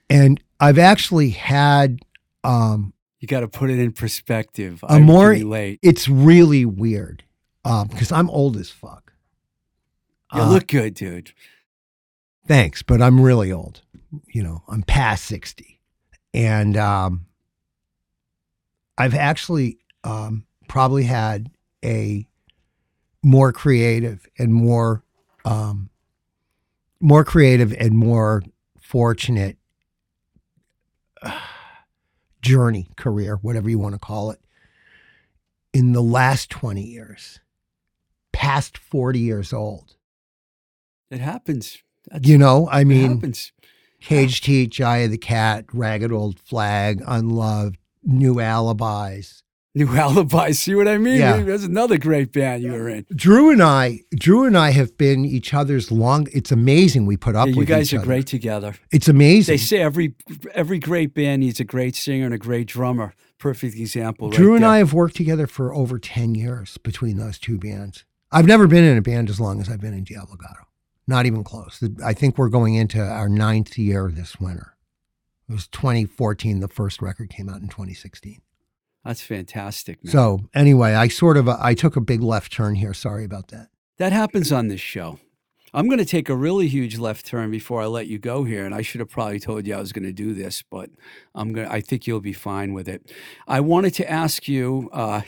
And 0.09 0.41
I've 0.59 0.77
actually 0.77 1.31
had 1.31 2.01
um, 2.43 2.93
You 3.19 3.27
got 3.27 3.39
to 3.41 3.47
put 3.47 3.69
it 3.69 3.79
in 3.79 3.91
perspective. 3.93 4.83
A 4.83 4.93
I 4.93 4.99
more- 4.99 5.29
relate. 5.29 5.79
it's 5.81 6.07
really 6.07 6.65
weird 6.65 7.23
because 7.63 8.11
I'm 8.11 8.29
old 8.29 8.55
as 8.57 8.69
fuck. 8.69 9.11
You 10.33 10.41
Uh, 10.41 10.49
look 10.49 10.67
good, 10.67 10.93
dude. 10.93 11.31
thanks, 12.47 12.81
but 12.83 13.01
I'm 13.01 13.19
really 13.19 13.51
old. 13.51 13.81
You 14.27 14.43
know, 14.43 14.63
I'm 14.69 14.83
past 14.83 15.25
60. 15.25 15.79
And 16.33 16.77
um, 16.77 17.25
I've 18.97 19.15
actually 19.15 19.79
um, 20.03 20.45
probably 20.69 21.03
had 21.03 21.49
a 21.83 22.27
more 23.23 23.51
creative 23.51 24.27
and 24.37 24.53
more 24.53 25.03
um, 25.43 25.89
more 26.99 27.23
creative 27.23 27.73
and 27.73 27.97
more 27.97 28.43
fortunate 28.79 29.57
uh, 31.21 31.39
journey 32.41 32.89
career 32.95 33.37
whatever 33.41 33.69
you 33.69 33.79
want 33.79 33.93
to 33.93 33.99
call 33.99 34.31
it 34.31 34.39
in 35.73 35.91
the 35.93 36.01
last 36.01 36.49
20 36.49 36.81
years 36.81 37.39
past 38.31 38.77
40 38.77 39.19
years 39.19 39.51
old 39.53 39.95
It 41.09 41.19
happens. 41.19 41.77
That's, 42.09 42.27
you 42.27 42.37
know 42.37 42.67
i 42.69 42.81
it 42.81 42.85
mean 42.85 43.15
happens. 43.15 43.51
Caged 43.99 44.45
Heat, 44.45 44.79
Eye 44.79 44.97
of 44.97 45.11
the 45.11 45.17
Cat, 45.17 45.65
Ragged 45.73 46.11
Old 46.11 46.39
Flag, 46.39 47.01
Unloved, 47.07 47.77
New 48.03 48.39
Alibis. 48.39 49.41
New 49.77 49.87
alibi. 49.95 50.51
See 50.51 50.75
what 50.75 50.87
I 50.87 50.97
mean? 50.97 51.19
Yeah. 51.19 51.37
That's 51.41 51.63
another 51.63 51.97
great 51.97 52.31
band 52.33 52.63
you 52.63 52.71
were 52.71 52.89
in. 52.89 53.05
Drew 53.15 53.51
and 53.51 53.61
I, 53.61 54.01
Drew 54.15 54.45
and 54.45 54.57
I 54.57 54.71
have 54.71 54.97
been 54.97 55.23
each 55.23 55.53
other's 55.53 55.91
long. 55.91 56.27
It's 56.33 56.51
amazing 56.51 57.05
we 57.05 57.15
put 57.15 57.35
up 57.35 57.47
Yeah, 57.47 57.53
you 57.55 57.65
guys 57.65 57.93
are 57.93 57.97
other. 57.97 58.05
great 58.05 58.27
together. 58.27 58.75
It's 58.91 59.07
amazing. 59.07 59.53
They 59.53 59.57
say 59.57 59.77
every 59.77 60.15
every 60.53 60.79
great 60.79 61.13
band 61.13 61.41
needs 61.41 61.59
a 61.59 61.63
great 61.63 61.95
singer 61.95 62.25
and 62.25 62.33
a 62.33 62.37
great 62.39 62.67
drummer. 62.67 63.13
Perfect 63.37 63.75
example. 63.75 64.31
Drew 64.31 64.49
right 64.49 64.55
and 64.55 64.63
there. 64.63 64.71
I 64.71 64.77
have 64.79 64.93
worked 64.93 65.15
together 65.15 65.45
for 65.45 65.73
over 65.73 65.99
10 65.99 66.33
years 66.33 66.77
between 66.79 67.17
those 67.17 67.37
two 67.37 67.59
bands. 67.59 68.03
I've 68.31 68.47
never 68.47 68.65
been 68.67 68.83
in 68.83 68.97
a 68.97 69.01
band 69.01 69.29
as 69.29 69.39
long 69.39 69.61
as 69.61 69.69
I've 69.69 69.79
been 69.79 69.93
in 69.93 70.03
Diablo 70.03 70.35
Gato. 70.37 70.65
Not 71.07 71.25
even 71.27 71.43
close. 71.43 71.81
I 72.03 72.13
think 72.13 72.37
we're 72.37 72.49
going 72.49 72.73
into 72.75 72.99
our 72.99 73.29
ninth 73.29 73.77
year 73.77 74.11
this 74.11 74.39
winter. 74.39 74.75
It 75.47 75.53
was 75.53 75.67
2014. 75.67 76.59
The 76.59 76.67
first 76.67 77.01
record 77.01 77.29
came 77.29 77.47
out 77.47 77.61
in 77.61 77.67
2016. 77.69 78.41
That's 79.07 79.21
fantastic. 79.21 80.03
Man. 80.03 80.11
So 80.11 80.41
anyway, 80.53 80.93
I 80.93 81.07
sort 81.07 81.37
of 81.37 81.47
uh, 81.47 81.55
I 81.61 81.75
took 81.75 81.95
a 81.95 82.01
big 82.01 82.21
left 82.21 82.51
turn 82.51 82.75
here. 82.75 82.93
Sorry 82.93 83.23
about 83.23 83.47
that. 83.47 83.69
that 83.99 84.11
happens 84.11 84.51
on 84.51 84.67
this 84.67 84.81
show. 84.81 85.17
I'm 85.77 85.85
going 85.85 85.99
to 85.99 86.05
take 86.05 86.27
a 86.27 86.35
really 86.35 86.67
huge 86.67 86.97
left 86.97 87.27
turn 87.27 87.51
before 87.51 87.83
I 87.83 87.85
let 87.85 88.07
you 88.07 88.17
go 88.17 88.45
here, 88.45 88.65
and 88.65 88.73
I 88.73 88.81
should 88.81 88.99
have 88.99 89.11
probably 89.11 89.39
told 89.39 89.67
you 89.67 89.75
I 89.75 89.79
was 89.79 89.93
going 89.93 90.05
to 90.05 90.11
do 90.11 90.33
this, 90.33 90.63
but 90.63 90.89
I'm 91.35 91.53
going. 91.53 91.67
to 91.67 91.71
I 91.71 91.81
think 91.81 92.07
you'll 92.07 92.19
be 92.19 92.33
fine 92.33 92.73
with 92.73 92.89
it. 92.89 93.13
I 93.47 93.59
wanted 93.59 93.93
to 93.93 94.09
ask 94.09 94.47
you. 94.47 94.89
Uh, 94.91 95.21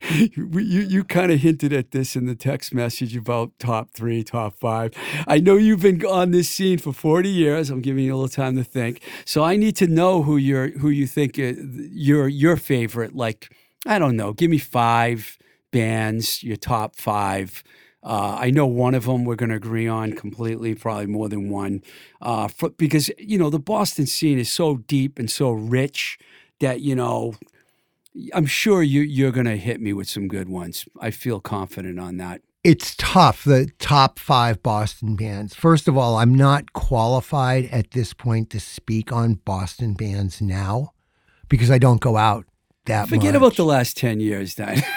you 0.14 0.58
you 0.62 1.04
kind 1.04 1.30
of 1.30 1.40
hinted 1.40 1.74
at 1.74 1.90
this 1.90 2.16
in 2.16 2.24
the 2.24 2.34
text 2.34 2.72
message 2.72 3.14
about 3.14 3.58
top 3.58 3.90
three, 3.90 4.24
top 4.24 4.58
five. 4.58 4.94
I 5.28 5.38
know 5.38 5.56
you've 5.58 5.82
been 5.82 6.02
on 6.06 6.30
this 6.30 6.48
scene 6.48 6.78
for 6.78 6.94
40 6.94 7.28
years. 7.28 7.68
I'm 7.68 7.82
giving 7.82 8.04
you 8.04 8.14
a 8.14 8.16
little 8.16 8.28
time 8.30 8.56
to 8.56 8.64
think, 8.64 9.02
so 9.26 9.44
I 9.44 9.56
need 9.56 9.76
to 9.76 9.86
know 9.86 10.22
who 10.22 10.38
you're 10.38 10.70
who 10.78 10.88
you 10.88 11.06
think 11.06 11.38
uh, 11.38 11.52
your 11.92 12.26
your 12.26 12.56
favorite. 12.56 13.14
Like 13.14 13.54
I 13.86 13.98
don't 13.98 14.16
know, 14.16 14.32
give 14.32 14.50
me 14.50 14.56
five 14.56 15.36
bands, 15.70 16.42
your 16.42 16.56
top 16.56 16.96
five. 16.96 17.62
Uh, 18.02 18.36
I 18.38 18.50
know 18.50 18.66
one 18.66 18.94
of 18.94 19.04
them 19.04 19.24
we're 19.24 19.36
going 19.36 19.50
to 19.50 19.56
agree 19.56 19.86
on 19.86 20.14
completely, 20.14 20.74
probably 20.74 21.06
more 21.06 21.28
than 21.28 21.50
one, 21.50 21.82
uh, 22.22 22.48
for, 22.48 22.70
because 22.70 23.10
you 23.18 23.38
know 23.38 23.50
the 23.50 23.58
Boston 23.58 24.06
scene 24.06 24.38
is 24.38 24.50
so 24.50 24.78
deep 24.78 25.18
and 25.18 25.30
so 25.30 25.50
rich 25.50 26.18
that 26.60 26.80
you 26.80 26.94
know 26.94 27.34
I'm 28.34 28.46
sure 28.46 28.82
you 28.82 29.02
you're 29.02 29.32
going 29.32 29.46
to 29.46 29.56
hit 29.56 29.80
me 29.80 29.92
with 29.92 30.08
some 30.08 30.28
good 30.28 30.48
ones. 30.48 30.86
I 31.00 31.10
feel 31.10 31.40
confident 31.40 32.00
on 32.00 32.16
that. 32.16 32.40
It's 32.62 32.94
tough. 32.96 33.44
The 33.44 33.70
top 33.78 34.18
five 34.18 34.62
Boston 34.62 35.16
bands. 35.16 35.54
First 35.54 35.88
of 35.88 35.96
all, 35.96 36.16
I'm 36.16 36.34
not 36.34 36.72
qualified 36.72 37.66
at 37.66 37.92
this 37.92 38.12
point 38.12 38.50
to 38.50 38.60
speak 38.60 39.12
on 39.12 39.34
Boston 39.34 39.94
bands 39.94 40.42
now 40.42 40.92
because 41.48 41.70
I 41.70 41.78
don't 41.78 42.00
go 42.00 42.16
out 42.16 42.44
that 42.86 43.08
Forget 43.08 43.34
much. 43.34 43.36
about 43.36 43.56
the 43.56 43.64
last 43.64 43.96
ten 43.96 44.20
years, 44.20 44.56
then. 44.56 44.82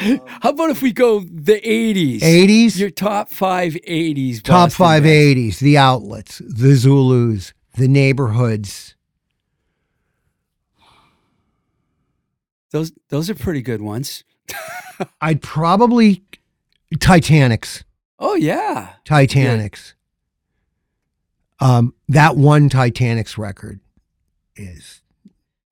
How 0.00 0.50
about 0.50 0.70
if 0.70 0.80
we 0.80 0.92
go 0.92 1.20
the 1.20 1.60
80s? 1.60 2.20
80s? 2.20 2.78
Your 2.78 2.90
top 2.90 3.28
five 3.28 3.74
80s. 3.74 4.42
top 4.42 4.66
Boston 4.66 4.84
five 4.84 5.02
bands. 5.02 5.56
80s, 5.56 5.58
the 5.58 5.76
outlets, 5.76 6.38
the 6.38 6.74
Zulus, 6.74 7.52
the 7.76 7.86
neighborhoods. 7.86 8.94
Those 12.70 12.92
those 13.08 13.28
are 13.28 13.34
pretty 13.34 13.62
good 13.62 13.82
ones. 13.82 14.24
I'd 15.20 15.42
probably 15.42 16.22
Titanics. 16.98 17.84
Oh 18.18 18.34
yeah. 18.34 18.94
Titanics. 19.04 19.94
Um, 21.58 21.94
that 22.08 22.36
one 22.36 22.68
Titanics 22.68 23.36
record 23.36 23.80
is 24.56 24.99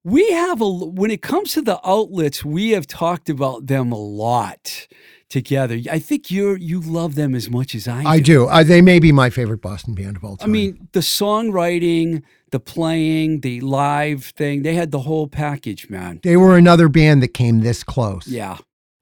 We 0.08 0.30
have 0.30 0.60
a 0.60 0.68
when 0.68 1.10
it 1.10 1.20
comes 1.20 1.52
to 1.52 1.62
the 1.62 1.78
outlets, 1.86 2.44
we 2.44 2.70
have 2.70 2.86
talked 2.86 3.28
about 3.28 3.66
them 3.66 3.92
a 3.92 3.98
lot 3.98 4.86
together. 5.28 5.78
I 5.90 5.98
think 5.98 6.30
you're 6.30 6.56
you 6.56 6.80
love 6.80 7.14
them 7.14 7.34
as 7.34 7.50
much 7.50 7.74
as 7.74 7.86
I 7.86 8.02
do. 8.02 8.08
I 8.08 8.18
do. 8.20 8.46
Uh, 8.46 8.62
they 8.62 8.80
may 8.80 8.98
be 8.98 9.12
my 9.12 9.28
favorite 9.28 9.60
Boston 9.60 9.94
band 9.94 10.16
of 10.16 10.24
all 10.24 10.36
time. 10.38 10.48
I 10.48 10.52
mean, 10.52 10.88
the 10.92 11.00
songwriting, 11.00 12.22
the 12.50 12.60
playing, 12.60 13.40
the 13.40 13.60
live 13.60 14.24
thing, 14.24 14.62
they 14.62 14.74
had 14.74 14.92
the 14.92 15.00
whole 15.00 15.28
package, 15.28 15.90
man. 15.90 16.20
they 16.22 16.36
were 16.36 16.56
another 16.56 16.88
band 16.88 17.22
that 17.22 17.34
came 17.34 17.60
this 17.60 17.84
close. 17.84 18.26
Yeah. 18.26 18.58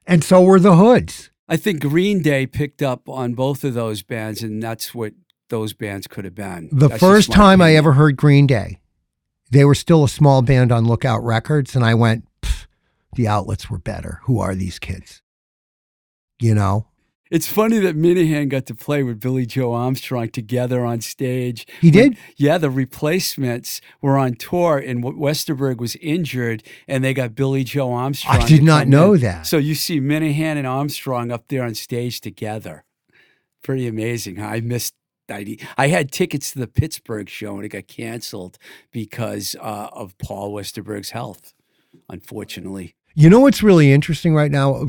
And 0.07 0.25
so 0.25 0.43
were 0.43 0.61
the 0.61 0.77
Hoods. 0.77 1.31
I 1.49 1.57
think 1.57 1.81
Green 1.83 2.23
Day 2.23 2.47
picked 2.47 2.83
up 2.83 3.09
on 3.09 3.35
both 3.35 3.63
of 3.63 3.75
those 3.75 4.03
bands, 4.03 4.43
and 4.43 4.61
that's 4.61 4.93
what 4.93 5.13
those 5.49 5.73
bands 5.73 6.09
could 6.09 6.25
have 6.25 6.35
been. 6.35 6.69
The 6.73 6.89
That's 6.89 7.01
first 7.01 7.31
time 7.31 7.61
I 7.61 7.77
ever 7.77 7.93
heard 7.93 8.17
Green 8.17 8.49
Day, 8.49 8.81
they 9.51 9.65
were 9.65 9.75
still 9.75 10.05
a 10.05 10.09
small 10.09 10.43
band 10.43 10.73
on 10.73 10.87
Lookout 10.87 11.23
Records, 11.25 11.75
and 11.77 11.85
I 11.85 11.95
went, 11.95 12.25
the 13.15 13.29
outlets 13.29 13.71
were 13.71 13.79
better. 13.79 14.21
Who 14.25 14.41
are 14.41 14.55
these 14.55 14.79
kids? 14.79 15.23
You 16.39 16.55
know, 16.55 16.87
It's 17.31 17.47
funny 17.49 17.79
that 17.79 17.97
Minehan 17.97 18.49
got 18.51 18.67
to 18.67 18.75
play 18.75 19.03
with 19.03 19.19
Billie 19.21 19.47
Joe 19.47 19.73
Armstrong 19.73 20.29
together 20.29 20.85
on 20.85 21.01
stage. 21.01 21.67
he 21.81 21.91
did. 21.91 22.17
Yeah, 22.37 22.59
the 22.59 22.71
replacements 22.71 23.81
were 24.03 24.19
on 24.19 24.35
tour, 24.35 24.77
and 24.79 25.03
Westerberg 25.03 25.79
was 25.79 25.97
injured, 25.97 26.63
and 26.87 27.03
they 27.03 27.15
got 27.15 27.35
Billie 27.35 27.65
Joe 27.65 27.93
Armstrong. 27.93 28.43
I 28.43 28.47
did 28.47 28.63
not 28.63 28.87
know 28.87 29.15
in. 29.15 29.21
that. 29.23 29.47
So 29.47 29.57
you 29.57 29.75
see 29.75 29.99
Minehan 29.99 30.59
and 30.59 30.67
Armstrong 30.67 31.31
up 31.33 31.49
there 31.49 31.63
on 31.65 31.75
stage 31.75 32.21
together. 32.21 32.85
Pretty 33.63 33.87
amazing. 33.89 34.37
Huh? 34.37 34.47
I 34.47 34.61
missed. 34.61 34.95
I, 35.31 35.57
I 35.77 35.89
had 35.89 36.13
tickets 36.13 36.53
to 36.53 36.59
the 36.59 36.67
Pittsburgh 36.67 37.29
show, 37.29 37.57
and 37.57 37.65
it 37.65 37.69
got 37.71 37.89
canceled 37.89 38.59
because 38.93 39.57
uh, 39.61 39.89
of 39.93 40.17
Paul 40.19 40.53
Westerberg's 40.53 41.11
health. 41.11 41.53
Unfortunately, 42.09 42.95
You 43.15 43.31
know 43.31 43.41
what's 43.41 43.63
really 43.63 43.91
interesting 43.91 44.35
right 44.35 44.51
now? 44.51 44.89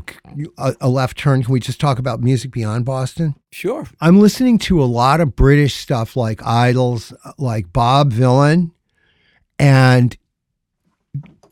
A, 0.58 0.76
a 0.82 0.90
left 0.90 1.18
turn. 1.18 1.44
Can 1.44 1.54
we 1.54 1.60
just 1.62 1.80
talk 1.80 1.98
about 2.00 2.20
music 2.20 2.52
beyond 2.52 2.86
Boston? 2.86 3.36
sure. 3.52 3.88
I'm 4.02 4.20
listening 4.20 4.60
to 4.60 4.84
a 4.84 4.86
lot 4.86 5.22
of 5.22 5.36
British 5.36 5.76
stuff 5.76 6.16
like 6.18 6.40
IDLES, 6.40 7.14
like 7.38 7.72
Bob 7.72 8.12
Vylan, 8.12 8.72
and 9.58 10.18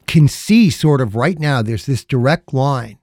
can 0.07 0.27
see 0.27 0.69
sort 0.69 1.01
of 1.01 1.15
right 1.15 1.39
now 1.39 1.61
there's 1.61 1.85
this 1.85 2.03
direct 2.03 2.53
line 2.53 2.99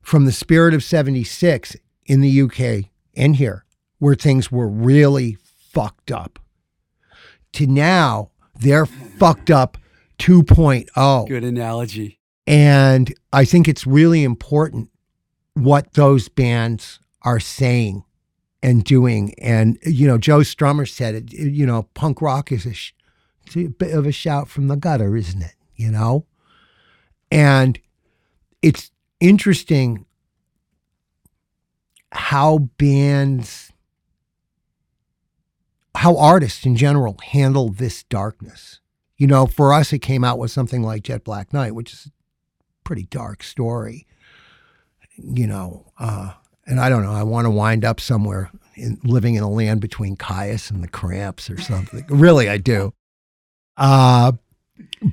from 0.00 0.24
the 0.24 0.32
spirit 0.32 0.72
of 0.74 0.82
76 0.82 1.76
in 2.06 2.20
the 2.20 2.40
UK 2.40 2.90
and 3.14 3.36
here, 3.36 3.64
where 3.98 4.14
things 4.14 4.50
were 4.50 4.68
really 4.68 5.38
fucked 5.72 6.10
up, 6.10 6.38
to 7.52 7.66
now 7.66 8.30
they're 8.58 8.86
fucked 8.86 9.50
up 9.50 9.78
2.0. 10.18 11.28
Good 11.28 11.44
analogy. 11.44 12.20
And 12.46 13.12
I 13.32 13.44
think 13.44 13.68
it's 13.68 13.86
really 13.86 14.22
important 14.22 14.90
what 15.54 15.94
those 15.94 16.28
bands 16.28 17.00
are 17.22 17.40
saying 17.40 18.04
and 18.62 18.84
doing. 18.84 19.34
And, 19.38 19.78
you 19.84 20.06
know, 20.06 20.18
Joe 20.18 20.40
Strummer 20.40 20.88
said 20.88 21.14
it, 21.14 21.32
you 21.32 21.66
know, 21.66 21.84
punk 21.94 22.22
rock 22.22 22.52
is 22.52 22.66
a, 22.66 22.72
sh- 22.72 22.94
it's 23.44 23.56
a 23.56 23.66
bit 23.66 23.92
of 23.92 24.06
a 24.06 24.12
shout 24.12 24.48
from 24.48 24.68
the 24.68 24.76
gutter, 24.76 25.16
isn't 25.16 25.42
it? 25.42 25.54
You 25.74 25.90
know? 25.90 26.26
And 27.30 27.78
it's 28.62 28.90
interesting 29.20 30.06
how 32.12 32.58
bands, 32.78 33.72
how 35.96 36.16
artists 36.16 36.64
in 36.64 36.76
general 36.76 37.16
handle 37.22 37.68
this 37.68 38.02
darkness. 38.04 38.80
You 39.16 39.26
know, 39.26 39.46
for 39.46 39.72
us, 39.72 39.92
it 39.92 40.00
came 40.00 40.24
out 40.24 40.38
with 40.38 40.50
something 40.50 40.82
like 40.82 41.02
Jet 41.02 41.24
Black 41.24 41.52
Knight, 41.52 41.74
which 41.74 41.92
is 41.92 42.06
a 42.06 42.10
pretty 42.84 43.04
dark 43.04 43.42
story. 43.42 44.06
You 45.16 45.46
know, 45.46 45.86
uh, 45.98 46.34
and 46.66 46.80
I 46.80 46.88
don't 46.88 47.02
know. 47.02 47.12
I 47.12 47.22
want 47.22 47.46
to 47.46 47.50
wind 47.50 47.84
up 47.84 48.00
somewhere 48.00 48.50
in, 48.74 49.00
living 49.04 49.34
in 49.34 49.42
a 49.42 49.50
land 49.50 49.80
between 49.80 50.16
Kyuss 50.16 50.70
and 50.70 50.82
the 50.82 50.88
Cramps 50.88 51.48
or 51.48 51.60
something. 51.60 52.04
really, 52.10 52.48
I 52.48 52.58
do. 52.58 52.92
Uh, 53.76 54.32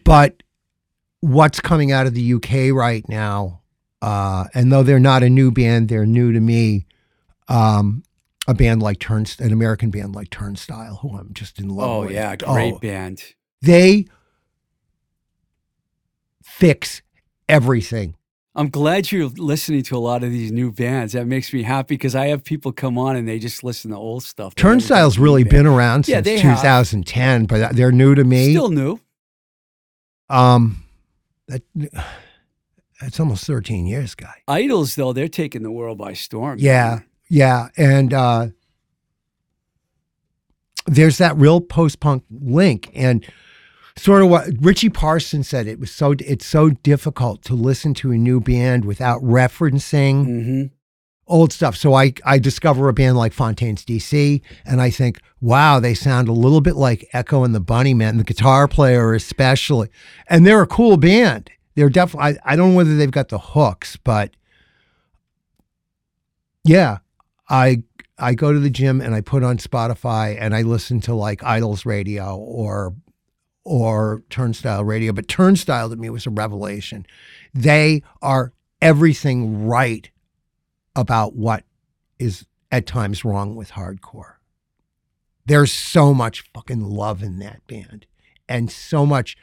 but 0.03 0.43
what's 1.21 1.61
coming 1.61 1.91
out 1.91 2.05
of 2.05 2.13
the 2.13 2.33
UK 2.33 2.73
right 2.73 3.07
now, 3.07 3.61
uh, 4.01 4.45
and 4.53 4.71
though 4.71 4.83
they're 4.83 4.99
not 4.99 5.23
a 5.23 5.29
new 5.29 5.51
band, 5.51 5.87
they're 5.87 6.05
new 6.05 6.33
to 6.33 6.39
me. 6.41 6.85
Um, 7.47 8.03
a 8.47 8.53
band 8.53 8.81
like 8.81 8.99
Turnstile, 8.99 9.47
an 9.47 9.53
American 9.53 9.89
band 9.89 10.15
like 10.15 10.29
Turnstile, 10.29 10.99
who 11.01 11.17
I'm 11.17 11.33
just 11.33 11.59
in 11.59 11.69
love 11.69 11.89
Oh 11.89 12.01
with. 12.01 12.11
yeah, 12.11 12.35
great 12.35 12.73
Oh, 12.75 12.79
band. 12.79 13.23
they 13.61 14.05
fix 16.43 17.01
everything. 17.47 18.15
I'm 18.55 18.69
glad 18.69 19.11
you're 19.11 19.29
listening 19.29 19.81
to 19.83 19.95
a 19.95 19.99
lot 19.99 20.23
of 20.23 20.29
these 20.29 20.51
new 20.51 20.71
bands. 20.71 21.13
That 21.13 21.25
makes 21.25 21.51
me 21.51 21.63
happy 21.63 21.95
because 21.95 22.13
I 22.15 22.27
have 22.27 22.43
people 22.43 22.71
come 22.71 22.99
on 22.99 23.15
and 23.15 23.27
they 23.27 23.39
just 23.39 23.63
listen 23.63 23.89
to 23.89 23.97
old 23.97 24.23
stuff. 24.23 24.53
Turnstile's 24.53 25.17
really 25.17 25.43
been 25.43 25.65
around 25.65 26.07
Yeah, 26.07 26.21
since 26.21 26.41
have. 26.41 26.59
2010, 26.59 27.45
but 27.45 27.75
they're 27.75 27.91
new 27.91 28.13
to 28.13 28.23
me. 28.23 28.51
Still 28.51 28.69
new. 28.69 28.99
um, 30.29 30.83
that, 31.47 31.63
that's 33.01 33.19
almost 33.19 33.45
13 33.45 33.87
years, 33.87 34.13
guy. 34.13 34.35
IDLES 34.47 34.95
though, 34.95 35.13
they're 35.13 35.27
taking 35.27 35.63
the 35.63 35.71
world 35.71 35.97
by 35.97 36.13
storm. 36.13 36.59
Yeah, 36.59 36.99
yeah, 37.33 37.69
and 37.77 38.13
uh, 38.13 38.47
there's 40.85 41.17
that 41.17 41.35
real 41.35 41.61
post-punk 41.61 42.23
link, 42.29 42.91
and 42.93 43.25
sort 43.97 44.21
of 44.21 44.29
what 44.29 44.49
Richie 44.61 44.89
Parsons 44.89 45.49
said. 45.49 45.65
It 45.65 45.79
was 45.79 45.89
so 45.89 46.13
it's 46.19 46.45
so 46.45 46.69
difficult 46.69 47.41
to 47.45 47.55
listen 47.55 47.95
to 47.95 48.11
a 48.11 48.17
new 48.19 48.39
band 48.39 48.85
without 48.85 49.19
referencing 49.23 50.25
hmm 50.25 50.63
old 51.25 51.51
stuff. 51.51 51.75
So 51.75 51.95
I 51.95 52.13
I 52.23 52.37
discover 52.37 52.87
a 52.87 52.93
band 52.93 53.17
like 53.17 53.33
Fontaines 53.33 53.83
D.C., 53.83 54.43
and 54.63 54.79
I 54.79 54.91
think, 54.91 55.19
wow, 55.41 55.79
they 55.79 55.95
sound 55.95 56.27
a 56.27 56.33
little 56.33 56.61
bit 56.61 56.75
like 56.75 57.09
Echo 57.13 57.43
and 57.43 57.55
the 57.55 57.61
Bunnymen, 57.61 58.17
the 58.17 58.23
guitar 58.23 58.67
player 58.67 59.15
especially, 59.15 59.89
and 60.27 60.45
they're 60.45 60.61
a 60.61 60.67
cool 60.67 60.97
band. 60.97 61.49
They're 61.73 61.89
definitely. 61.89 62.37
I, 62.45 62.53
I 62.53 62.55
don't 62.55 62.71
know 62.71 62.77
whether 62.77 62.95
they've 62.95 63.09
got 63.09 63.29
the 63.29 63.39
hooks, 63.39 63.97
but 63.97 64.35
yeah, 66.63 66.99
I 67.49 67.83
I 68.17 68.35
go 68.35 68.53
to 68.53 68.59
the 68.59 68.69
gym 68.69 69.01
and 69.01 69.15
I 69.15 69.21
put 69.21 69.43
on 69.43 69.57
Spotify 69.57 70.37
and 70.39 70.55
I 70.55 70.61
listen 70.61 71.01
to 71.01 71.15
like 71.15 71.41
IDLES 71.41 71.85
Radio 71.85 72.35
or 72.37 72.93
or 73.65 74.23
Turnstile 74.29 74.83
Radio. 74.83 75.13
But 75.13 75.27
Turnstile 75.27 75.89
to 75.89 75.95
me 75.95 76.09
was 76.09 76.25
a 76.25 76.31
revelation. 76.31 77.05
They 77.53 78.03
are 78.21 78.53
everything 78.81 79.65
right 79.65 80.09
about 80.95 81.35
what 81.35 81.63
is 82.19 82.45
at 82.71 82.85
times 82.85 83.23
wrong 83.25 83.55
with 83.55 83.71
hardcore. 83.71 84.35
There's 85.45 85.71
so 85.71 86.13
much 86.13 86.43
fucking 86.53 86.81
love 86.81 87.21
in 87.21 87.39
that 87.39 87.65
band 87.67 88.05
and 88.47 88.71
so 88.71 89.05
much, 89.05 89.37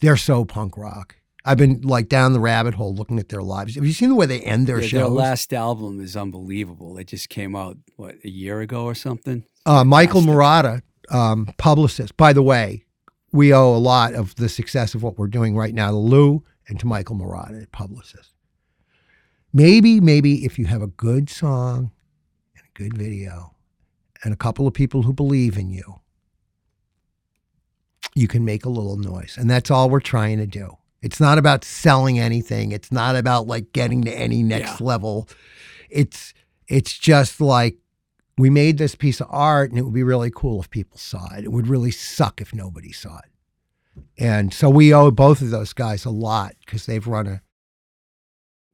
they're 0.00 0.16
so 0.16 0.44
punk 0.44 0.76
rock. 0.76 1.16
I've 1.48 1.56
been 1.58 1.80
like 1.82 2.08
down 2.08 2.32
the 2.32 2.40
rabbit 2.40 2.74
hole 2.74 2.92
looking 2.94 3.18
at 3.20 3.28
their 3.28 3.42
lives. 3.42 3.76
Have 3.76 3.86
you 3.86 3.92
seen 3.92 4.08
the 4.08 4.16
way 4.16 4.26
they 4.26 4.40
end 4.40 4.66
their 4.66 4.80
Yeah, 4.80 4.86
shows? 4.88 5.00
their 5.00 5.08
last 5.08 5.52
album 5.54 6.00
is 6.00 6.16
unbelievable. 6.16 6.98
It 6.98 7.06
just 7.06 7.28
came 7.28 7.54
out 7.54 7.78
what 7.96 8.16
a 8.24 8.28
year 8.28 8.60
ago 8.60 8.84
or 8.84 8.94
something. 8.96 9.44
uh, 9.64 9.84
Michael. 9.84 10.22
Murata, 10.22 10.82
um, 11.10 11.48
publicist. 11.56 12.16
By 12.16 12.32
the 12.32 12.42
way, 12.42 12.84
we 13.32 13.52
owe 13.54 13.74
a 13.74 13.78
lot 13.78 14.14
of 14.14 14.34
the 14.36 14.48
success 14.48 14.94
of 14.94 15.02
what 15.04 15.18
we're 15.18 15.28
doing 15.28 15.56
right 15.56 15.72
now 15.74 15.90
to 15.92 15.96
Lou 15.96 16.42
and 16.68 16.80
to 16.80 16.86
Michael 16.86 17.14
Murata, 17.16 17.66
publicist. 17.70 18.32
Maybe, 19.52 20.00
maybe 20.00 20.44
if 20.44 20.58
you 20.58 20.66
have 20.66 20.82
a 20.82 20.86
good 20.88 21.30
song 21.30 21.92
and 22.56 22.64
a 22.66 22.78
good 22.78 22.96
video 22.98 23.54
and 24.24 24.34
a 24.34 24.36
couple 24.36 24.66
of 24.66 24.74
people 24.74 25.02
who 25.02 25.12
believe 25.12 25.56
in 25.56 25.70
you, 25.70 26.00
you 28.14 28.26
can 28.28 28.44
make 28.44 28.64
a 28.64 28.68
little 28.68 28.96
noise. 28.96 29.36
And 29.38 29.48
that's 29.48 29.70
all 29.70 29.88
we're 29.90 30.00
trying 30.00 30.38
to 30.38 30.46
do. 30.46 30.76
It's 31.02 31.20
not 31.20 31.38
about 31.38 31.64
selling 31.64 32.18
anything. 32.18 32.72
It's 32.72 32.90
not 32.90 33.16
about 33.16 33.46
like 33.46 33.72
getting 33.72 34.02
to 34.04 34.10
any 34.12 34.42
next 34.42 34.80
Yeah. 34.80 34.86
level. 34.86 35.28
It's 35.90 36.32
it's 36.68 36.98
just 36.98 37.40
like 37.40 37.76
we 38.38 38.50
made 38.50 38.76
this 38.78 38.94
piece 38.94 39.20
of 39.20 39.28
art 39.30 39.70
and 39.70 39.78
it 39.78 39.82
would 39.82 39.94
be 39.94 40.02
really 40.02 40.30
cool 40.34 40.60
if 40.60 40.68
people 40.70 40.98
saw 40.98 41.32
it. 41.34 41.44
It 41.44 41.52
would 41.52 41.68
really 41.68 41.90
suck 41.92 42.40
if 42.40 42.52
nobody 42.54 42.92
saw 42.92 43.18
it. 43.18 44.02
And 44.18 44.52
so 44.52 44.68
we 44.68 44.92
owe 44.92 45.10
both 45.10 45.40
of 45.40 45.50
those 45.50 45.72
guys 45.72 46.04
a 46.04 46.10
lot 46.10 46.54
because 46.64 46.84
they've 46.86 47.06
run 47.06 47.26
a, 47.26 47.40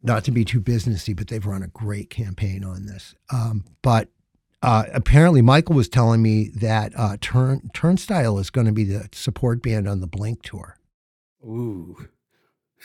not 0.03 0.25
to 0.25 0.31
be 0.33 0.45
too 0.45 0.61
businessy, 0.61 1.15
but 1.15 1.29
they've 1.29 1.47
run 1.47 1.63
a 1.63 1.69
great 1.69 2.11
campaign 2.11 2.65
on 2.65 2.87
this. 2.87 3.15
Um, 3.33 3.65
but 3.83 4.09
uh, 4.63 4.85
apparently, 4.93 5.43
Michael 5.43 5.75
was 5.77 5.89
telling 5.89 6.23
me 6.23 6.49
that 6.57 6.93
uh, 6.97 7.17
Turn, 7.21 7.71
Turnstile 7.75 8.39
is 8.39 8.51
going 8.51 8.67
to 8.67 8.73
be 8.73 8.85
the 8.85 9.09
support 9.13 9.63
band 9.63 9.89
on 9.89 10.01
the 10.01 10.07
Blink 10.09 10.43
tour. 10.43 10.77
Ooh. 11.45 11.97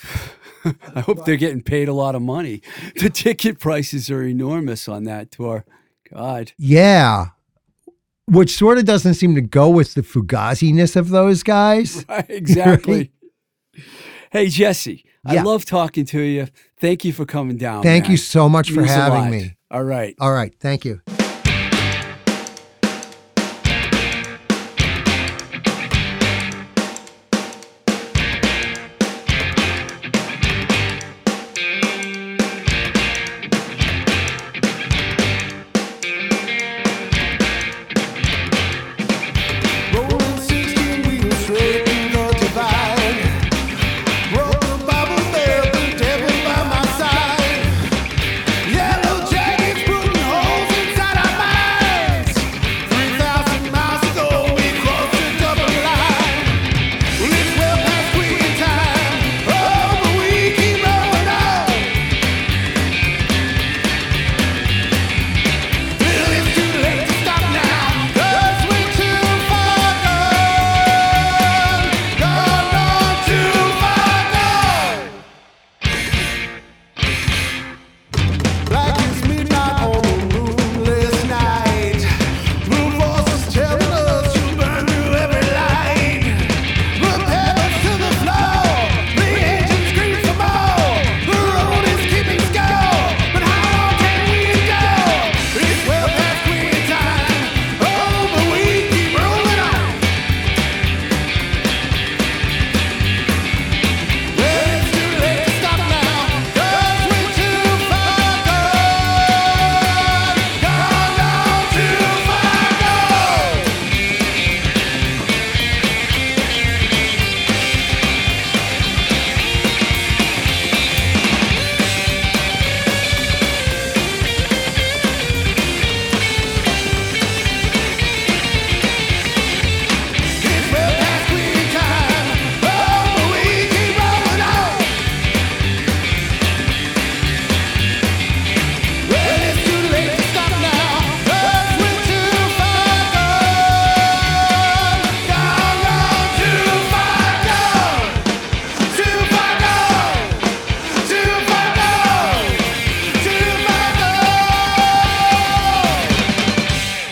I 0.95 1.01
hope 1.01 1.25
they're 1.25 1.37
getting 1.37 1.61
paid 1.61 1.87
a 1.87 1.93
lot 1.93 2.15
of 2.15 2.21
money. 2.21 2.61
The 2.95 3.09
ticket 3.09 3.59
prices 3.59 4.09
are 4.09 4.23
enormous 4.23 4.87
on 4.87 5.05
that 5.05 5.31
tour. 5.31 5.65
God. 6.11 6.51
Yeah. 6.57 7.27
Which 8.25 8.55
sort 8.57 8.77
of 8.77 8.85
doesn't 8.85 9.13
seem 9.13 9.35
to 9.35 9.41
go 9.41 9.69
with 9.69 9.93
the 9.93 10.01
fugaziness 10.01 10.95
of 10.95 11.09
those 11.09 11.43
guys. 11.43 12.05
Right, 12.09 12.25
exactly. 12.29 13.11
Hey, 14.31 14.49
Jesse, 14.49 15.05
I 15.25 15.41
love 15.41 15.65
talking 15.65 16.05
to 16.07 16.21
you. 16.21 16.47
Thank 16.79 17.05
you 17.05 17.13
for 17.13 17.25
coming 17.25 17.57
down. 17.57 17.83
Thank 17.83 18.05
man. 18.05 18.11
you 18.11 18.17
so 18.17 18.49
much 18.49 18.71
for 18.71 18.83
having 18.83 19.31
me. 19.31 19.55
All 19.71 19.83
right. 19.83 20.15
All 20.19 20.33
right. 20.33 20.53
Thank 20.59 20.85
you. 20.85 21.01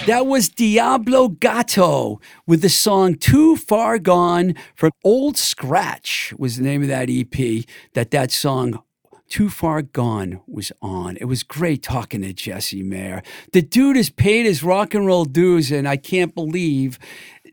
That 0.08 0.28
was 0.28 0.50
Diablo 0.50 1.30
Gato 1.30 2.22
with 2.46 2.62
the 2.62 2.70
song 2.70 3.16
Too 3.16 3.56
Far 3.56 3.98
Gone 3.98 4.54
from 4.76 4.92
Old 5.04 5.36
Scratch 5.36 6.32
was 6.38 6.58
the 6.58 6.64
name 6.64 6.84
of 6.84 6.90
that 6.90 7.10
EP 7.10 7.66
that 7.94 8.12
that 8.12 8.30
song 8.30 8.84
Too 9.30 9.50
Far 9.50 9.82
Gone 9.82 10.42
was 10.46 10.72
on. 10.80 11.18
It 11.18 11.26
was 11.26 11.42
great 11.42 11.82
talking 11.82 12.22
to 12.22 12.34
Jesse 12.34 12.84
Mayer. 12.84 13.24
The 13.52 13.64
dude 13.64 13.96
has 13.96 14.12
paid 14.12 14.46
his 14.46 14.62
rock 14.62 14.94
and 14.94 15.08
roll 15.08 15.26
dues 15.26 15.72
and 15.72 15.88
I 15.88 15.98
can't 15.98 16.36
believe 16.36 17.00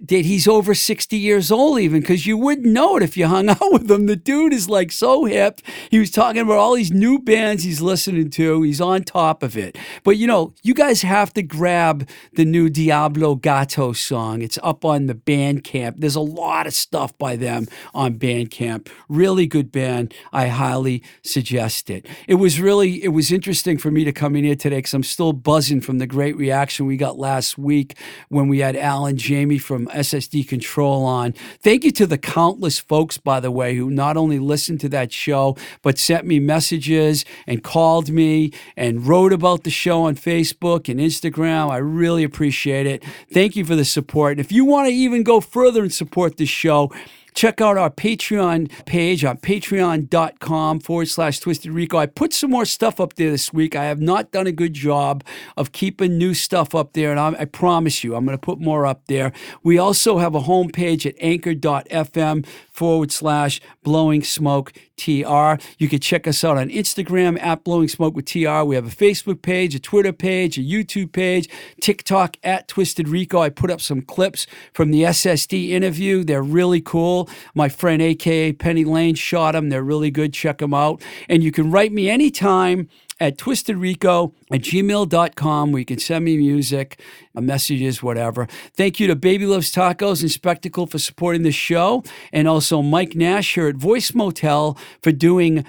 that 0.09 0.24
he's 0.24 0.48
over 0.48 0.74
60 0.74 1.16
years 1.16 1.53
old 1.53 1.78
even 1.78 2.00
because 2.00 2.26
you 2.26 2.36
wouldn't 2.36 2.66
know 2.66 2.96
it 2.96 3.03
if 3.03 3.16
you 3.16 3.26
hung 3.26 3.48
out 3.48 3.72
with 3.72 3.90
him. 3.90 4.07
The 4.07 4.16
dude 4.16 4.53
is 4.53 4.68
like 4.68 4.90
so 4.90 5.24
hip. 5.24 5.61
He 5.90 5.98
was 5.98 6.11
talking 6.11 6.42
about 6.42 6.59
all 6.59 6.74
these 6.74 6.90
new 6.90 7.20
bands 7.20 7.62
he's 7.62 7.80
listening 7.80 8.30
to. 8.30 8.62
He's 8.62 8.80
on 8.80 9.05
top 9.05 9.42
of 9.42 9.57
it. 9.57 9.78
But 10.03 10.16
you 10.16 10.26
know, 10.26 10.55
you 10.62 10.74
guys 10.74 11.03
have 11.03 11.32
to 11.34 11.42
grab 11.42 12.09
the 12.32 12.44
new 12.44 12.68
Diablo 12.68 13.36
Gato 13.36 13.92
song. 13.92 14.42
It's 14.42 14.59
up 14.62 14.84
on 14.84 15.07
the 15.07 15.14
Bandcamp. 15.14 15.94
There's 15.98 16.16
a 16.16 16.20
lot 16.20 16.66
of 16.66 16.74
stuff 16.74 17.16
by 17.16 17.36
them 17.36 17.68
on 17.94 18.18
Bandcamp. 18.18 18.88
Really 19.09 19.46
good 19.46 19.70
band. 19.70 20.12
I 20.32 20.48
highly 20.48 21.03
suggest 21.22 21.90
it. 21.90 22.07
It 22.26 22.36
was 22.36 22.61
really 22.61 23.05
it 23.05 23.09
was 23.09 23.30
interesting 23.30 23.78
for 23.78 23.92
me 23.92 24.03
to 24.05 24.12
come 24.12 24.34
in 24.34 24.44
here 24.44 24.57
today 24.57 24.78
because 24.78 24.94
I'm 24.94 25.05
still 25.05 25.32
buzzing 25.32 25.80
from 25.80 25.98
the 25.98 26.07
great 26.09 26.36
reaction 26.36 26.86
we 26.86 26.96
got 26.96 27.18
last 27.18 27.57
week 27.57 27.96
when 28.28 28.48
we 28.48 28.59
had 28.59 28.74
Alan 28.74 29.16
Jamie 29.16 29.59
from 29.59 29.88
SS 29.95 30.28
Decontrol 30.28 31.05
on. 31.05 31.32
Thank 31.61 31.84
you 31.84 31.90
to 31.93 32.07
the 32.07 32.18
countless 32.18 32.78
folks, 32.78 33.18
by 33.18 33.40
the 33.40 33.51
way, 33.51 33.74
who 33.76 33.90
not 33.90 34.16
only 34.16 34.38
listened 34.38 34.80
to 34.80 34.88
that 34.90 35.12
show, 35.12 35.57
but 35.82 35.99
sent 35.99 36.26
me 36.26 36.40
messages 36.40 37.24
and 37.47 37.62
called 37.62 38.11
me 38.11 38.53
and 38.76 39.07
wrote 39.07 39.32
about 39.32 39.64
the 39.64 39.70
show 39.70 40.03
on 40.03 40.14
Facebook 40.16 40.88
and 40.88 41.01
Instagram. 41.01 41.70
I 41.70 41.78
really 41.78 42.24
appreciate 42.24 42.86
it. 42.86 43.05
Thank 43.32 43.57
you 43.57 43.64
for 43.64 43.76
the 43.76 43.84
support. 43.84 44.32
And 44.32 44.40
if 44.40 44.53
you 44.53 44.64
want 44.64 44.88
to 44.88 44.95
even 44.95 45.22
go 45.22 45.40
further 45.40 45.82
and 45.82 45.93
support 45.93 46.36
this 46.36 46.49
show, 46.49 46.93
Check 47.35 47.61
out 47.61 47.76
our 47.78 47.91
Patreon 47.91 48.70
page 48.85 49.24
on 49.24 49.39
patreon.com 49.39 50.80
forward 50.80 51.09
slash 51.09 51.41
Twisted 51.41 51.72
Rico. 51.72 51.99
I 51.99 52.07
put 52.07 52.33
some 52.33 52.51
more 52.51 52.64
stuff 52.64 53.01
up 53.01 53.14
there 53.14 53.30
this 53.30 53.53
week. 53.53 53.74
I 53.74 53.85
have 53.85 54.01
not 54.01 54.30
done 54.30 54.47
a 54.47 54.53
good 54.53 54.74
job 54.74 55.24
of 55.57 55.72
keeping 55.72 56.18
new 56.18 56.35
stuff 56.35 56.74
up 56.74 56.93
there, 56.93 57.11
and 57.11 57.20
I, 57.20 57.35
I 57.41 57.45
promise 57.45 58.05
you, 58.05 58.14
I'm 58.14 58.24
going 58.24 58.37
to 58.37 58.41
put 58.41 58.61
more 58.61 58.87
up 58.87 59.07
there. 59.07 59.33
We 59.62 59.78
also 59.78 60.18
have 60.18 60.35
a 60.35 60.41
homepage 60.41 61.07
at 61.07 61.14
anchor.fm 61.20 62.47
forward 62.73 63.12
slash 63.12 63.61
blowing 63.83 64.23
smoke 64.23 64.73
TR. 64.97 65.55
You 65.79 65.89
can 65.89 66.01
check 66.01 66.27
us 66.27 66.43
out 66.45 66.57
on 66.57 66.70
Instagram 66.70 67.41
at 67.43 67.64
blowing 67.64 67.89
smoke 67.89 68.14
with 68.14 68.25
TR. 68.25 68.62
We 68.62 68.75
have 68.75 68.87
a 68.87 68.97
Facebook 68.97 69.43
page, 69.43 69.75
a 69.75 69.81
Twitter 69.81 70.12
page, 70.12 70.59
a 70.59 70.62
YouTube 70.62 71.12
page, 71.12 71.49
TikTok 71.81 72.37
at 72.43 72.68
Twisted 72.68 73.09
Rico. 73.09 73.41
I 73.41 73.51
put 73.51 73.70
up 73.70 73.81
some 73.81 74.03
clips 74.03 74.47
from 74.73 74.91
the 74.91 75.03
SSD 75.03 75.70
interview. 75.70 76.25
They're 76.25 76.43
really 76.43 76.81
cool. 76.81 77.29
My 77.55 77.68
friend 77.68 78.01
AKA 78.01 78.55
Penny 78.55 78.85
Lane 78.85 79.14
shot 79.14 79.53
them. 79.53 79.68
They're 79.68 79.83
really 79.83 80.11
good. 80.11 80.33
Check 80.33 80.59
them 80.59 80.75
out. 80.75 81.03
And 81.29 81.43
you 81.43 81.53
can 81.53 81.70
write 81.70 81.93
me 81.93 82.09
anytime 82.09 82.89
at 83.23 83.39
twistedrico 83.39 84.33
at 84.51 84.62
gmail.com 84.62 85.70
where 85.70 85.79
you 85.79 85.85
can 85.85 86.01
send 86.01 86.25
me 86.25 86.37
music, 86.37 87.01
uh, 87.37 87.41
messages, 87.41 88.03
whatever. 88.03 88.49
Thank 88.75 88.99
you 88.99 89.07
to 89.07 89.14
Baby 89.14 89.47
Loves 89.47 89.73
Tacos 89.73 90.23
and 90.23 90.31
Spectacle 90.31 90.89
for 90.89 90.99
supporting 90.99 91.45
the 91.45 91.53
show, 91.53 92.03
and 92.33 92.49
also 92.49 92.83
Mike 92.83 93.14
Nash 93.14 93.55
here 93.55 93.68
at 93.68 93.77
Voice 93.77 94.12
Motel 94.12 94.77
for 95.03 95.12
doing 95.12 95.64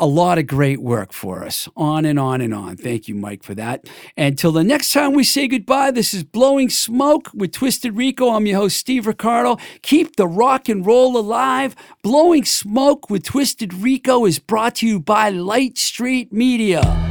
a 0.00 0.06
lot 0.06 0.38
of 0.38 0.46
great 0.46 0.80
work 0.80 1.12
for 1.12 1.44
us. 1.44 1.68
On 1.76 2.04
and 2.04 2.18
on 2.18 2.40
and 2.40 2.54
on. 2.54 2.76
Thank 2.76 3.06
you, 3.06 3.14
Mike, 3.14 3.42
for 3.42 3.54
that. 3.54 3.88
Until 4.16 4.50
the 4.50 4.64
next 4.64 4.92
time 4.92 5.12
we 5.12 5.22
say 5.22 5.46
goodbye, 5.46 5.90
this 5.90 6.14
is 6.14 6.24
Blowing 6.24 6.70
Smoke 6.70 7.30
with 7.34 7.52
Twisted 7.52 7.94
Rico. 7.96 8.30
I'm 8.30 8.46
your 8.46 8.58
host, 8.58 8.78
Steve 8.78 9.06
Ricardo. 9.06 9.58
Keep 9.82 10.16
the 10.16 10.26
rock 10.26 10.68
and 10.68 10.84
roll 10.84 11.16
alive. 11.16 11.76
Blowing 12.02 12.44
Smoke 12.44 13.10
with 13.10 13.24
Twisted 13.24 13.74
Rico 13.74 14.24
is 14.24 14.38
brought 14.38 14.76
to 14.76 14.86
you 14.86 14.98
by 14.98 15.28
Light 15.28 15.76
Street 15.76 16.32
Media. 16.32 17.09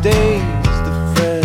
Stays 0.00 0.40
the 0.86 0.94
friend. 1.14 1.44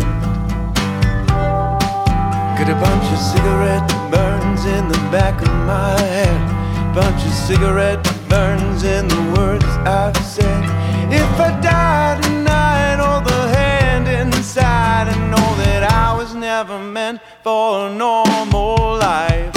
Got 2.58 2.70
a 2.70 2.78
bunch 2.86 3.08
of 3.12 3.20
cigarette 3.20 3.90
burns 4.10 4.64
in 4.64 4.88
the 4.88 4.98
back 5.12 5.42
of 5.42 5.54
my 5.68 6.00
head. 6.00 6.96
Bunch 6.96 7.22
of 7.26 7.34
cigarette 7.34 8.02
burns 8.30 8.84
in 8.84 9.10
the 9.10 9.22
words 9.36 9.66
I've 9.84 10.16
said. 10.18 10.64
If 11.12 11.32
I 11.38 11.52
die 11.60 12.22
tonight, 12.22 12.96
hold 13.04 13.26
the 13.26 13.44
hand 13.58 14.08
inside 14.08 15.10
and 15.10 15.32
know 15.32 15.50
that 15.66 15.84
I 15.92 16.16
was 16.16 16.34
never 16.34 16.80
meant 16.80 17.20
for 17.44 17.88
a 17.88 17.94
normal 17.94 18.98
life. 19.00 19.54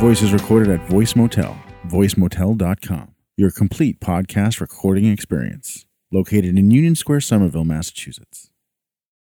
Voice 0.00 0.22
is 0.22 0.32
recorded 0.32 0.70
at 0.70 0.88
Voice 0.88 1.14
Motel, 1.14 1.56
voicemotel.com, 1.86 3.14
your 3.36 3.52
complete 3.52 4.00
podcast 4.00 4.60
recording 4.60 5.06
experience, 5.06 5.86
located 6.16 6.56
in 6.56 6.70
Union 6.70 6.94
Square, 6.94 7.20
Somerville, 7.20 7.64
Massachusetts. 7.64 8.45